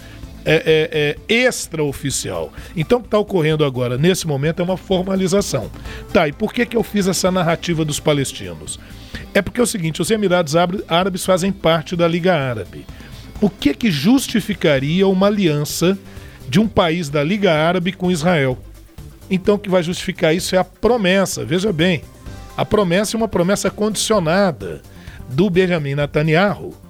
é, 0.49 1.17
é, 1.29 1.35
é 1.35 1.47
extraoficial. 1.47 2.53
Então, 2.75 2.99
o 2.99 3.01
que 3.03 3.09
está 3.09 3.19
ocorrendo 3.19 3.65
agora, 3.65 3.99
nesse 3.99 4.27
momento, 4.27 4.61
é 4.61 4.65
uma 4.65 4.77
formalização. 4.77 5.71
Tá, 6.13 6.27
e 6.27 6.33
por 6.33 6.53
que, 6.53 6.65
que 6.65 6.77
eu 6.77 6.83
fiz 6.83 7.07
essa 7.07 7.31
narrativa 7.31 7.85
dos 7.85 8.01
palestinos? 8.01 8.81
É 9.35 9.43
porque 9.43 9.61
é 9.61 9.63
o 9.63 9.67
seguinte: 9.67 10.01
os 10.01 10.11
Emirados 10.11 10.55
Árabes 10.57 11.25
fazem 11.25 11.53
parte 11.53 11.95
da 11.95 12.09
Liga 12.09 12.35
Árabe. 12.35 12.87
O 13.41 13.51
que 13.51 13.75
que 13.75 13.91
justificaria 13.91 15.07
uma 15.07 15.27
aliança 15.27 15.97
de 16.49 16.59
um 16.59 16.67
país 16.67 17.09
da 17.09 17.23
Liga 17.23 17.53
Árabe 17.53 17.93
com 17.93 18.11
Israel? 18.11 18.59
Então, 19.31 19.57
o 19.57 19.59
que 19.59 19.69
vai 19.69 19.83
justificar 19.83 20.35
isso 20.35 20.57
é 20.57 20.59
a 20.59 20.65
promessa. 20.65 21.45
Veja 21.45 21.73
bem, 21.73 22.03
a 22.57 22.65
promessa 22.65 23.17
é 23.17 23.19
uma 23.19 23.29
promessa 23.29 23.71
condicionada 23.71 24.81
do 25.29 25.51
Benjamin 25.51 25.95
Netanyahu 25.95 26.88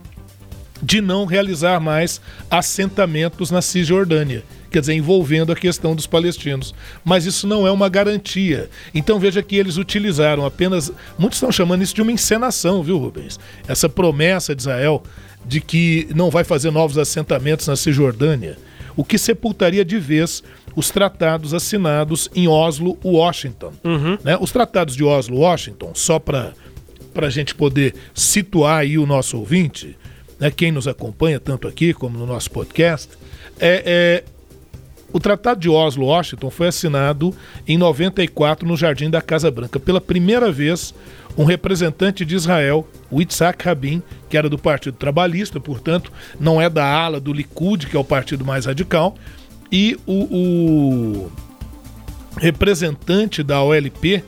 de 0.82 1.00
não 1.00 1.24
realizar 1.24 1.80
mais 1.80 2.20
assentamentos 2.50 3.50
na 3.50 3.62
Cisjordânia 3.62 4.42
quer 4.70 4.80
dizer, 4.80 4.94
envolvendo 4.94 5.50
a 5.50 5.56
questão 5.56 5.94
dos 5.94 6.06
palestinos. 6.06 6.74
Mas 7.04 7.24
isso 7.24 7.46
não 7.46 7.66
é 7.66 7.70
uma 7.70 7.88
garantia. 7.88 8.68
Então 8.94 9.18
veja 9.18 9.42
que 9.42 9.56
eles 9.56 9.76
utilizaram 9.76 10.44
apenas. 10.44 10.92
Muitos 11.18 11.38
estão 11.38 11.50
chamando 11.50 11.82
isso 11.82 11.94
de 11.94 12.02
uma 12.02 12.12
encenação, 12.12 12.82
viu, 12.82 12.98
Rubens? 12.98 13.38
Essa 13.66 13.88
promessa 13.88 14.54
de 14.54 14.62
Israel 14.62 15.02
de 15.44 15.60
que 15.60 16.08
não 16.14 16.30
vai 16.30 16.44
fazer 16.44 16.70
novos 16.70 16.98
assentamentos 16.98 17.66
na 17.66 17.76
Cisjordânia, 17.76 18.58
o 18.96 19.04
que 19.04 19.16
sepultaria 19.16 19.84
de 19.84 19.98
vez 19.98 20.42
os 20.76 20.90
tratados 20.90 21.54
assinados 21.54 22.28
em 22.34 22.46
Oslo, 22.46 22.98
Washington. 23.02 23.72
Uhum. 23.82 24.18
Né? 24.22 24.36
Os 24.38 24.52
tratados 24.52 24.94
de 24.94 25.02
Oslo, 25.02 25.38
Washington, 25.38 25.92
só 25.94 26.18
para 26.18 26.52
a 27.16 27.30
gente 27.30 27.54
poder 27.54 27.94
situar 28.14 28.80
aí 28.80 28.98
o 28.98 29.06
nosso 29.06 29.38
ouvinte, 29.38 29.96
né, 30.38 30.50
quem 30.50 30.72
nos 30.72 30.86
acompanha 30.86 31.40
tanto 31.40 31.66
aqui 31.66 31.92
como 31.92 32.18
no 32.18 32.26
nosso 32.26 32.50
podcast, 32.50 33.10
é, 33.58 33.82
é 33.86 34.24
O 35.12 35.18
Tratado 35.18 35.60
de 35.60 35.68
Oslo-Washington 35.68 36.50
foi 36.50 36.68
assinado 36.68 37.34
em 37.66 37.76
94 37.76 38.66
no 38.66 38.76
Jardim 38.76 39.10
da 39.10 39.22
Casa 39.22 39.50
Branca. 39.50 39.80
Pela 39.80 40.00
primeira 40.00 40.52
vez, 40.52 40.94
um 41.36 41.44
representante 41.44 42.24
de 42.24 42.34
Israel, 42.34 42.86
o 43.10 43.22
Itzhak 43.22 43.64
Rabin, 43.64 44.02
que 44.28 44.36
era 44.36 44.48
do 44.48 44.58
Partido 44.58 44.96
Trabalhista, 44.96 45.60
portanto, 45.60 46.12
não 46.38 46.60
é 46.60 46.68
da 46.68 46.84
ala 46.84 47.20
do 47.20 47.32
Likud, 47.32 47.86
que 47.86 47.96
é 47.96 48.00
o 48.00 48.04
partido 48.04 48.44
mais 48.44 48.66
radical, 48.66 49.16
e 49.70 49.98
o, 50.06 51.26
o 51.26 51.32
representante 52.36 53.42
da 53.42 53.62
OLP, 53.62 54.24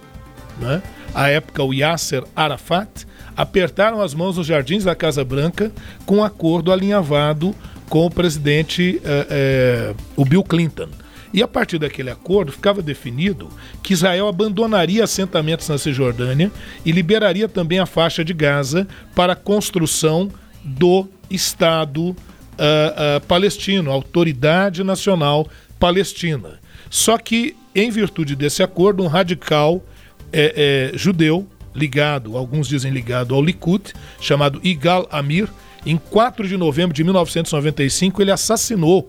né, 0.58 0.82
à 1.14 1.28
época 1.28 1.62
o 1.62 1.72
Yasser 1.74 2.24
Arafat, 2.36 3.06
apertaram 3.40 4.02
as 4.02 4.12
mãos 4.12 4.36
nos 4.36 4.46
jardins 4.46 4.84
da 4.84 4.94
Casa 4.94 5.24
Branca 5.24 5.72
com 6.04 6.16
um 6.16 6.24
acordo 6.24 6.70
alinhavado 6.70 7.54
com 7.88 8.04
o 8.04 8.10
presidente 8.10 9.00
eh, 9.02 9.26
eh, 9.30 9.94
o 10.14 10.26
Bill 10.26 10.44
Clinton. 10.44 10.88
E 11.32 11.42
a 11.42 11.48
partir 11.48 11.78
daquele 11.78 12.10
acordo 12.10 12.52
ficava 12.52 12.82
definido 12.82 13.48
que 13.82 13.94
Israel 13.94 14.28
abandonaria 14.28 15.04
assentamentos 15.04 15.68
na 15.68 15.78
Cisjordânia 15.78 16.52
e 16.84 16.92
liberaria 16.92 17.48
também 17.48 17.78
a 17.78 17.86
faixa 17.86 18.22
de 18.22 18.34
Gaza 18.34 18.86
para 19.14 19.32
a 19.32 19.36
construção 19.36 20.30
do 20.62 21.08
Estado 21.30 22.10
uh, 22.10 22.12
uh, 22.12 23.20
palestino, 23.26 23.90
Autoridade 23.90 24.84
Nacional 24.84 25.48
Palestina. 25.78 26.60
Só 26.90 27.16
que, 27.16 27.56
em 27.74 27.90
virtude 27.90 28.36
desse 28.36 28.62
acordo, 28.62 29.02
um 29.02 29.06
radical 29.06 29.82
judeu, 30.94 31.44
ligado, 31.74 32.36
alguns 32.36 32.68
dizem 32.68 32.92
ligado 32.92 33.34
ao 33.34 33.42
Likud, 33.42 33.92
chamado 34.20 34.60
Igal 34.62 35.08
Amir, 35.10 35.48
em 35.84 35.96
4 35.96 36.46
de 36.46 36.56
novembro 36.56 36.94
de 36.94 37.02
1995, 37.02 38.20
ele 38.20 38.30
assassinou 38.30 39.08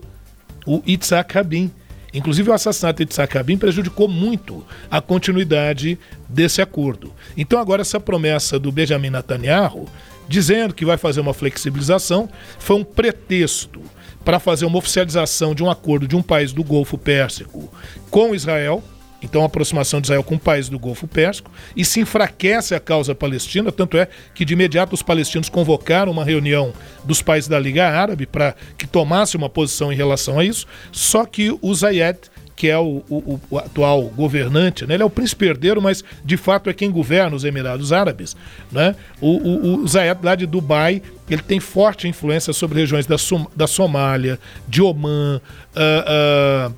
o 0.66 0.82
Itzhak 0.86 1.34
Rabin. 1.34 1.70
Inclusive, 2.14 2.50
o 2.50 2.52
assassinato 2.52 2.98
de 2.98 3.04
Itzhak 3.04 3.34
Rabin 3.34 3.56
prejudicou 3.56 4.08
muito 4.08 4.64
a 4.90 5.00
continuidade 5.00 5.98
desse 6.28 6.60
acordo. 6.62 7.12
Então, 7.36 7.58
agora, 7.58 7.82
essa 7.82 8.00
promessa 8.00 8.58
do 8.58 8.72
Benjamin 8.72 9.10
Netanyahu, 9.10 9.88
dizendo 10.28 10.74
que 10.74 10.84
vai 10.84 10.96
fazer 10.96 11.20
uma 11.20 11.34
flexibilização, 11.34 12.28
foi 12.58 12.76
um 12.76 12.84
pretexto 12.84 13.82
para 14.24 14.38
fazer 14.38 14.64
uma 14.66 14.78
oficialização 14.78 15.54
de 15.54 15.62
um 15.62 15.70
acordo 15.70 16.06
de 16.06 16.16
um 16.16 16.22
país 16.22 16.52
do 16.52 16.62
Golfo 16.62 16.96
Pérsico 16.96 17.72
com 18.10 18.34
Israel, 18.34 18.82
então 19.22 19.42
a 19.42 19.46
aproximação 19.46 20.00
de 20.00 20.06
Israel 20.06 20.22
com 20.22 20.34
o 20.34 20.38
país 20.38 20.68
do 20.68 20.78
Golfo 20.78 21.06
Pérsico, 21.06 21.50
e 21.76 21.84
se 21.84 22.00
enfraquece 22.00 22.74
a 22.74 22.80
causa 22.80 23.14
palestina, 23.14 23.70
tanto 23.70 23.96
é 23.96 24.08
que 24.34 24.44
de 24.44 24.52
imediato 24.52 24.94
os 24.94 25.02
palestinos 25.02 25.48
convocaram 25.48 26.12
uma 26.12 26.24
reunião 26.24 26.72
dos 27.04 27.22
países 27.22 27.48
da 27.48 27.58
Liga 27.58 27.88
Árabe 27.88 28.26
para 28.26 28.54
que 28.76 28.86
tomasse 28.86 29.36
uma 29.36 29.48
posição 29.48 29.92
em 29.92 29.96
relação 29.96 30.38
a 30.38 30.44
isso, 30.44 30.66
só 30.90 31.24
que 31.24 31.56
o 31.60 31.74
Zayed 31.74 32.18
que 32.62 32.68
é 32.68 32.78
o, 32.78 33.02
o, 33.10 33.40
o, 33.50 33.58
atual 33.58 34.02
governante, 34.04 34.86
né? 34.86 34.94
ele 34.94 35.02
é 35.02 35.06
o 35.06 35.10
príncipe 35.10 35.46
herdeiro, 35.46 35.82
mas 35.82 36.04
de 36.24 36.36
fato 36.36 36.70
é 36.70 36.72
quem 36.72 36.92
governa 36.92 37.34
os 37.34 37.42
Emirados 37.42 37.92
Árabes. 37.92 38.36
Né? 38.70 38.94
O, 39.20 39.82
o, 39.82 39.88
Zayed 39.88 40.20
lá 40.22 40.36
de 40.36 40.46
Dubai, 40.46 41.02
ele 41.28 41.42
tem 41.42 41.58
forte 41.58 42.06
influência 42.06 42.52
sobre 42.52 42.78
regiões 42.78 43.04
da, 43.04 43.18
Som 43.18 43.48
da 43.56 43.66
Somália, 43.66 44.38
de 44.68 44.80
Omã, 44.80 45.40
uh, 45.74 46.70
uh, 46.70 46.74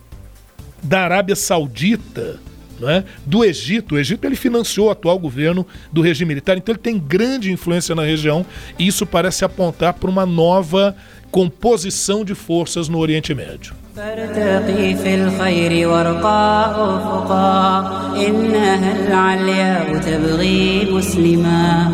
da 0.85 1.01
Arábia 1.01 1.35
Saudita, 1.35 2.39
é? 2.83 3.03
do 3.25 3.45
Egito. 3.45 3.95
O 3.95 3.99
Egito 3.99 4.25
ele 4.27 4.37
financiou 4.37 4.89
o 4.89 4.91
atual 4.91 5.19
governo 5.19 5.67
do 5.91 6.03
regime 6.03 6.29
militar, 6.29 6.57
então 6.57 6.73
ele 6.73 6.83
tem 6.83 6.99
grande 6.99 7.51
influência 7.51 7.95
na 7.95 8.05
região 8.05 8.45
e 8.79 8.87
isso 8.87 9.07
parece 9.07 9.45
apontar 9.45 9.95
para 9.95 10.11
uma 10.11 10.27
nova 10.27 10.95
composição 11.31 12.25
de 12.25 12.35
forças 12.35 12.89
no 12.89 12.99
Oriente 12.99 13.35
Médio. 13.35 13.84
فارتقي 13.97 14.95
في 14.95 15.15
الخير 15.15 15.89
وارقى 15.89 16.71
أفقا 16.71 17.79
إنها 18.27 18.93
العلياء 19.07 19.99
تبغي 19.99 20.89
مسلما. 20.93 21.91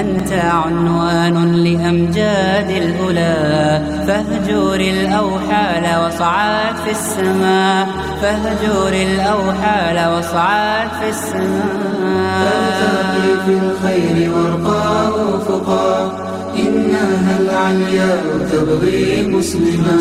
أنت 0.00 0.32
عنوان 0.32 1.54
لأمجاد 1.54 2.70
الأولى. 2.70 3.82
فاهجر 4.06 4.80
الأوحال 4.80 6.06
وصعد 6.06 6.76
في 6.84 6.90
السماء 6.90 7.88
فاهجر 8.22 8.92
الأوحال 8.92 10.18
وصعد 10.18 10.88
في 11.00 11.08
السماء 11.08 12.42
فارتقي 12.44 13.44
في 13.44 13.58
الخير 13.62 14.30
وارقى 14.34 15.08
أفقا 15.36 16.31
إنها 16.55 17.39
العلياء 17.39 18.47
تبغي 18.51 19.27
مسلما 19.27 19.97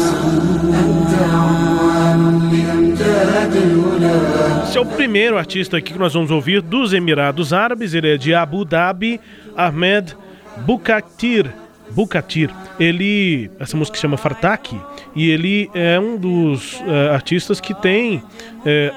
أنت 0.65 1.13
عنوان 1.33 2.51
لأمجاد 2.53 3.57
الولا 3.57 4.47
Esse 4.69 4.79
é 4.79 4.81
o 4.81 4.87
primeiro 4.87 5.39
artista 5.39 5.77
aqui 5.77 5.93
que 5.93 5.99
nós 5.99 6.13
vamos 6.13 6.31
ouvir 6.31 6.61
dos 6.61 6.93
Emirados 6.93 7.53
Árabes. 7.53 7.95
Ele 7.95 8.15
é 8.15 8.17
de 8.17 8.35
Abu 8.35 8.65
Dhabi, 8.65 9.21
Ahmed 9.57 10.17
Bukatir. 10.67 11.47
Bukatir. 11.91 12.51
Ele, 12.79 13.51
essa 13.59 13.77
música 13.77 13.97
se 13.97 14.03
chama 14.03 14.17
Fartak 14.17 14.79
e 15.15 15.31
ele 15.31 15.71
é 15.73 15.99
um 15.99 16.17
dos 16.19 16.81
uh, 16.81 17.13
artistas 17.13 17.61
que 17.61 17.73
tem 17.75 18.17
uh, 18.17 18.23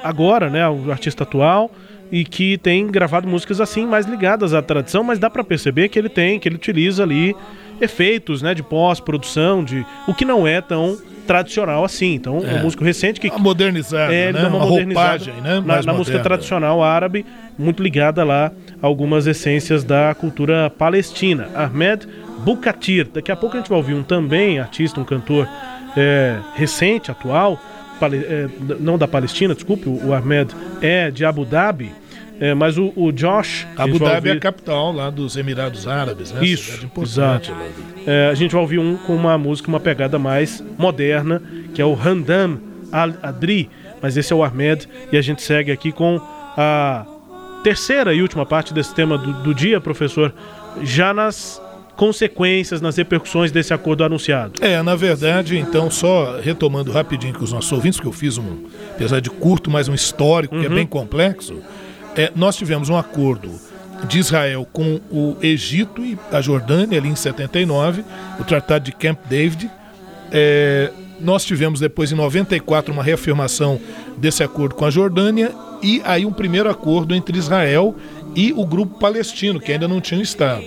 agora, 0.02 0.50
né, 0.50 0.68
o 0.68 0.90
artista 0.90 1.22
atual 1.22 1.70
e 2.11 2.23
que 2.23 2.57
tem 2.57 2.87
gravado 2.87 3.27
músicas 3.27 3.59
assim 3.59 3.85
mais 3.85 4.05
ligadas 4.05 4.53
à 4.53 4.61
tradição, 4.61 5.03
mas 5.03 5.19
dá 5.19 5.29
para 5.29 5.43
perceber 5.43 5.89
que 5.89 5.97
ele 5.97 6.09
tem, 6.09 6.39
que 6.39 6.47
ele 6.47 6.55
utiliza 6.55 7.03
ali 7.03 7.35
efeitos, 7.81 8.41
né, 8.41 8.53
de 8.53 8.63
pós-produção, 8.63 9.63
de 9.63 9.85
o 10.07 10.13
que 10.13 10.23
não 10.23 10.47
é 10.47 10.61
tão 10.61 10.97
tradicional 11.25 11.83
assim. 11.83 12.13
Então, 12.13 12.41
é. 12.45 12.53
um 12.55 12.61
músico 12.61 12.83
recente 12.83 13.19
que 13.19 13.29
modernizado, 13.39 14.13
é, 14.13 14.31
né? 14.31 14.47
uma, 14.47 14.57
uma 14.57 14.65
roupagem, 14.65 15.33
né? 15.41 15.61
na, 15.65 15.81
na 15.81 15.93
música 15.93 16.19
tradicional 16.19 16.83
árabe, 16.83 17.25
muito 17.57 17.81
ligada 17.81 18.23
lá 18.23 18.51
a 18.81 18.85
algumas 18.85 19.27
essências 19.27 19.83
da 19.83 20.15
cultura 20.15 20.69
palestina. 20.69 21.49
Ahmed 21.55 22.07
Bukatir. 22.39 23.07
Daqui 23.11 23.31
a 23.31 23.35
pouco 23.35 23.55
a 23.55 23.59
gente 23.59 23.69
vai 23.69 23.77
ouvir 23.77 23.95
um 23.95 24.03
também 24.03 24.59
artista, 24.59 24.99
um 24.99 25.03
cantor 25.03 25.47
é, 25.97 26.37
recente, 26.53 27.09
atual, 27.09 27.59
não 28.79 28.97
da 28.97 29.07
Palestina, 29.07 29.53
desculpe, 29.53 29.87
o 29.87 30.13
Ahmed 30.13 30.53
é 30.81 31.09
de 31.11 31.25
Abu 31.25 31.45
Dhabi. 31.45 31.91
É, 32.39 32.53
mas 32.53 32.77
o, 32.77 32.91
o 32.95 33.11
Josh. 33.11 33.65
Abu 33.77 33.97
Dhabi 33.97 34.15
ouvir... 34.15 34.29
é 34.29 34.31
a 34.33 34.39
capital 34.39 34.91
lá 34.91 35.09
dos 35.09 35.37
Emirados 35.37 35.87
Árabes, 35.87 36.31
né? 36.33 36.45
Isso, 36.45 36.89
exato. 37.01 37.53
É, 38.05 38.27
a 38.29 38.33
gente 38.33 38.51
vai 38.51 38.61
ouvir 38.61 38.77
um 38.77 38.97
com 38.97 39.15
uma 39.15 39.37
música, 39.37 39.69
uma 39.69 39.79
pegada 39.79 40.19
mais 40.19 40.63
moderna, 40.77 41.41
que 41.73 41.81
é 41.81 41.85
o 41.85 41.93
Handam 41.93 42.59
Al-Adri. 42.91 43.69
Mas 44.01 44.17
esse 44.17 44.33
é 44.33 44.35
o 44.35 44.43
Ahmed 44.43 44.87
e 45.11 45.17
a 45.17 45.21
gente 45.21 45.41
segue 45.41 45.71
aqui 45.71 45.91
com 45.91 46.19
a 46.57 47.05
terceira 47.63 48.13
e 48.13 48.21
última 48.21 48.45
parte 48.45 48.73
desse 48.73 48.93
tema 48.93 49.17
do, 49.17 49.33
do 49.41 49.53
dia, 49.53 49.79
professor. 49.79 50.33
Já 50.83 51.13
nas 51.13 51.61
consequências, 51.95 52.81
nas 52.81 52.97
repercussões 52.97 53.51
desse 53.51 53.73
acordo 53.73 54.03
anunciado? 54.03 54.53
É, 54.61 54.81
na 54.81 54.95
verdade, 54.95 55.57
então, 55.57 55.89
só 55.89 56.39
retomando 56.39 56.91
rapidinho 56.91 57.33
com 57.33 57.43
os 57.43 57.51
nossos 57.51 57.71
ouvintes, 57.71 57.99
que 57.99 58.05
eu 58.05 58.11
fiz 58.11 58.37
um, 58.37 58.65
apesar 58.91 59.19
de 59.19 59.29
curto, 59.29 59.69
mas 59.69 59.87
um 59.87 59.93
histórico 59.93 60.55
uhum. 60.55 60.61
que 60.61 60.67
é 60.67 60.69
uhum. 60.69 60.75
bem 60.75 60.85
complexo, 60.85 61.61
é, 62.15 62.31
nós 62.35 62.55
tivemos 62.55 62.89
um 62.89 62.97
acordo 62.97 63.51
de 64.07 64.19
Israel 64.19 64.67
com 64.71 64.99
o 65.09 65.37
Egito 65.41 66.03
e 66.03 66.17
a 66.31 66.41
Jordânia 66.41 66.97
ali 66.99 67.09
em 67.09 67.15
79, 67.15 68.03
o 68.39 68.43
Tratado 68.43 68.85
de 68.85 68.91
Camp 68.91 69.19
David. 69.29 69.69
É, 70.31 70.91
nós 71.19 71.45
tivemos 71.45 71.79
depois 71.79 72.11
em 72.11 72.15
94 72.15 72.91
uma 72.91 73.03
reafirmação 73.03 73.79
desse 74.17 74.43
acordo 74.43 74.75
com 74.75 74.85
a 74.85 74.89
Jordânia 74.89 75.51
e 75.81 76.01
aí 76.03 76.25
um 76.25 76.33
primeiro 76.33 76.69
acordo 76.69 77.15
entre 77.15 77.37
Israel 77.37 77.95
e 78.35 78.51
o 78.53 78.65
grupo 78.65 78.99
palestino, 78.99 79.59
que 79.59 79.71
ainda 79.71 79.87
não 79.87 80.01
tinha 80.01 80.19
um 80.19 80.23
Estado. 80.23 80.65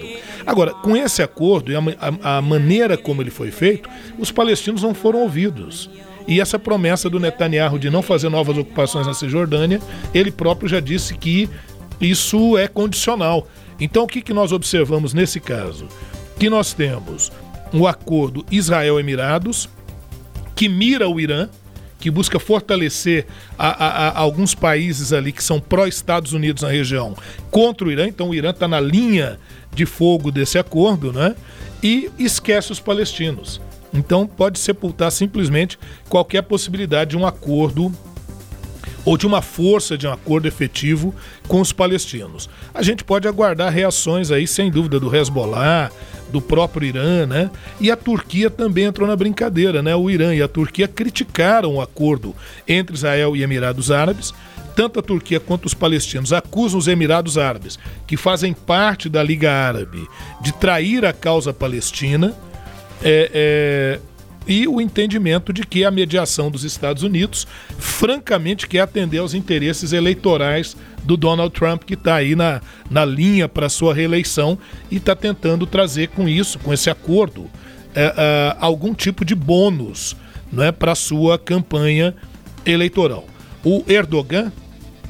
Agora, 0.49 0.73
com 0.73 0.97
esse 0.97 1.21
acordo 1.21 1.71
e 1.71 1.77
a, 1.77 1.81
a, 2.23 2.39
a 2.39 2.41
maneira 2.41 2.97
como 2.97 3.21
ele 3.21 3.31
foi 3.31 3.51
feito, 3.51 3.87
os 4.19 4.33
palestinos 4.33 4.83
não 4.83 4.95
foram 4.95 5.19
ouvidos. 5.21 5.91
E 6.27 6.41
essa 6.41 6.59
promessa 6.59 7.11
do 7.11 7.21
Netanyahu 7.21 7.79
de 7.79 7.91
não 7.91 8.01
fazer 8.01 8.31
novas 8.31 8.57
ocupações 8.57 9.07
na 9.07 9.13
Cisjordânia, 9.13 9.79
ele 10.15 10.31
próprio 10.31 10.67
já 10.67 10.81
disse 10.81 11.15
que 11.15 11.51
isso 12.01 12.57
é 12.57 12.67
condicional. 12.67 13.47
Então, 13.79 14.05
o 14.05 14.07
que, 14.07 14.23
que 14.23 14.33
nós 14.33 14.51
observamos 14.51 15.13
nesse 15.13 15.39
caso? 15.39 15.87
Que 16.39 16.49
nós 16.49 16.73
temos 16.73 17.31
um 17.71 17.87
acordo 17.87 18.43
Israel-Emirados, 18.51 19.69
que 20.57 20.67
mira 20.67 21.11
o 21.11 21.21
Irã, 21.21 21.51
que 22.01 22.11
busca 22.11 22.39
fortalecer 22.39 23.27
a, 23.59 23.69
a, 23.69 24.09
a 24.09 24.19
alguns 24.19 24.55
países 24.55 25.13
ali 25.13 25.31
que 25.31 25.45
são 25.45 25.61
pró-Estados 25.61 26.33
Unidos 26.33 26.63
na 26.63 26.71
região 26.71 27.15
contra 27.51 27.87
o 27.87 27.93
Irã. 27.93 28.07
Então, 28.09 28.31
o 28.31 28.35
Irã 28.35 28.49
está 28.49 28.67
na 28.67 28.81
linha 28.81 29.39
de 29.79 29.87
fogo 29.87 30.33
desse 30.33 30.59
acordo, 30.59 31.13
né? 31.13 31.37
E 31.81 32.11
esquece 32.19 32.73
os 32.73 32.81
palestinos. 32.81 33.61
Então 33.95 34.27
pode 34.27 34.59
sepultar 34.59 35.13
simplesmente 35.13 35.79
qualquer 36.09 36.43
possibilidade 36.43 37.11
de 37.11 37.17
um 37.17 37.25
acordo 37.25 37.93
ou 39.05 39.17
de 39.17 39.27
uma 39.27 39.41
força 39.41 39.97
de 39.97 40.07
um 40.07 40.13
acordo 40.13 40.49
efetivo 40.49 41.15
com 41.47 41.61
os 41.61 41.73
palestinos. 41.73 42.51
A 42.75 42.83
gente 42.83 43.05
pode 43.05 43.29
aguardar 43.29 43.73
reações 43.73 44.31
aí, 44.33 44.47
sem 44.47 44.71
dúvida, 44.71 44.99
do 44.99 45.15
Hezbollah, 45.15 45.91
do 46.31 46.43
próprio 46.43 46.89
Irã, 46.89 47.25
né? 47.25 47.51
E 47.81 47.91
a 47.91 47.97
Turquia 47.97 48.51
também 48.51 48.85
entrou 48.85 49.09
na 49.09 49.17
brincadeira, 49.17 49.81
né? 49.81 49.95
O 49.95 50.11
Irã 50.11 50.35
e 50.35 50.43
a 50.43 50.49
Turquia 50.49 50.89
criticaram 50.89 51.77
o 51.77 51.81
acordo 51.81 52.35
entre 52.67 52.97
Israel 52.97 53.35
e 53.37 53.43
Emirados 53.43 53.91
Árabes. 53.91 54.35
Tanto 54.79 55.01
a 55.01 55.03
Turquia 55.03 55.41
quanto 55.41 55.67
os 55.67 55.75
palestinos 55.75 56.33
acusam 56.33 56.79
os 56.79 56.87
Emirados 56.87 57.37
Árabes, 57.37 57.77
que 58.07 58.17
fazem 58.17 58.53
parte 58.53 59.09
da 59.09 59.21
Liga 59.21 59.51
Árabe, 59.51 60.07
de 60.41 60.53
trair 60.53 61.05
a 61.05 61.13
causa 61.13 61.53
palestina. 61.53 62.33
É, 63.03 63.29
é, 63.35 64.01
e 64.47 64.69
o 64.69 64.81
entendimento 64.81 65.53
de 65.53 65.67
que 65.67 65.85
a 65.85 65.91
mediação 65.91 66.49
dos 66.49 66.63
Estados 66.63 67.03
Unidos, 67.03 67.45
francamente, 67.77 68.69
quer 68.69 68.83
atender 68.83 69.19
aos 69.19 69.35
interesses 69.35 69.93
eleitorais 69.93 70.77
do 71.03 71.17
Donald 71.17 71.53
Trump, 71.53 71.83
que 71.83 71.95
está 71.95 72.15
aí 72.15 72.37
na, 72.37 72.61
na 72.89 73.05
linha 73.05 73.49
para 73.49 73.69
sua 73.69 73.93
reeleição 73.93 74.57
e 74.89 74.99
está 74.99 75.17
tentando 75.17 75.67
trazer 75.67 76.07
com 76.11 76.29
isso, 76.29 76.57
com 76.61 76.73
esse 76.73 76.89
acordo, 76.89 77.51
é, 77.97 78.15
é, 78.17 78.57
algum 78.61 78.95
tipo 78.95 79.25
de 79.25 79.35
bônus 79.35 80.15
é, 80.57 80.71
para 80.71 80.95
sua 80.95 81.37
campanha 81.37 82.15
eleitoral. 82.65 83.27
O 83.65 83.83
Erdogan, 83.89 84.53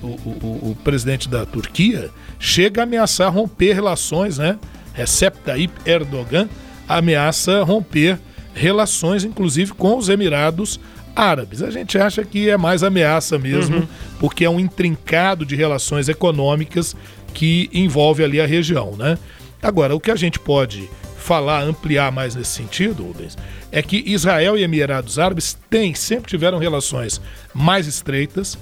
o, 0.02 0.06
o, 0.06 0.70
o, 0.70 0.76
presidente 0.84 1.28
da 1.28 1.44
Turquia, 1.44 2.10
chega 2.38 2.82
a 2.82 2.84
ameaçar 2.84 3.32
romper 3.32 3.72
relações, 3.72 4.38
né? 4.38 4.58
Recep 4.94 5.38
Tayyip 5.44 5.72
Erdogan 5.84 6.48
ameaça 6.88 7.62
romper 7.62 8.18
relações, 8.54 9.22
inclusive 9.22 9.72
com 9.72 9.96
os 9.96 10.08
Emirados 10.08 10.80
Árabes. 11.14 11.62
A 11.62 11.70
gente 11.70 11.98
acha 11.98 12.24
que 12.24 12.48
é 12.48 12.56
mais 12.56 12.82
ameaça 12.82 13.38
mesmo, 13.38 13.78
uhum. 13.78 13.88
porque 14.18 14.44
é 14.44 14.50
um 14.50 14.58
intrincado 14.58 15.44
de 15.44 15.54
relações 15.54 16.08
econômicas 16.08 16.96
que 17.34 17.68
envolve 17.72 18.24
ali 18.24 18.40
a 18.40 18.46
região, 18.46 18.96
né? 18.96 19.18
Agora, 19.62 19.94
o 19.94 20.00
que 20.00 20.10
a 20.10 20.16
gente 20.16 20.38
pode 20.38 20.88
falar, 21.16 21.62
ampliar 21.62 22.10
mais 22.10 22.34
nesse 22.34 22.52
sentido, 22.52 23.02
Rubens, 23.02 23.36
é 23.70 23.82
que 23.82 24.02
Israel 24.06 24.56
e 24.56 24.62
Emirados 24.62 25.18
Árabes 25.18 25.58
têm, 25.68 25.94
sempre 25.94 26.30
tiveram 26.30 26.58
relações 26.58 27.20
mais 27.52 27.86
estreitas. 27.86 28.56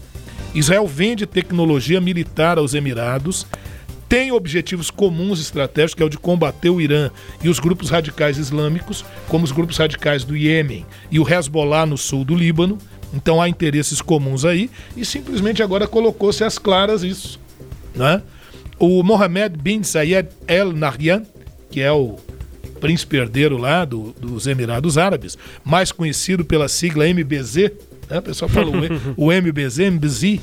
Israel 0.58 0.86
vende 0.86 1.26
tecnologia 1.26 2.00
militar 2.00 2.58
aos 2.58 2.74
Emirados 2.74 3.46
tem 4.08 4.30
objetivos 4.30 4.90
comuns 4.90 5.40
estratégicos, 5.40 5.94
que 5.94 6.02
é 6.02 6.06
o 6.06 6.08
de 6.08 6.18
combater 6.18 6.70
o 6.70 6.80
Irã 6.80 7.10
e 7.42 7.48
os 7.48 7.58
grupos 7.58 7.90
radicais 7.90 8.38
islâmicos, 8.38 9.04
como 9.28 9.44
os 9.44 9.52
grupos 9.52 9.76
radicais 9.76 10.24
do 10.24 10.36
Iêmen 10.36 10.86
e 11.10 11.18
o 11.18 11.28
Hezbollah 11.28 11.84
no 11.84 11.98
sul 11.98 12.24
do 12.24 12.34
Líbano. 12.34 12.78
Então 13.12 13.42
há 13.42 13.48
interesses 13.48 14.00
comuns 14.00 14.44
aí 14.44 14.70
e 14.96 15.04
simplesmente 15.04 15.62
agora 15.62 15.86
colocou-se 15.86 16.44
às 16.44 16.56
claras 16.56 17.02
isso. 17.02 17.40
Né? 17.94 18.22
O 18.78 19.02
Mohammed 19.02 19.58
bin 19.58 19.82
Zayed 19.82 20.28
El 20.46 20.72
Nahyan, 20.72 21.24
que 21.70 21.80
é 21.80 21.90
o 21.90 22.16
príncipe 22.80 23.16
herdeiro 23.16 23.56
lá 23.56 23.84
do, 23.84 24.14
dos 24.20 24.46
Emirados 24.46 24.96
Árabes, 24.96 25.36
mais 25.64 25.90
conhecido 25.90 26.44
pela 26.44 26.68
sigla 26.68 27.08
MBZ, 27.08 27.72
né? 28.08 28.18
o 28.18 28.22
pessoal 28.22 28.48
fala 28.48 28.70
o, 29.16 29.32
MBZ, 29.32 29.78
MBZ, 29.90 30.40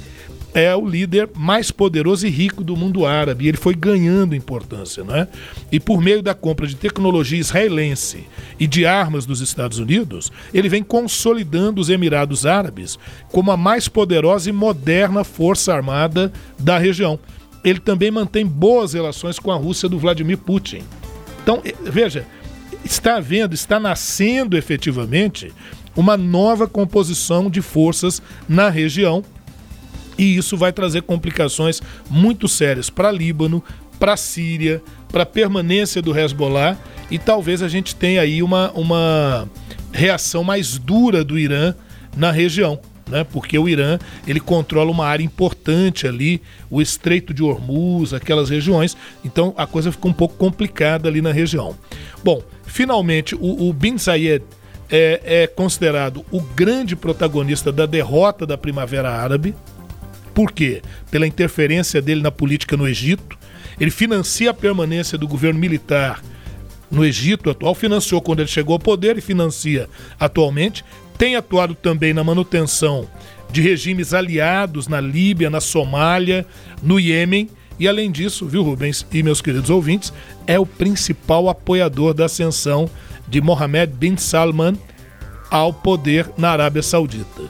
é 0.54 0.76
o 0.76 0.88
líder 0.88 1.30
mais 1.36 1.72
poderoso 1.72 2.28
e 2.28 2.30
rico 2.30 2.64
do 2.64 2.76
mundo 2.76 3.06
árabe. 3.06 3.46
E 3.46 3.48
ele 3.48 3.58
foi 3.58 3.74
ganhando 3.74 4.36
importância, 4.36 5.04
não 5.04 5.16
é? 5.16 5.28
E 5.72 5.80
por 5.80 6.02
meio 6.02 6.22
da 6.22 6.34
compra 6.34 6.68
de 6.68 6.76
tecnologia 6.76 7.40
israelense 7.40 8.26
e 8.60 8.68
de 8.68 8.86
armas 8.86 9.26
dos 9.26 9.42
Estados 9.42 9.80
Unidos, 9.80 10.32
ele 10.54 10.70
vem 10.70 10.84
consolidando 10.84 11.82
os 11.82 11.90
Emirados 11.90 12.46
Árabes 12.46 13.00
como 13.32 13.52
a 13.52 13.58
mais 13.58 13.88
poderosa 13.88 14.50
e 14.50 14.54
moderna 14.54 15.24
força 15.24 15.74
armada 15.74 16.32
da 16.60 16.78
região. 16.78 17.20
Ele 17.64 17.80
também 17.80 18.12
mantém 18.12 18.46
boas 18.46 18.94
relações 18.94 19.40
com 19.40 19.52
a 19.52 19.56
Rússia 19.56 19.90
do 19.90 19.98
Vladimir 19.98 20.38
Putin. 20.38 20.84
Então, 21.42 21.62
veja, 21.84 22.26
está 22.86 23.18
havendo, 23.18 23.54
está 23.54 23.80
nascendo 23.80 24.58
efetivamente 24.58 25.52
uma 25.96 26.18
nova 26.18 26.68
composição 26.68 27.50
de 27.50 27.62
forças 27.62 28.22
na 28.48 28.70
região 28.70 29.24
e 30.18 30.38
isso 30.38 30.56
vai 30.56 30.72
trazer 30.72 31.02
complicações 31.04 31.82
muito 32.10 32.48
sérias 32.48 32.90
para 32.90 33.12
Líbano, 33.12 33.64
para 34.00 34.18
Síria, 34.18 34.82
para 35.12 35.24
a 35.24 35.26
permanência 35.26 36.02
do 36.02 36.18
Hezbollah 36.18 36.78
e 37.10 37.18
talvez 37.18 37.62
a 37.62 37.68
gente 37.68 37.96
tenha 37.96 38.22
aí 38.22 38.42
uma, 38.42 38.72
uma 38.72 39.48
reação 39.92 40.44
mais 40.44 40.78
dura 40.78 41.24
do 41.24 41.38
Irã 41.38 41.74
na 42.16 42.32
região. 42.32 42.80
Né? 43.10 43.24
Porque 43.24 43.58
o 43.58 43.68
Irã 43.68 44.00
ele 44.26 44.40
controla 44.40 44.90
uma 44.90 45.06
área 45.06 45.24
importante 45.24 46.08
ali, 46.08 46.42
o 46.70 46.82
Estreito 46.82 47.34
de 47.34 47.44
Hormuz, 47.44 48.14
aquelas 48.14 48.50
regiões. 48.50 48.96
Então 49.24 49.54
a 49.58 49.68
coisa 49.68 49.92
fica 49.92 50.08
um 50.08 50.14
pouco 50.14 50.36
complicada 50.36 51.10
ali 51.10 51.22
na 51.22 51.32
região. 51.32 51.76
Bom, 52.24 52.42
finalmente 52.66 53.36
o, 53.36 53.70
o 53.70 53.74
Bin 53.74 53.98
Zayed 53.98 54.44
é, 54.96 55.20
é 55.26 55.48
considerado 55.48 56.24
o 56.30 56.40
grande 56.40 56.96
protagonista 56.96 57.72
da 57.72 57.88
derrota 57.88 58.46
da 58.46 58.56
Primavera 58.56 59.10
Árabe. 59.10 59.56
Por 60.36 60.52
quê? 60.52 60.84
Pela 61.10 61.26
interferência 61.26 62.00
dele 62.00 62.22
na 62.22 62.30
política 62.30 62.78
no 62.78 62.88
Egito. 62.88 63.36
Ele 63.80 63.90
financia 63.90 64.52
a 64.52 64.54
permanência 64.54 65.18
do 65.18 65.28
governo 65.28 65.60
militar 65.60 66.22
no 66.92 67.04
Egito 67.04 67.50
atual, 67.50 67.74
financiou 67.74 68.22
quando 68.22 68.42
ele 68.42 68.48
chegou 68.48 68.74
ao 68.74 68.80
poder 68.80 69.18
e 69.18 69.22
financia 69.22 69.90
atualmente. 70.20 70.86
Tem 71.18 71.36
atuado 71.36 71.74
também 71.74 72.14
na 72.14 72.24
manutenção 72.24 73.10
de 73.52 73.62
regimes 73.62 74.14
aliados 74.14 74.88
na 74.88 75.02
Líbia, 75.02 75.50
na 75.50 75.60
Somália, 75.60 76.46
no 76.84 77.00
Iêmen. 77.00 77.50
E 77.80 77.88
além 77.88 78.12
disso, 78.12 78.46
viu, 78.46 78.62
Rubens 78.62 79.08
e 79.12 79.24
meus 79.24 79.42
queridos 79.42 79.72
ouvintes, 79.72 80.14
é 80.46 80.60
o 80.60 80.68
principal 80.68 81.50
apoiador 81.50 82.14
da 82.14 82.26
ascensão 82.26 82.88
de 83.34 83.42
Mohammed 83.42 83.92
bin 83.96 84.16
Salman 84.16 84.78
ao 85.50 85.74
poder 85.74 86.30
na 86.38 86.52
Arábia 86.52 86.84
Saudita. 86.84 87.42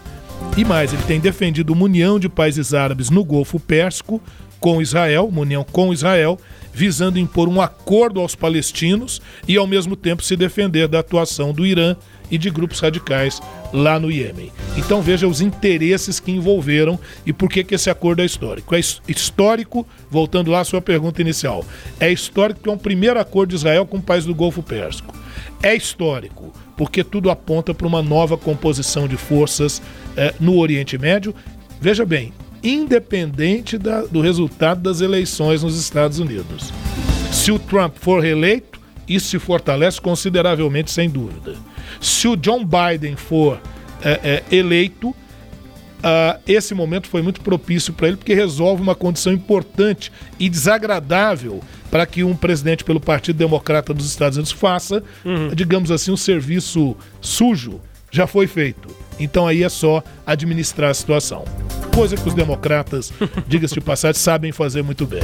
E 0.56 0.64
mais, 0.64 0.94
ele 0.94 1.04
tem 1.04 1.20
defendido 1.20 1.74
uma 1.74 1.84
união 1.84 2.18
de 2.18 2.30
países 2.30 2.74
árabes 2.74 3.10
no 3.10 3.22
Golfo 3.22 3.60
Pérsico 3.60 4.22
com 4.62 4.82
Israel, 4.82 5.28
uma 5.28 5.42
união 5.42 5.66
com 5.70 5.92
Israel, 5.92 6.40
visando 6.74 7.20
impor 7.20 7.48
um 7.48 7.62
acordo 7.62 8.20
aos 8.20 8.36
palestinos 8.36 9.22
e 9.48 9.58
ao 9.58 9.68
mesmo 9.68 9.96
tempo 9.96 10.24
se 10.24 10.36
defender 10.36 10.88
da 10.88 11.00
atuação 11.00 11.54
do 11.54 11.66
Irã 11.66 11.96
e 12.32 12.38
de 12.38 12.50
grupos 12.50 12.80
radicais 12.80 13.40
lá 13.72 14.00
no 14.00 14.12
Iêmen. 14.12 14.52
Então 14.76 15.02
veja 15.02 15.28
os 15.28 15.40
interesses 15.40 16.20
que 16.20 16.32
envolveram 16.32 17.00
e 17.26 17.32
por 17.32 17.50
que, 17.50 17.64
que 17.64 17.76
esse 17.76 17.90
acordo 17.90 18.22
é 18.22 18.26
histórico. 18.26 18.74
É 18.74 18.80
histórico, 19.08 19.86
voltando 20.10 20.50
lá 20.50 20.62
à 20.62 20.66
sua 20.66 20.82
pergunta 20.82 21.22
inicial, 21.22 21.64
é 22.00 22.12
histórico 22.12 22.62
que 22.62 22.70
é 22.70 22.72
um 22.72 22.78
primeiro 22.78 23.20
acordo 23.20 23.50
de 23.50 23.56
Israel 23.56 23.86
com 23.86 23.98
o 23.98 24.02
país 24.02 24.26
do 24.26 24.34
Golfo 24.34 24.64
Pérsico. 24.64 25.14
É 25.62 25.76
histórico 25.76 26.52
porque 26.76 27.04
tudo 27.04 27.30
aponta 27.30 27.74
para 27.74 27.88
uma 27.88 28.02
nova 28.02 28.38
composição 28.38 29.08
de 29.08 29.16
forças 29.16 29.82
é, 30.18 30.34
no 30.40 30.58
Oriente 30.58 30.98
Médio. 30.98 31.36
Veja 31.80 32.06
bem, 32.06 32.34
independente 32.64 33.78
da, 33.78 34.02
do 34.04 34.22
resultado 34.22 34.82
das 34.82 35.02
eleições 35.02 35.64
nos 35.64 35.78
Estados 35.78 36.20
Unidos. 36.20 36.72
Se 37.32 37.52
o 37.52 37.60
Trump 37.60 37.96
for 38.00 38.22
reeleito, 38.22 38.80
isso 39.08 39.28
se 39.28 39.40
fortalece 39.40 40.00
consideravelmente, 40.00 40.92
sem 40.92 41.10
dúvida. 41.10 41.56
Se 42.00 42.28
o 42.28 42.36
John 42.36 42.66
Biden 42.66 43.16
for 43.16 43.60
é, 44.02 44.44
é, 44.52 44.56
eleito, 44.56 45.14
Uh, 46.04 46.38
esse 46.46 46.76
momento 46.76 47.08
foi 47.08 47.22
muito 47.22 47.40
propício 47.40 47.94
para 47.94 48.10
ele, 48.10 48.18
porque 48.18 48.34
resolve 48.34 48.82
uma 48.82 48.94
condição 48.94 49.32
importante 49.32 50.12
e 50.38 50.50
desagradável 50.50 51.62
para 51.90 52.06
que 52.06 52.26
um 52.26 52.36
presidente 52.36 52.84
pelo 52.84 53.00
Partido 53.00 53.38
Democrata 53.38 53.94
dos 53.94 54.08
Estados 54.08 54.38
Unidos 54.38 54.52
faça, 54.52 55.02
uhum. 55.24 55.56
digamos 55.56 55.92
assim, 55.92 56.12
um 56.12 56.18
serviço 56.18 56.98
sujo. 57.22 57.80
Já 58.12 58.28
foi 58.28 58.48
feito. 58.48 58.94
Então 59.20 59.48
aí 59.48 59.64
é 59.64 59.70
só 59.70 60.04
administrar 60.26 60.92
a 60.92 60.94
situação. 60.94 61.46
Coisa 61.94 62.16
que 62.16 62.28
os 62.28 62.34
democratas, 62.34 63.14
diga-se 63.48 63.76
de 63.76 63.82
passagem, 63.82 64.20
sabem 64.20 64.52
fazer 64.52 64.82
muito 64.82 65.06
bem. 65.06 65.24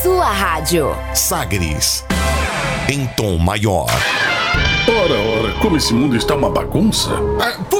Sua 0.07 0.31
rádio. 0.31 0.95
Sagres. 1.13 2.05
Em 2.89 3.05
tom 3.07 3.37
maior. 3.37 3.87
Ora, 4.87 5.19
ora, 5.19 5.53
como 5.59 5.75
esse 5.75 5.93
mundo 5.93 6.15
está 6.15 6.33
uma 6.33 6.49
bagunça. 6.49 7.09
Ah, 7.41 7.61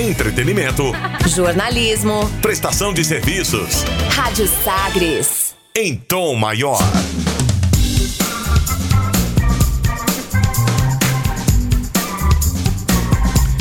Entretenimento, 0.00 0.92
Jornalismo. 1.26 2.26
prestação 2.40 2.90
de 2.90 3.04
serviços. 3.04 3.84
Rádio 4.08 4.46
Sagres. 4.46 5.54
Em 5.76 5.94
tom 5.94 6.34
maior. 6.34 6.78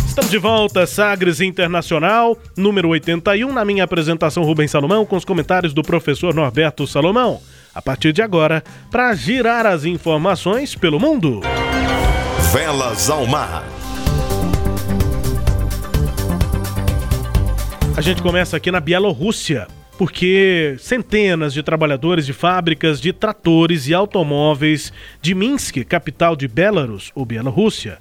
Estamos 0.08 0.32
de 0.32 0.38
volta, 0.38 0.88
Sagres 0.88 1.42
Internacional, 1.42 2.38
número 2.56 2.88
81, 2.88 3.52
na 3.52 3.66
minha 3.66 3.84
apresentação 3.84 4.42
Rubens 4.44 4.72
Salomão, 4.72 5.06
com 5.06 5.18
os 5.18 5.26
comentários 5.26 5.74
do 5.74 5.84
professor 5.84 6.34
Norberto 6.34 6.88
Salomão. 6.88 7.42
A 7.76 7.82
partir 7.82 8.14
de 8.14 8.22
agora, 8.22 8.64
para 8.90 9.14
girar 9.14 9.66
as 9.66 9.84
informações 9.84 10.74
pelo 10.74 11.02
mundo. 11.02 11.42
Velas 12.54 13.10
ao 13.10 13.26
mar. 13.28 13.79
A 17.98 18.02
gente 18.02 18.22
começa 18.22 18.56
aqui 18.56 18.72
na 18.72 18.80
Bielorrússia, 18.80 19.68
porque 19.98 20.76
centenas 20.80 21.54
de 21.54 21.62
trabalhadores 21.62 22.26
de 22.26 22.32
fábricas 22.32 23.02
de 23.02 23.12
tratores 23.12 23.88
e 23.88 23.94
automóveis 23.94 24.94
de 25.22 25.36
Minsk, 25.36 25.84
capital 25.84 26.36
de 26.36 26.48
Belarus, 26.48 27.12
ou 27.14 27.26
Bielorrússia, 27.26 28.00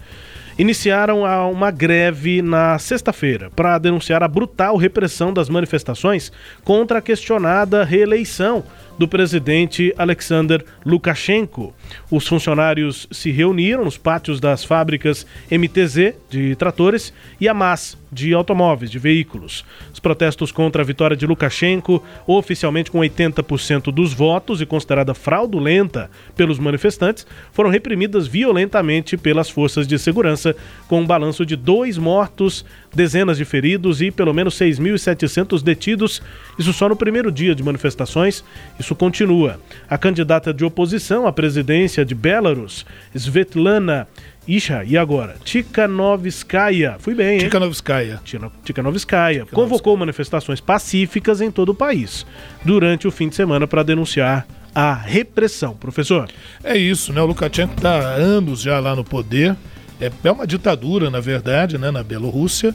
iniciaram 0.59 1.22
uma 1.51 1.70
greve 1.70 2.43
na 2.43 2.78
sexta-feira 2.78 3.51
para 3.55 3.78
denunciar 3.78 4.22
a 4.22 4.28
brutal 4.28 4.76
repressão 4.76 5.32
das 5.32 5.49
manifestações 5.49 6.32
contra 6.64 6.99
a 6.99 7.03
questionada 7.03 7.84
reeleição 7.84 8.64
do 8.99 9.07
presidente 9.07 9.94
Alexander 9.96 10.64
Lukashenko. 10.84 11.72
Os 12.11 12.26
funcionários 12.26 13.07
se 13.11 13.30
reuniram 13.30 13.84
nos 13.84 13.96
pátios 13.96 14.40
das 14.40 14.64
fábricas 14.64 15.24
MTZ 15.51 16.14
de 16.28 16.57
tratores 16.57 17.12
e 17.40 17.49
a 17.49 17.55
MAS 17.55 17.96
de 18.11 18.32
automóveis, 18.32 18.90
de 18.90 18.99
veículos. 18.99 19.64
Os 19.92 20.01
protestos 20.01 20.51
contra 20.51 20.82
a 20.82 20.84
vitória 20.84 21.16
de 21.16 21.26
Lukashenko, 21.26 22.03
oficialmente 22.26 22.90
com 22.90 22.99
80% 22.99 23.92
dos 23.92 24.12
votos 24.12 24.61
e 24.61 24.66
considerada 24.66 25.14
fraudulenta 25.14 26.11
pelos 26.34 26.59
manifestantes, 26.59 27.26
foram 27.53 27.70
reprimidas 27.70 28.26
violentamente 28.26 29.16
pelas 29.16 29.51
forças 29.51 29.86
de 29.86 29.99
segurança, 29.99 30.57
com 30.88 31.01
um 31.01 31.07
balanço 31.07 31.44
de 31.44 31.55
dois 31.55 31.99
mortos, 31.99 32.64
dezenas 32.99 33.38
de 33.38 33.44
feridos 33.44 34.03
e 34.03 34.11
pelo 34.11 34.34
menos 34.34 34.59
6.700 34.59 35.62
detidos. 35.62 36.20
Isso 36.59 36.72
só 36.72 36.88
no 36.88 36.96
primeiro 36.96 37.30
dia 37.30 37.55
de 37.55 37.62
manifestações. 37.62 38.42
Isso 38.76 38.92
continua. 38.96 39.61
A 39.88 39.96
candidata 39.96 40.53
de 40.53 40.64
oposição 40.64 41.24
à 41.24 41.32
presidência 41.32 42.05
de 42.05 42.12
Belarus, 42.12 42.84
Svetlana 43.14 44.09
Isha, 44.49 44.82
e 44.82 44.96
agora? 44.96 45.36
Tikhanovskaya. 45.44 46.96
Fui 46.99 47.14
bem, 47.14 47.34
hein? 47.34 47.38
Tikhanovskaya. 47.38 48.20
Tikhanovskaya 48.64 49.46
convocou 49.46 49.96
manifestações 49.96 50.61
pacíficas 50.61 51.40
em 51.40 51.51
todo 51.53 51.68
o 51.68 51.74
país 51.74 52.26
durante 52.64 53.07
o 53.07 53.12
fim 53.12 53.28
de 53.28 53.36
semana 53.36 53.66
para 53.66 53.84
denunciar 53.84 54.44
a 54.74 54.92
repressão. 54.92 55.74
Professor. 55.74 56.28
É 56.64 56.76
isso, 56.76 57.12
né? 57.12 57.20
O 57.20 57.26
Lukashenko 57.26 57.74
está 57.74 57.99
há 57.99 58.14
anos 58.14 58.61
já 58.61 58.80
lá 58.80 58.96
no 58.96 59.05
poder. 59.05 59.55
É, 60.01 60.11
é 60.24 60.30
uma 60.32 60.46
ditadura, 60.46 61.11
na 61.11 61.20
verdade, 61.20 61.76
né? 61.78 61.90
Na 61.90 62.03
Bielorrússia. 62.03 62.74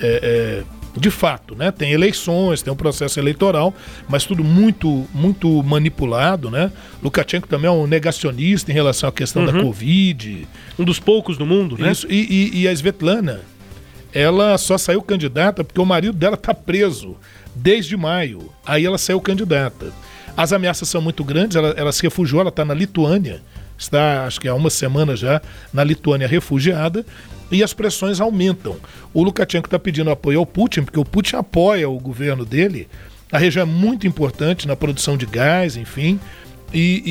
É, 0.00 0.62
é, 0.66 0.80
de 0.96 1.08
fato, 1.10 1.54
né? 1.54 1.70
Tem 1.70 1.92
eleições, 1.92 2.62
tem 2.62 2.72
um 2.72 2.76
processo 2.76 3.20
eleitoral, 3.20 3.72
mas 4.08 4.24
tudo 4.24 4.42
muito, 4.42 5.06
muito 5.14 5.62
manipulado, 5.62 6.50
né? 6.50 6.72
Lukashenko 7.00 7.46
também 7.46 7.68
é 7.68 7.70
um 7.70 7.86
negacionista 7.86 8.72
em 8.72 8.74
relação 8.74 9.08
à 9.08 9.12
questão 9.12 9.44
da 9.46 9.52
Uhum. 9.52 9.62
Covid. 9.66 10.48
Um 10.76 10.84
dos 10.84 10.98
poucos 10.98 11.38
no 11.38 11.46
mundo, 11.46 11.78
né? 11.78 11.92
Isso. 11.92 12.06
E, 12.10 12.50
e- 12.54 12.62
e 12.62 12.68
a 12.68 12.72
Svetlana, 12.72 13.40
ela 14.12 14.58
só 14.58 14.76
saiu 14.76 15.00
candidata 15.00 15.62
porque 15.62 15.80
o 15.80 15.86
marido 15.86 16.12
dela 16.16 16.36
tá 16.36 16.52
preso 16.52 17.16
desde 17.54 17.96
maio. 17.96 18.50
Aí 18.66 18.84
ela 18.84 18.98
saiu 18.98 19.20
candidata. 19.20 19.92
As 20.36 20.52
ameaças 20.52 20.88
são 20.88 21.00
muito 21.00 21.22
grandes, 21.22 21.56
ela, 21.56 21.68
ela 21.76 21.92
se 21.92 22.02
refugiou, 22.02 22.40
ela 22.40 22.50
está 22.50 22.64
na 22.64 22.74
Lituânia, 22.74 23.40
está, 23.80 24.26
acho 24.26 24.40
que 24.40 24.46
há 24.46 24.54
uma 24.54 24.70
semana 24.70 25.16
já, 25.16 25.40
na 25.72 25.82
Lituânia 25.82 26.28
refugiada, 26.28 27.04
e 27.50 27.62
as 27.62 27.72
pressões 27.72 28.20
aumentam. 28.20 28.76
O 29.12 29.24
Lukashenko 29.24 29.66
está 29.66 29.78
pedindo 29.78 30.10
apoio 30.10 30.38
ao 30.38 30.46
Putin, 30.46 30.82
porque 30.82 31.00
o 31.00 31.04
Putin 31.04 31.36
apoia 31.36 31.88
o 31.88 31.98
governo 31.98 32.44
dele. 32.44 32.86
A 33.32 33.38
região 33.38 33.62
é 33.62 33.66
muito 33.66 34.06
importante 34.06 34.68
na 34.68 34.76
produção 34.76 35.16
de 35.16 35.26
gás, 35.26 35.76
enfim, 35.76 36.20
e, 36.72 37.02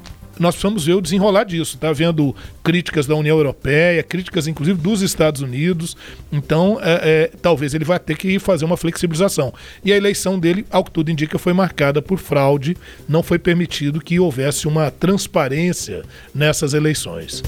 e 0.00 0.02
nós 0.38 0.54
precisamos 0.54 0.84
ver 0.84 0.94
o 0.94 1.00
desenrolar 1.00 1.44
disso. 1.44 1.74
Está 1.74 1.88
havendo 1.88 2.34
críticas 2.62 3.06
da 3.06 3.14
União 3.14 3.36
Europeia, 3.36 4.02
críticas 4.02 4.46
inclusive 4.46 4.80
dos 4.80 5.02
Estados 5.02 5.40
Unidos. 5.40 5.96
Então, 6.32 6.78
é, 6.82 7.30
é, 7.32 7.36
talvez 7.40 7.74
ele 7.74 7.84
vá 7.84 7.98
ter 7.98 8.16
que 8.16 8.38
fazer 8.38 8.64
uma 8.64 8.76
flexibilização. 8.76 9.52
E 9.84 9.92
a 9.92 9.96
eleição 9.96 10.38
dele, 10.38 10.64
ao 10.70 10.84
que 10.84 10.90
tudo 10.90 11.10
indica, 11.10 11.38
foi 11.38 11.52
marcada 11.52 12.00
por 12.00 12.18
fraude. 12.18 12.76
Não 13.08 13.22
foi 13.22 13.38
permitido 13.38 14.00
que 14.00 14.20
houvesse 14.20 14.68
uma 14.68 14.90
transparência 14.90 16.02
nessas 16.34 16.74
eleições. 16.74 17.42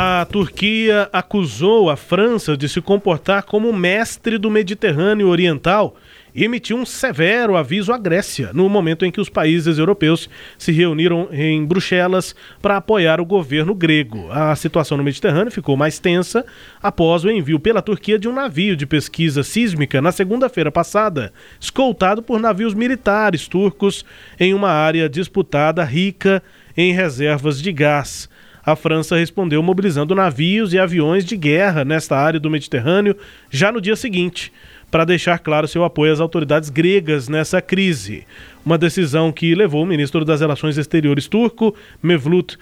A 0.00 0.24
Turquia 0.26 1.08
acusou 1.12 1.90
a 1.90 1.96
França 1.96 2.56
de 2.56 2.68
se 2.68 2.80
comportar 2.80 3.42
como 3.42 3.72
mestre 3.72 4.38
do 4.38 4.48
Mediterrâneo 4.48 5.26
Oriental 5.26 5.96
e 6.32 6.44
emitiu 6.44 6.76
um 6.76 6.86
severo 6.86 7.56
aviso 7.56 7.92
à 7.92 7.98
Grécia 7.98 8.52
no 8.52 8.68
momento 8.68 9.04
em 9.04 9.10
que 9.10 9.20
os 9.20 9.28
países 9.28 9.76
europeus 9.76 10.30
se 10.56 10.70
reuniram 10.70 11.28
em 11.32 11.66
Bruxelas 11.66 12.32
para 12.62 12.76
apoiar 12.76 13.20
o 13.20 13.24
governo 13.24 13.74
grego. 13.74 14.30
A 14.30 14.54
situação 14.54 14.96
no 14.96 15.02
Mediterrâneo 15.02 15.50
ficou 15.50 15.76
mais 15.76 15.98
tensa 15.98 16.46
após 16.80 17.24
o 17.24 17.30
envio 17.32 17.58
pela 17.58 17.82
Turquia 17.82 18.20
de 18.20 18.28
um 18.28 18.32
navio 18.32 18.76
de 18.76 18.86
pesquisa 18.86 19.42
sísmica 19.42 20.00
na 20.00 20.12
segunda-feira 20.12 20.70
passada, 20.70 21.32
escoltado 21.58 22.22
por 22.22 22.38
navios 22.38 22.72
militares 22.72 23.48
turcos 23.48 24.04
em 24.38 24.54
uma 24.54 24.70
área 24.70 25.08
disputada 25.08 25.82
rica 25.82 26.40
em 26.76 26.92
reservas 26.92 27.60
de 27.60 27.72
gás 27.72 28.28
a 28.72 28.76
França 28.76 29.16
respondeu 29.16 29.62
mobilizando 29.62 30.14
navios 30.14 30.74
e 30.74 30.78
aviões 30.78 31.24
de 31.24 31.36
guerra 31.36 31.84
nesta 31.84 32.16
área 32.16 32.38
do 32.38 32.50
Mediterrâneo 32.50 33.16
já 33.50 33.72
no 33.72 33.80
dia 33.80 33.96
seguinte, 33.96 34.52
para 34.90 35.06
deixar 35.06 35.38
claro 35.38 35.66
seu 35.66 35.84
apoio 35.84 36.12
às 36.12 36.20
autoridades 36.20 36.68
gregas 36.68 37.28
nessa 37.28 37.62
crise. 37.62 38.26
Uma 38.64 38.76
decisão 38.76 39.32
que 39.32 39.54
levou 39.54 39.82
o 39.82 39.86
ministro 39.86 40.24
das 40.24 40.40
Relações 40.40 40.76
Exteriores 40.76 41.26
turco, 41.26 41.74
Mevlut 42.02 42.58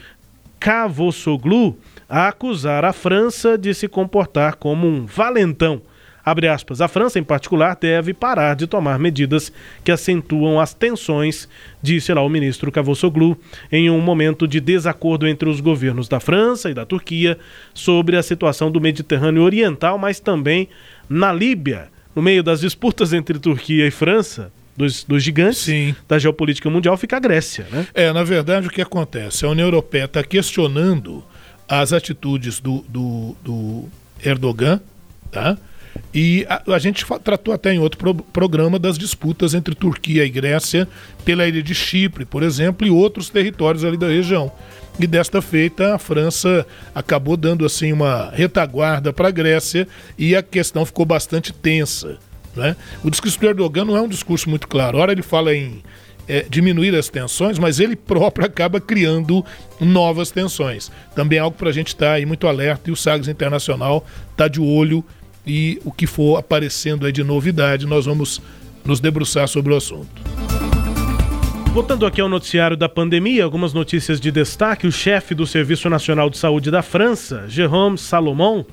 Cavusoglu, 0.60 1.76
a 2.08 2.28
acusar 2.28 2.84
a 2.84 2.92
França 2.92 3.58
de 3.58 3.74
se 3.74 3.88
comportar 3.88 4.54
como 4.56 4.86
um 4.86 5.06
valentão 5.06 5.82
Abre 6.26 6.48
aspas, 6.48 6.80
a 6.80 6.88
França, 6.88 7.20
em 7.20 7.22
particular, 7.22 7.76
deve 7.80 8.12
parar 8.12 8.56
de 8.56 8.66
tomar 8.66 8.98
medidas 8.98 9.52
que 9.84 9.92
acentuam 9.92 10.58
as 10.58 10.74
tensões, 10.74 11.48
disse 11.80 12.12
lá 12.12 12.20
o 12.20 12.28
ministro 12.28 12.72
Cavusoglu, 12.72 13.38
em 13.70 13.88
um 13.88 14.00
momento 14.00 14.48
de 14.48 14.58
desacordo 14.58 15.28
entre 15.28 15.48
os 15.48 15.60
governos 15.60 16.08
da 16.08 16.18
França 16.18 16.68
e 16.68 16.74
da 16.74 16.84
Turquia 16.84 17.38
sobre 17.72 18.16
a 18.16 18.24
situação 18.24 18.72
do 18.72 18.80
Mediterrâneo 18.80 19.40
Oriental, 19.40 19.98
mas 19.98 20.18
também 20.18 20.68
na 21.08 21.32
Líbia, 21.32 21.90
no 22.12 22.20
meio 22.20 22.42
das 22.42 22.58
disputas 22.58 23.12
entre 23.12 23.38
Turquia 23.38 23.86
e 23.86 23.92
França, 23.92 24.50
dos, 24.76 25.04
dos, 25.04 25.22
gigantes 25.22 25.60
Sim. 25.60 25.94
da 26.08 26.18
geopolítica 26.18 26.68
mundial 26.68 26.96
fica 26.96 27.18
a 27.18 27.20
Grécia, 27.20 27.68
né? 27.70 27.86
É, 27.94 28.12
na 28.12 28.24
verdade, 28.24 28.66
o 28.66 28.70
que 28.70 28.82
acontece? 28.82 29.46
A 29.46 29.48
União 29.48 29.68
Europeia 29.68 30.06
está 30.06 30.24
questionando 30.24 31.24
as 31.68 31.92
atitudes 31.92 32.58
do, 32.58 32.84
do, 32.88 33.36
do 33.44 33.84
Erdogan, 34.24 34.80
tá? 35.30 35.56
E 36.18 36.46
a, 36.48 36.62
a 36.72 36.78
gente 36.78 37.04
tratou 37.22 37.52
até 37.52 37.74
em 37.74 37.78
outro 37.78 37.98
pro, 37.98 38.14
programa 38.14 38.78
das 38.78 38.96
disputas 38.96 39.52
entre 39.52 39.74
Turquia 39.74 40.24
e 40.24 40.30
Grécia 40.30 40.88
pela 41.26 41.46
ilha 41.46 41.62
de 41.62 41.74
Chipre, 41.74 42.24
por 42.24 42.42
exemplo, 42.42 42.86
e 42.86 42.90
outros 42.90 43.28
territórios 43.28 43.84
ali 43.84 43.98
da 43.98 44.08
região. 44.08 44.50
E 44.98 45.06
desta 45.06 45.42
feita, 45.42 45.94
a 45.94 45.98
França 45.98 46.66
acabou 46.94 47.36
dando 47.36 47.66
assim 47.66 47.92
uma 47.92 48.30
retaguarda 48.30 49.12
para 49.12 49.28
a 49.28 49.30
Grécia 49.30 49.86
e 50.16 50.34
a 50.34 50.42
questão 50.42 50.86
ficou 50.86 51.04
bastante 51.04 51.52
tensa. 51.52 52.16
Né? 52.56 52.74
O 53.04 53.10
discurso 53.10 53.38
do 53.38 53.46
Erdogan 53.48 53.84
não 53.84 53.94
é 53.94 54.00
um 54.00 54.08
discurso 54.08 54.48
muito 54.48 54.66
claro. 54.66 54.96
Ora, 54.96 55.12
ele 55.12 55.20
fala 55.20 55.54
em 55.54 55.82
é, 56.26 56.46
diminuir 56.48 56.94
as 56.94 57.10
tensões, 57.10 57.58
mas 57.58 57.78
ele 57.78 57.94
próprio 57.94 58.46
acaba 58.48 58.80
criando 58.80 59.44
novas 59.78 60.30
tensões. 60.30 60.90
Também 61.14 61.38
é 61.38 61.42
algo 61.42 61.58
para 61.58 61.68
a 61.68 61.72
gente 61.74 61.88
estar 61.88 62.06
tá 62.06 62.12
aí 62.12 62.24
muito 62.24 62.48
alerta 62.48 62.88
e 62.88 62.92
o 62.92 62.96
Sagres 62.96 63.28
Internacional 63.28 64.02
está 64.32 64.48
de 64.48 64.62
olho 64.62 65.04
e 65.46 65.80
o 65.84 65.92
que 65.92 66.06
for 66.06 66.38
aparecendo 66.38 67.06
aí 67.06 67.12
de 67.12 67.22
novidade, 67.22 67.86
nós 67.86 68.06
vamos 68.06 68.42
nos 68.84 69.00
debruçar 69.00 69.46
sobre 69.48 69.72
o 69.72 69.76
assunto. 69.76 70.08
Voltando 71.72 72.06
aqui 72.06 72.20
ao 72.22 72.28
noticiário 72.28 72.76
da 72.76 72.88
pandemia, 72.88 73.44
algumas 73.44 73.74
notícias 73.74 74.18
de 74.18 74.30
destaque. 74.30 74.86
O 74.86 74.92
chefe 74.92 75.34
do 75.34 75.46
Serviço 75.46 75.90
Nacional 75.90 76.30
de 76.30 76.38
Saúde 76.38 76.70
da 76.70 76.80
França, 76.80 77.44
Jérôme 77.48 77.98
Salomon, 77.98 78.64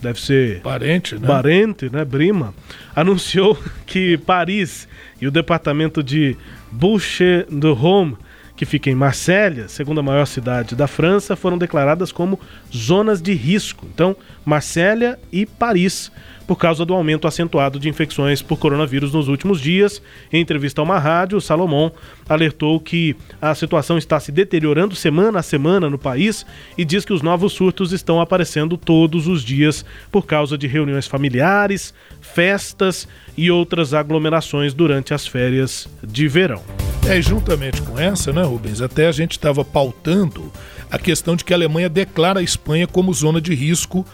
deve 0.00 0.20
ser 0.20 0.60
parente, 0.60 1.14
né? 1.14 1.26
Parente, 1.26 1.90
né, 1.90 2.04
Brima, 2.04 2.54
anunciou 2.94 3.58
que 3.86 4.18
Paris 4.18 4.86
e 5.20 5.26
o 5.26 5.30
departamento 5.30 6.02
de 6.02 6.36
Bouches-de-Rhôme 6.70 8.18
que 8.56 8.64
fica 8.64 8.90
em 8.90 8.94
Marsella, 8.94 9.68
segunda 9.68 10.02
maior 10.02 10.26
cidade 10.26 10.74
da 10.74 10.86
França, 10.86 11.36
foram 11.36 11.58
declaradas 11.58 12.10
como 12.10 12.40
zonas 12.74 13.20
de 13.20 13.34
risco. 13.34 13.86
Então, 13.92 14.16
Marsella 14.44 15.18
e 15.30 15.44
Paris, 15.44 16.10
por 16.46 16.56
causa 16.56 16.84
do 16.84 16.94
aumento 16.94 17.26
acentuado 17.26 17.78
de 17.78 17.88
infecções 17.88 18.40
por 18.40 18.56
coronavírus 18.56 19.12
nos 19.12 19.28
últimos 19.28 19.60
dias. 19.60 20.00
Em 20.32 20.40
entrevista 20.40 20.80
a 20.80 20.84
uma 20.84 20.98
rádio, 20.98 21.40
Salomão 21.40 21.92
alertou 22.28 22.78
que 22.78 23.16
a 23.40 23.54
situação 23.54 23.98
está 23.98 24.20
se 24.20 24.30
deteriorando 24.30 24.94
semana 24.94 25.40
a 25.40 25.42
semana 25.42 25.90
no 25.90 25.98
país 25.98 26.46
e 26.76 26.84
diz 26.84 27.04
que 27.04 27.12
os 27.12 27.22
novos 27.22 27.52
surtos 27.52 27.92
estão 27.92 28.20
aparecendo 28.20 28.76
todos 28.76 29.26
os 29.26 29.42
dias 29.42 29.84
por 30.10 30.24
causa 30.24 30.56
de 30.56 30.66
reuniões 30.66 31.06
familiares, 31.06 31.92
festas 32.20 33.08
e 33.36 33.50
outras 33.50 33.92
aglomerações 33.94 34.72
durante 34.72 35.12
as 35.12 35.26
férias 35.26 35.88
de 36.02 36.28
verão. 36.28 36.62
É, 37.08 37.20
juntamente 37.22 37.80
com 37.82 37.98
essa, 37.98 38.32
né, 38.32 38.42
Rubens, 38.42 38.80
até 38.80 39.06
a 39.06 39.12
gente 39.12 39.32
estava 39.32 39.64
pautando 39.64 40.50
a 40.90 40.98
questão 40.98 41.36
de 41.36 41.44
que 41.44 41.52
a 41.52 41.56
Alemanha 41.56 41.88
declara 41.88 42.40
a 42.40 42.42
Espanha 42.42 42.86
como 42.86 43.12
zona 43.12 43.40
de 43.40 43.54
risco 43.54 44.04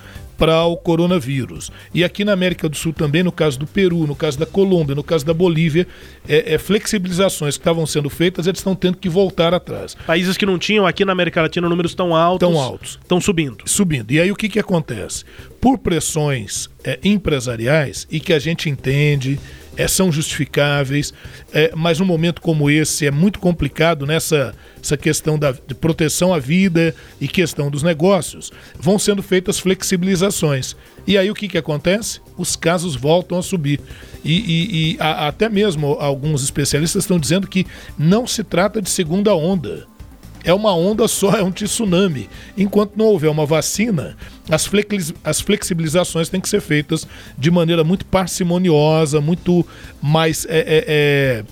para 0.42 0.64
o 0.64 0.76
coronavírus. 0.76 1.70
E 1.94 2.02
aqui 2.02 2.24
na 2.24 2.32
América 2.32 2.68
do 2.68 2.76
Sul 2.76 2.92
também, 2.92 3.22
no 3.22 3.30
caso 3.30 3.60
do 3.60 3.64
Peru, 3.64 4.08
no 4.08 4.16
caso 4.16 4.36
da 4.36 4.44
Colômbia, 4.44 4.92
no 4.92 5.04
caso 5.04 5.24
da 5.24 5.32
Bolívia, 5.32 5.86
é, 6.28 6.54
é, 6.54 6.58
flexibilizações 6.58 7.56
que 7.56 7.60
estavam 7.60 7.86
sendo 7.86 8.10
feitas, 8.10 8.48
eles 8.48 8.58
estão 8.58 8.74
tendo 8.74 8.96
que 8.96 9.08
voltar 9.08 9.54
atrás. 9.54 9.94
Países 10.04 10.36
que 10.36 10.44
não 10.44 10.58
tinham 10.58 10.84
aqui 10.84 11.04
na 11.04 11.12
América 11.12 11.40
Latina 11.40 11.68
números 11.68 11.94
tão 11.94 12.12
altos. 12.12 12.48
Tão 12.48 12.58
altos. 12.58 12.98
Estão 13.00 13.20
subindo. 13.20 13.62
Subindo. 13.66 14.10
E 14.10 14.20
aí 14.20 14.32
o 14.32 14.34
que, 14.34 14.48
que 14.48 14.58
acontece? 14.58 15.24
Por 15.60 15.78
pressões 15.78 16.68
é, 16.82 16.98
empresariais, 17.04 18.08
e 18.10 18.18
que 18.18 18.32
a 18.32 18.40
gente 18.40 18.68
entende, 18.68 19.38
é, 19.76 19.88
são 19.88 20.12
justificáveis, 20.12 21.12
é, 21.52 21.72
mas 21.74 22.00
um 22.00 22.04
momento 22.04 22.40
como 22.40 22.70
esse 22.70 23.06
é 23.06 23.10
muito 23.10 23.38
complicado 23.38 24.06
nessa 24.06 24.54
essa 24.82 24.96
questão 24.96 25.38
da, 25.38 25.52
de 25.52 25.74
proteção 25.74 26.34
à 26.34 26.40
vida 26.40 26.92
e 27.20 27.28
questão 27.28 27.70
dos 27.70 27.84
negócios. 27.84 28.50
Vão 28.76 28.98
sendo 28.98 29.22
feitas 29.22 29.60
flexibilizações. 29.60 30.74
E 31.06 31.16
aí 31.16 31.30
o 31.30 31.34
que, 31.34 31.46
que 31.46 31.56
acontece? 31.56 32.20
Os 32.36 32.56
casos 32.56 32.96
voltam 32.96 33.38
a 33.38 33.42
subir. 33.42 33.80
E, 34.24 34.32
e, 34.32 34.92
e 34.94 34.96
a, 34.98 35.28
até 35.28 35.48
mesmo 35.48 35.96
alguns 36.00 36.42
especialistas 36.42 37.04
estão 37.04 37.18
dizendo 37.18 37.46
que 37.46 37.64
não 37.96 38.26
se 38.26 38.42
trata 38.42 38.82
de 38.82 38.90
segunda 38.90 39.34
onda 39.36 39.86
é 40.44 40.52
uma 40.52 40.74
onda 40.74 41.06
só, 41.06 41.36
é 41.36 41.42
um 41.42 41.50
tsunami. 41.50 42.28
Enquanto 42.56 42.96
não 42.96 43.06
houver 43.06 43.30
uma 43.30 43.46
vacina, 43.46 44.16
as, 44.50 44.66
flex, 44.66 45.14
as 45.22 45.40
flexibilizações 45.40 46.28
têm 46.28 46.40
que 46.40 46.48
ser 46.48 46.60
feitas 46.60 47.06
de 47.38 47.50
maneira 47.50 47.84
muito 47.84 48.04
parcimoniosa, 48.06 49.20
muito 49.20 49.66
mais 50.00 50.44
é, 50.46 50.58
é, 50.58 51.44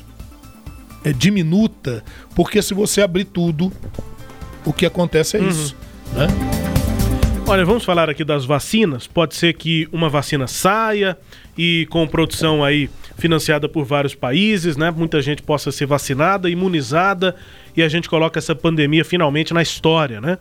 é, 1.04 1.10
é 1.10 1.12
diminuta, 1.12 2.04
porque 2.34 2.60
se 2.62 2.74
você 2.74 3.02
abrir 3.02 3.24
tudo, 3.24 3.72
o 4.64 4.72
que 4.72 4.84
acontece 4.84 5.36
é 5.36 5.40
uhum. 5.40 5.48
isso. 5.48 5.76
Né? 6.12 6.26
Olha, 7.46 7.64
vamos 7.64 7.84
falar 7.84 8.08
aqui 8.08 8.22
das 8.22 8.44
vacinas. 8.44 9.08
Pode 9.08 9.34
ser 9.34 9.54
que 9.54 9.88
uma 9.90 10.08
vacina 10.08 10.46
saia 10.46 11.18
e 11.58 11.86
com 11.90 12.06
produção 12.06 12.62
aí 12.62 12.88
financiada 13.16 13.68
por 13.68 13.84
vários 13.84 14.14
países, 14.14 14.76
né? 14.76 14.90
Muita 14.90 15.20
gente 15.20 15.42
possa 15.42 15.70
ser 15.70 15.86
vacinada, 15.86 16.48
imunizada 16.48 17.34
e 17.76 17.82
a 17.82 17.88
gente 17.88 18.08
coloca 18.08 18.38
essa 18.38 18.54
pandemia 18.54 19.04
finalmente 19.04 19.52
na 19.54 19.62
história, 19.62 20.20
né? 20.20 20.38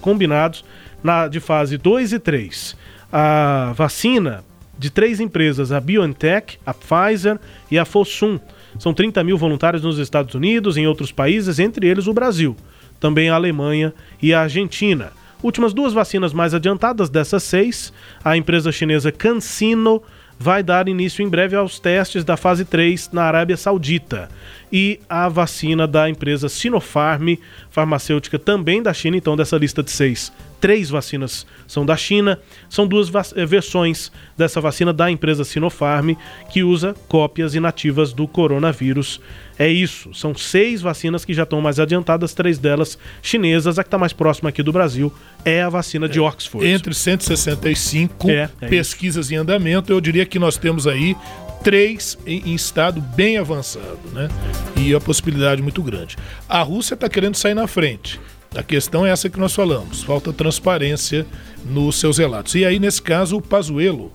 combinados 0.00 0.64
na, 1.02 1.26
de 1.26 1.40
fase 1.40 1.76
2 1.76 2.12
e 2.12 2.18
3. 2.18 2.76
A 3.12 3.72
vacina 3.74 4.44
de 4.78 4.90
três 4.90 5.20
empresas, 5.20 5.72
a 5.72 5.80
BioNTech, 5.80 6.58
a 6.64 6.74
Pfizer 6.74 7.38
e 7.70 7.78
a 7.78 7.84
Fosun. 7.84 8.38
São 8.78 8.92
30 8.92 9.22
mil 9.22 9.38
voluntários 9.38 9.82
nos 9.82 9.98
Estados 9.98 10.34
Unidos, 10.34 10.76
em 10.76 10.86
outros 10.86 11.12
países, 11.12 11.58
entre 11.58 11.86
eles 11.86 12.06
o 12.06 12.12
Brasil, 12.12 12.56
também 12.98 13.30
a 13.30 13.34
Alemanha 13.34 13.94
e 14.20 14.34
a 14.34 14.42
Argentina. 14.42 15.12
Últimas 15.42 15.72
duas 15.74 15.92
vacinas 15.92 16.32
mais 16.32 16.54
adiantadas 16.54 17.10
dessas 17.10 17.42
seis, 17.42 17.92
a 18.24 18.36
empresa 18.36 18.72
chinesa 18.72 19.12
CanSino 19.12 20.02
vai 20.38 20.62
dar 20.62 20.88
início 20.88 21.22
em 21.22 21.28
breve 21.28 21.54
aos 21.54 21.78
testes 21.78 22.24
da 22.24 22.36
fase 22.36 22.64
3 22.64 23.10
na 23.12 23.24
Arábia 23.24 23.56
Saudita. 23.56 24.28
E 24.72 24.98
a 25.08 25.28
vacina 25.28 25.86
da 25.86 26.08
empresa 26.08 26.48
Sinopharm, 26.48 27.36
farmacêutica 27.70 28.38
também 28.38 28.82
da 28.82 28.92
China, 28.92 29.16
então 29.16 29.36
dessa 29.36 29.56
lista 29.56 29.82
de 29.82 29.90
seis, 29.90 30.32
três 30.64 30.88
vacinas 30.88 31.46
são 31.66 31.84
da 31.84 31.94
China. 31.94 32.40
São 32.70 32.86
duas 32.86 33.12
eh, 33.36 33.44
versões 33.44 34.10
dessa 34.34 34.62
vacina 34.62 34.94
da 34.94 35.10
empresa 35.10 35.44
Sinopharm, 35.44 36.12
que 36.50 36.62
usa 36.62 36.94
cópias 37.06 37.54
inativas 37.54 38.14
do 38.14 38.26
coronavírus. 38.26 39.20
É 39.58 39.68
isso, 39.68 40.14
são 40.14 40.34
seis 40.34 40.80
vacinas 40.80 41.22
que 41.22 41.34
já 41.34 41.42
estão 41.42 41.60
mais 41.60 41.78
adiantadas, 41.78 42.32
três 42.32 42.58
delas 42.58 42.98
chinesas. 43.20 43.78
A 43.78 43.84
que 43.84 43.88
está 43.88 43.98
mais 43.98 44.14
próxima 44.14 44.48
aqui 44.48 44.62
do 44.62 44.72
Brasil 44.72 45.12
é 45.44 45.60
a 45.60 45.68
vacina 45.68 46.08
de 46.08 46.18
Oxford. 46.18 46.66
Entre 46.66 46.94
165 46.94 48.30
é, 48.30 48.48
é 48.62 48.66
pesquisas 48.66 49.26
isso. 49.26 49.34
em 49.34 49.36
andamento, 49.36 49.92
eu 49.92 50.00
diria 50.00 50.24
que 50.24 50.38
nós 50.38 50.56
temos 50.56 50.86
aí 50.86 51.14
três 51.62 52.16
em, 52.26 52.54
estado 52.54 53.02
bem 53.02 53.36
avançado, 53.36 54.00
né? 54.14 54.30
E 54.78 54.94
a 54.94 55.00
possibilidade 55.00 55.60
muito 55.60 55.82
grande. 55.82 56.16
A 56.48 56.62
Rússia 56.62 56.94
está 56.94 57.06
querendo 57.06 57.34
sair 57.34 57.54
na 57.54 57.66
frente. 57.66 58.18
A 58.54 58.62
questão 58.62 59.04
é 59.04 59.10
essa 59.10 59.28
que 59.28 59.38
nós 59.38 59.54
falamos, 59.54 60.02
falta 60.02 60.32
transparência 60.32 61.26
nos 61.64 61.96
seus 61.96 62.18
relatos. 62.18 62.54
E 62.54 62.64
aí, 62.64 62.78
nesse 62.78 63.02
caso, 63.02 63.36
o 63.36 63.42
Pazuello, 63.42 64.12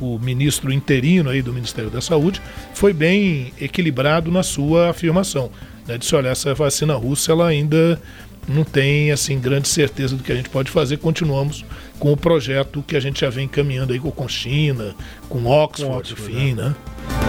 o 0.00 0.18
ministro 0.18 0.72
interino 0.72 1.28
aí 1.28 1.42
do 1.42 1.52
Ministério 1.52 1.90
da 1.90 2.00
Saúde, 2.00 2.40
foi 2.74 2.92
bem 2.92 3.52
equilibrado 3.60 4.30
na 4.30 4.42
sua 4.42 4.90
afirmação. 4.90 5.50
Né? 5.86 5.98
Disse, 5.98 6.14
olha, 6.14 6.28
essa 6.28 6.54
vacina 6.54 6.94
russa 6.94 7.32
ela 7.32 7.46
ainda 7.46 8.00
não 8.48 8.64
tem 8.64 9.12
assim 9.12 9.38
grande 9.38 9.68
certeza 9.68 10.16
do 10.16 10.22
que 10.22 10.32
a 10.32 10.34
gente 10.34 10.48
pode 10.48 10.70
fazer. 10.70 10.96
Continuamos 10.96 11.64
com 11.98 12.12
o 12.12 12.16
projeto 12.16 12.82
que 12.86 12.96
a 12.96 13.00
gente 13.00 13.20
já 13.20 13.30
vem 13.30 13.46
caminhando 13.46 13.92
aí 13.92 14.00
com 14.00 14.28
China, 14.28 14.94
com 15.28 15.44
Oxford, 15.46 15.92
com 15.92 15.98
Oxford 15.98 16.32
enfim, 16.32 16.54
né? 16.54 16.68
né? 16.70 17.21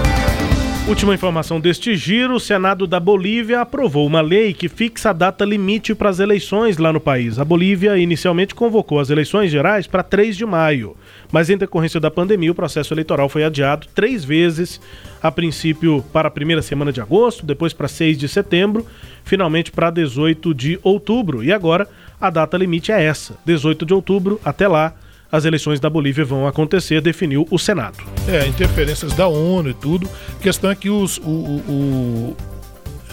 Última 0.86 1.14
informação 1.14 1.62
deste 1.62 1.96
giro: 1.96 2.36
o 2.36 2.40
Senado 2.42 2.86
da 2.86 3.00
Bolívia 3.00 3.62
aprovou 3.62 4.06
uma 4.06 4.20
lei 4.20 4.54
que 4.54 4.68
fixa 4.68 5.12
a 5.12 5.14
data 5.14 5.46
limite 5.46 5.96
para 5.96 6.10
as 6.10 6.20
eleições 6.20 6.78
lá 6.78 6.92
no 6.92 7.00
país. 7.00 7.40
A 7.40 7.46
Bolívia 7.46 7.98
inicialmente 7.98 8.54
convocou 8.54 9.00
as 9.00 9.10
eleições 9.10 9.50
gerais 9.50 9.88
para 9.88 10.04
3 10.04 10.36
de 10.36 10.46
maio, 10.46 10.94
mas 11.32 11.50
em 11.50 11.56
decorrência 11.56 12.02
da 12.02 12.12
pandemia, 12.12 12.52
o 12.52 12.56
processo 12.56 12.94
eleitoral 12.94 13.30
foi 13.30 13.46
adiado 13.46 13.88
três 13.96 14.26
vezes: 14.26 14.82
a 15.22 15.32
princípio 15.32 16.04
para 16.12 16.28
a 16.28 16.32
primeira 16.32 16.62
semana 16.62 16.92
de 16.92 17.00
agosto, 17.00 17.46
depois 17.46 17.72
para 17.72 17.88
6 17.88 18.18
de 18.18 18.28
setembro, 18.28 18.86
finalmente 19.24 19.72
para 19.72 19.90
18 19.90 20.54
de 20.54 20.78
outubro. 20.84 21.42
E 21.42 21.54
agora 21.54 21.88
a 22.20 22.30
data 22.30 22.58
limite 22.58 22.92
é 22.92 23.02
essa: 23.02 23.38
18 23.46 23.86
de 23.86 23.94
outubro. 23.94 24.38
Até 24.44 24.68
lá 24.68 24.94
as 25.34 25.46
eleições 25.46 25.80
da 25.80 25.90
Bolívia 25.90 26.24
vão 26.24 26.46
acontecer, 26.46 27.02
definiu 27.02 27.48
o 27.50 27.58
Senado. 27.58 27.98
É, 28.28 28.46
interferências 28.46 29.14
da 29.14 29.28
ONU 29.28 29.72
e 29.72 29.74
tudo. 29.74 30.08
A 30.40 30.44
questão 30.44 30.70
é 30.70 30.76
que 30.76 30.92
os, 30.92 31.18
o, 31.18 31.24
o, 31.24 32.38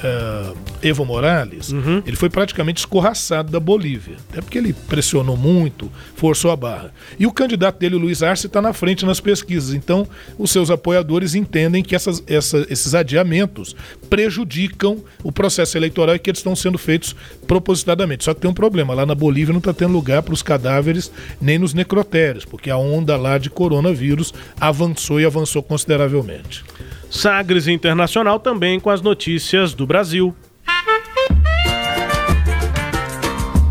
eh, 0.03 0.53
Evo 0.83 1.05
Morales, 1.05 1.73
ele 2.07 2.17
foi 2.17 2.29
praticamente 2.31 2.79
escorraçado 2.81 3.51
da 3.53 3.61
Bolívia. 3.61 4.17
Até 4.31 4.41
porque 4.41 4.59
ele 4.59 4.73
pressionou 4.73 5.37
muito, 5.37 5.91
forçou 6.17 6.51
a 6.51 6.57
barra. 6.57 6.93
E 7.19 7.27
o 7.27 7.33
candidato 7.33 7.79
dele, 7.79 7.97
o 7.97 7.99
Luiz 7.99 8.23
Arce, 8.23 8.47
está 8.47 8.61
na 8.63 8.73
frente 8.73 9.05
nas 9.07 9.21
pesquisas. 9.21 9.75
Então, 9.75 10.07
os 10.39 10.51
seus 10.51 10.71
apoiadores 10.71 11.35
entendem 11.35 11.83
que 11.83 11.95
essas, 11.95 12.23
essa- 12.27 12.67
esses 12.71 12.95
adiamentos 12.95 13.75
prejudicam 14.09 14.99
o 15.23 15.31
processo 15.33 15.77
eleitoral 15.79 16.15
e 16.15 16.19
que 16.19 16.29
eles 16.31 16.41
estão 16.41 16.55
sendo 16.57 16.77
feitos 16.79 17.15
propositadamente. 17.47 18.25
Só 18.25 18.35
que 18.35 18.41
tem 18.41 18.51
um 18.51 18.55
problema: 18.55 18.95
lá 18.95 19.07
na 19.07 19.15
Bolívia 19.15 19.53
não 19.53 19.59
está 19.59 19.73
tendo 19.73 19.93
lugar 19.93 20.23
para 20.23 20.35
os 20.35 20.43
cadáveres 20.43 21.11
nem 21.41 21.59
nos 21.59 21.73
necrotérios, 21.75 22.45
porque 22.45 22.71
a 22.71 22.77
onda 22.77 23.17
lá 23.17 23.39
de 23.39 23.49
coronavírus 23.51 24.33
avançou 24.61 25.21
e 25.21 25.25
avançou 25.25 25.63
consideravelmente. 25.63 26.65
Sagres 27.11 27.67
Internacional 27.67 28.39
também 28.39 28.79
com 28.79 28.89
as 28.89 29.03
notícias 29.03 29.75
do 29.75 29.87
Brasil. 29.87 30.35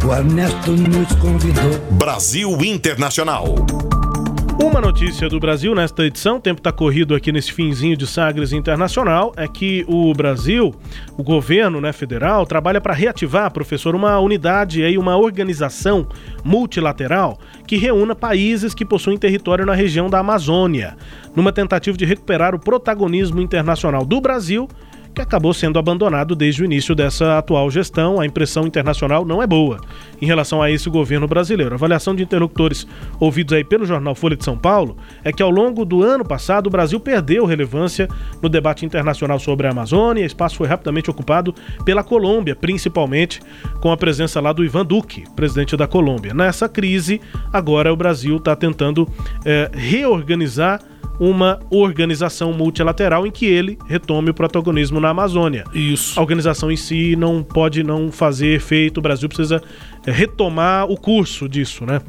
O 0.06 0.14
Ernesto 0.14 0.72
nos 0.72 1.16
convidou. 1.16 1.80
Brasil 1.92 2.50
Internacional. 2.64 3.56
Uma 4.62 4.82
notícia 4.82 5.30
do 5.30 5.40
Brasil 5.40 5.74
nesta 5.74 6.04
edição, 6.04 6.36
o 6.36 6.40
tempo 6.40 6.60
está 6.60 6.70
corrido 6.70 7.16
aqui 7.16 7.32
nesse 7.32 7.54
finzinho 7.54 7.96
de 7.96 8.06
Sagres 8.06 8.52
Internacional, 8.52 9.32
é 9.38 9.48
que 9.48 9.86
o 9.88 10.14
Brasil, 10.14 10.76
o 11.18 11.24
governo 11.24 11.80
né, 11.80 11.94
federal, 11.94 12.46
trabalha 12.46 12.82
para 12.82 12.94
reativar, 12.94 13.50
professor, 13.54 13.96
uma 13.96 14.20
unidade 14.20 14.82
e 14.82 14.98
uma 14.98 15.16
organização 15.16 16.06
multilateral 16.44 17.40
que 17.66 17.78
reúna 17.78 18.14
países 18.14 18.74
que 18.74 18.86
possuem 18.86 19.18
território 19.18 19.66
na 19.66 19.74
região 19.74 20.10
da 20.10 20.20
Amazônia, 20.20 20.98
numa 21.34 21.54
tentativa 21.54 21.98
de 21.98 22.04
recuperar 22.04 22.54
o 22.54 22.60
protagonismo 22.60 23.40
internacional 23.40 24.06
do 24.06 24.20
Brasil 24.20 24.68
que 25.14 25.22
acabou 25.22 25.54
sendo 25.54 25.80
abandonado 25.80 26.36
desde 26.36 26.62
o 26.62 26.66
início 26.66 26.96
dessa 26.96 27.38
atual 27.38 27.70
gestão. 27.70 28.20
A 28.20 28.26
impressão 28.26 28.66
internacional 28.66 29.26
não 29.26 29.42
é 29.42 29.48
boa 29.48 29.80
em 30.22 30.26
relação 30.26 30.62
a 30.62 30.72
esse 30.72 30.90
governo 30.90 31.28
brasileiro. 31.28 31.74
A 31.74 31.76
avaliação 31.76 32.16
de 32.16 32.24
interlocutores 32.24 32.88
ouvidos 33.20 33.54
aí 33.54 33.64
pelo 33.64 33.86
jornal 33.86 34.16
Folha 34.16 34.36
de 34.36 34.44
São 34.44 34.58
Paulo 34.58 34.98
é 35.24 35.32
que 35.32 35.44
ao 35.44 35.50
longo 35.50 35.86
do 35.86 36.04
ano 36.04 36.24
passado 36.24 36.68
o 36.68 36.70
Brasil 36.70 37.00
perdeu 37.00 37.46
relevância 37.46 38.08
no 38.42 38.50
debate 38.50 38.86
internacional 38.86 39.40
sobre 39.40 39.68
a 39.68 39.72
Amazônia. 39.72 40.26
Espaço 40.26 40.56
foi 40.56 40.68
rapidamente 40.68 41.10
ocupado 41.10 41.54
pela 41.84 42.04
Colômbia, 42.04 42.56
principalmente 42.56 43.42
com 43.82 43.92
a 43.92 43.98
presença 43.98 44.40
lá 44.40 44.54
do 44.54 44.64
Ivan 44.64 44.86
Duque, 44.86 45.24
presidente 45.36 45.76
da 45.76 45.88
Colômbia. 45.88 46.34
Nessa 46.34 46.70
crise, 46.70 47.20
agora 47.52 47.92
o 47.92 47.96
Brasil 47.96 48.38
está 48.38 48.56
tentando 48.56 49.08
eh, 49.46 49.70
reorganizar 49.74 50.80
uma 51.20 51.60
organização 51.70 52.54
multilateral 52.54 53.28
em 53.28 53.32
que 53.32 53.46
ele 53.46 53.78
retome 53.86 54.30
o 54.30 54.34
protagonismo 54.34 55.00
na 55.00 55.10
Amazônia. 55.10 55.66
Isso. 55.74 56.18
A 56.18 56.22
organização 56.22 56.72
em 56.72 56.78
si 56.78 57.16
não 57.16 57.44
pode 57.44 57.84
não 57.84 58.10
fazer 58.10 58.56
efeito, 58.56 59.00
o 59.00 59.02
Brasil 59.02 59.28
precisa 59.28 59.62
é, 60.06 60.12
retomar 60.12 60.90
o 60.90 60.96
curso 60.96 61.50
disso, 61.50 61.86
né? 61.86 62.02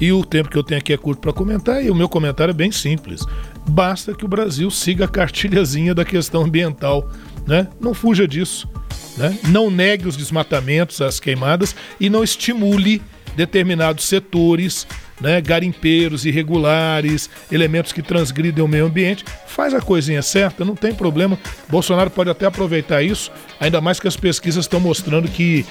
E 0.00 0.10
o 0.10 0.24
tempo 0.24 0.48
que 0.48 0.58
eu 0.58 0.64
tenho 0.64 0.80
aqui 0.80 0.92
é 0.92 0.96
curto 0.96 1.20
para 1.20 1.32
comentar, 1.32 1.84
e 1.84 1.90
o 1.90 1.94
meu 1.94 2.08
comentário 2.08 2.50
é 2.50 2.54
bem 2.54 2.72
simples. 2.72 3.24
Basta 3.68 4.12
que 4.12 4.24
o 4.24 4.28
Brasil 4.28 4.70
siga 4.70 5.04
a 5.04 5.08
cartilhazinha 5.08 5.94
da 5.94 6.04
questão 6.04 6.42
ambiental, 6.42 7.08
né? 7.46 7.68
Não 7.80 7.94
fuja 7.94 8.26
disso, 8.26 8.68
né? 9.16 9.38
Não 9.48 9.70
negue 9.70 10.08
os 10.08 10.16
desmatamentos, 10.16 11.00
as 11.00 11.20
queimadas 11.20 11.76
e 12.00 12.10
não 12.10 12.24
estimule 12.24 13.00
determinados 13.36 14.04
setores, 14.04 14.84
né, 15.20 15.40
garimpeiros 15.40 16.24
irregulares, 16.24 17.28
elementos 17.50 17.92
que 17.92 18.02
transgridem 18.02 18.64
o 18.64 18.68
meio 18.68 18.86
ambiente. 18.86 19.24
Faz 19.46 19.74
a 19.74 19.80
coisinha 19.80 20.22
certa, 20.22 20.64
não 20.64 20.74
tem 20.76 20.94
problema. 20.94 21.38
Bolsonaro 21.68 22.10
pode 22.10 22.30
até 22.30 22.46
aproveitar 22.46 23.02
isso, 23.02 23.30
ainda 23.58 23.80
mais 23.80 23.98
que 23.98 24.06
as 24.08 24.16
pesquisas 24.16 24.64
estão 24.64 24.78
mostrando 24.80 25.28
que 25.28 25.64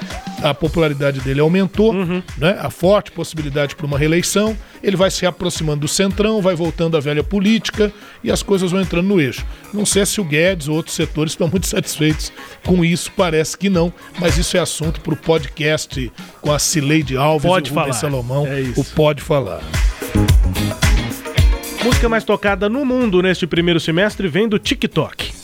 a 0.44 0.54
popularidade 0.54 1.20
dele 1.22 1.40
aumentou, 1.40 1.94
né, 1.94 2.58
a 2.60 2.70
forte 2.70 3.12
possibilidade 3.12 3.76
para 3.76 3.86
uma 3.86 3.98
reeleição. 3.98 4.58
Ele 4.84 4.96
vai 4.96 5.10
se 5.10 5.26
aproximando 5.26 5.82
do 5.82 5.88
centrão, 5.88 6.42
vai 6.42 6.56
voltando 6.56 6.98
à 6.98 7.00
velha 7.00 7.24
política 7.24 7.92
e 8.24 8.32
as 8.32 8.44
coisas 8.44 8.72
vão 8.72 8.82
entrando 8.82 9.08
no 9.08 9.20
eixo. 9.20 9.46
Não 9.74 9.86
sei 9.86 10.06
se 10.06 10.22
o 10.22 10.24
Guedes 10.24 10.68
ou 10.68 10.76
outros 10.76 10.96
setores 10.96 11.34
estão 11.34 11.48
muito 11.48 11.66
satisfeitos 11.68 12.32
com 12.66 12.84
isso, 12.84 13.12
parece 13.16 13.58
que 13.58 13.70
não, 13.70 13.92
mas 14.20 14.38
isso 14.38 14.58
é 14.58 14.60
assunto 14.60 15.02
para 15.02 15.14
o 15.14 15.18
podcast 15.18 16.12
com 16.42 16.52
a 16.52 16.60
Cileide 16.60 17.18
Alves 17.18 17.48
Pode 17.48 17.70
e 17.70 17.74
o 17.74 17.76
Rubens. 17.76 17.96
Salomão, 17.96 18.46
É 18.46 18.62
o 18.76 18.84
Pode 18.84 19.22
Falar. 19.22 19.37
Música 21.84 22.10
mais 22.10 22.24
tocada 22.24 22.68
no 22.68 22.84
mundo 22.84 23.22
neste 23.22 23.46
primeiro 23.46 23.80
semestre 23.80 24.28
vem 24.28 24.48
do 24.48 24.58
TikTok. 24.58 25.37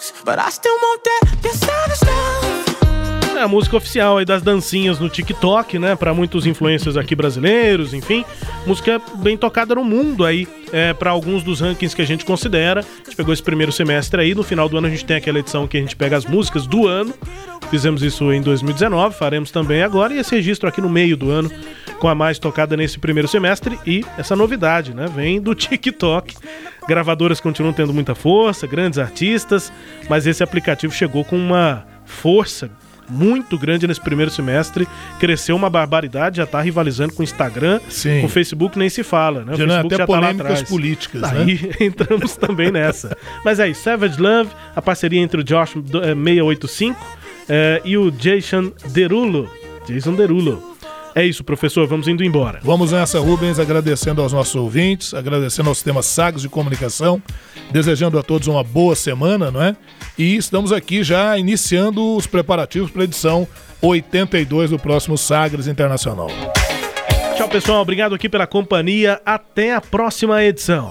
Two 0.00 0.12
fucks, 0.14 0.24
but 0.24 0.38
I 0.38 0.50
still 0.50 0.74
want 0.74 1.04
that, 1.04 1.19
your 1.19 1.19
savage 1.19 1.19
love. 1.19 1.19
É 3.40 3.42
a 3.42 3.48
música 3.48 3.74
oficial 3.74 4.18
aí 4.18 4.24
das 4.26 4.42
dancinhas 4.42 4.98
no 4.98 5.08
TikTok, 5.08 5.78
né? 5.78 5.96
Para 5.96 6.12
muitos 6.12 6.44
influencers 6.44 6.94
aqui 6.98 7.14
brasileiros, 7.14 7.94
enfim. 7.94 8.22
Música 8.66 9.00
bem 9.14 9.34
tocada 9.34 9.74
no 9.74 9.82
mundo 9.82 10.26
aí, 10.26 10.46
é, 10.70 10.92
para 10.92 11.10
alguns 11.10 11.42
dos 11.42 11.58
rankings 11.58 11.96
que 11.96 12.02
a 12.02 12.06
gente 12.06 12.22
considera. 12.22 12.80
A 12.80 13.04
gente 13.04 13.16
pegou 13.16 13.32
esse 13.32 13.42
primeiro 13.42 13.72
semestre 13.72 14.20
aí, 14.20 14.34
no 14.34 14.42
final 14.42 14.68
do 14.68 14.76
ano 14.76 14.88
a 14.88 14.90
gente 14.90 15.06
tem 15.06 15.16
aquela 15.16 15.38
edição 15.38 15.66
que 15.66 15.78
a 15.78 15.80
gente 15.80 15.96
pega 15.96 16.18
as 16.18 16.26
músicas 16.26 16.66
do 16.66 16.86
ano. 16.86 17.14
Fizemos 17.70 18.02
isso 18.02 18.30
em 18.30 18.42
2019, 18.42 19.16
faremos 19.16 19.50
também 19.50 19.82
agora, 19.82 20.12
e 20.12 20.18
esse 20.18 20.34
registro 20.34 20.68
aqui 20.68 20.82
no 20.82 20.90
meio 20.90 21.16
do 21.16 21.30
ano, 21.30 21.50
com 21.98 22.08
a 22.08 22.14
mais 22.14 22.38
tocada 22.38 22.76
nesse 22.76 22.98
primeiro 22.98 23.26
semestre. 23.26 23.78
E 23.86 24.04
essa 24.18 24.36
novidade, 24.36 24.92
né? 24.92 25.06
Vem 25.16 25.40
do 25.40 25.54
TikTok. 25.56 26.36
Gravadoras 26.86 27.40
continuam 27.40 27.72
tendo 27.72 27.94
muita 27.94 28.14
força, 28.14 28.66
grandes 28.66 28.98
artistas, 28.98 29.72
mas 30.10 30.26
esse 30.26 30.42
aplicativo 30.42 30.92
chegou 30.92 31.24
com 31.24 31.38
uma 31.38 31.86
força 32.04 32.70
muito 33.10 33.58
grande 33.58 33.86
nesse 33.86 34.00
primeiro 34.00 34.30
semestre, 34.30 34.86
cresceu 35.18 35.56
uma 35.56 35.68
barbaridade, 35.68 36.36
já 36.38 36.46
tá 36.46 36.60
rivalizando 36.60 37.12
com 37.12 37.20
o 37.22 37.24
Instagram, 37.24 37.80
Sim. 37.88 38.20
com 38.20 38.26
o 38.26 38.30
Facebook 38.30 38.78
nem 38.78 38.88
se 38.88 39.02
fala, 39.02 39.44
né? 39.44 39.54
O 39.54 39.56
Já 39.56 39.64
é 39.64 39.66
Facebook 39.68 39.94
até 39.94 40.02
já 40.02 40.06
tá 40.06 40.20
lá 40.20 40.30
atrás. 40.30 40.62
políticas, 40.62 41.20
Daí 41.22 41.54
né? 41.62 41.70
entramos 41.86 42.36
também 42.36 42.70
nessa. 42.70 43.16
Mas 43.44 43.58
aí, 43.60 43.74
Savage 43.74 44.20
Love, 44.20 44.50
a 44.74 44.80
parceria 44.82 45.20
entre 45.20 45.40
o 45.40 45.44
Josh 45.44 45.74
do- 45.76 46.02
eh, 46.02 46.14
685 46.14 47.06
eh, 47.48 47.82
e 47.84 47.96
o 47.96 48.10
Jason 48.10 48.72
Derulo. 48.90 49.50
Jason 49.86 50.14
Derulo. 50.14 50.69
É 51.14 51.24
isso, 51.24 51.42
professor, 51.42 51.86
vamos 51.86 52.06
indo 52.06 52.22
embora. 52.22 52.60
Vamos 52.62 52.92
nessa, 52.92 53.18
Rubens, 53.18 53.58
agradecendo 53.58 54.22
aos 54.22 54.32
nossos 54.32 54.54
ouvintes, 54.54 55.12
agradecendo 55.12 55.68
ao 55.68 55.74
sistema 55.74 56.02
Sagres 56.02 56.42
de 56.42 56.48
Comunicação, 56.48 57.20
desejando 57.70 58.18
a 58.18 58.22
todos 58.22 58.46
uma 58.46 58.62
boa 58.62 58.94
semana, 58.94 59.50
não 59.50 59.62
é? 59.62 59.76
E 60.16 60.36
estamos 60.36 60.72
aqui 60.72 61.02
já 61.02 61.36
iniciando 61.36 62.16
os 62.16 62.26
preparativos 62.26 62.90
para 62.90 63.02
a 63.02 63.04
edição 63.04 63.46
82 63.82 64.70
do 64.70 64.78
próximo 64.78 65.18
Sagres 65.18 65.66
Internacional. 65.66 66.28
Tchau, 67.36 67.48
pessoal. 67.48 67.82
Obrigado 67.82 68.14
aqui 68.14 68.28
pela 68.28 68.46
companhia. 68.46 69.20
Até 69.24 69.74
a 69.74 69.80
próxima 69.80 70.44
edição. 70.44 70.90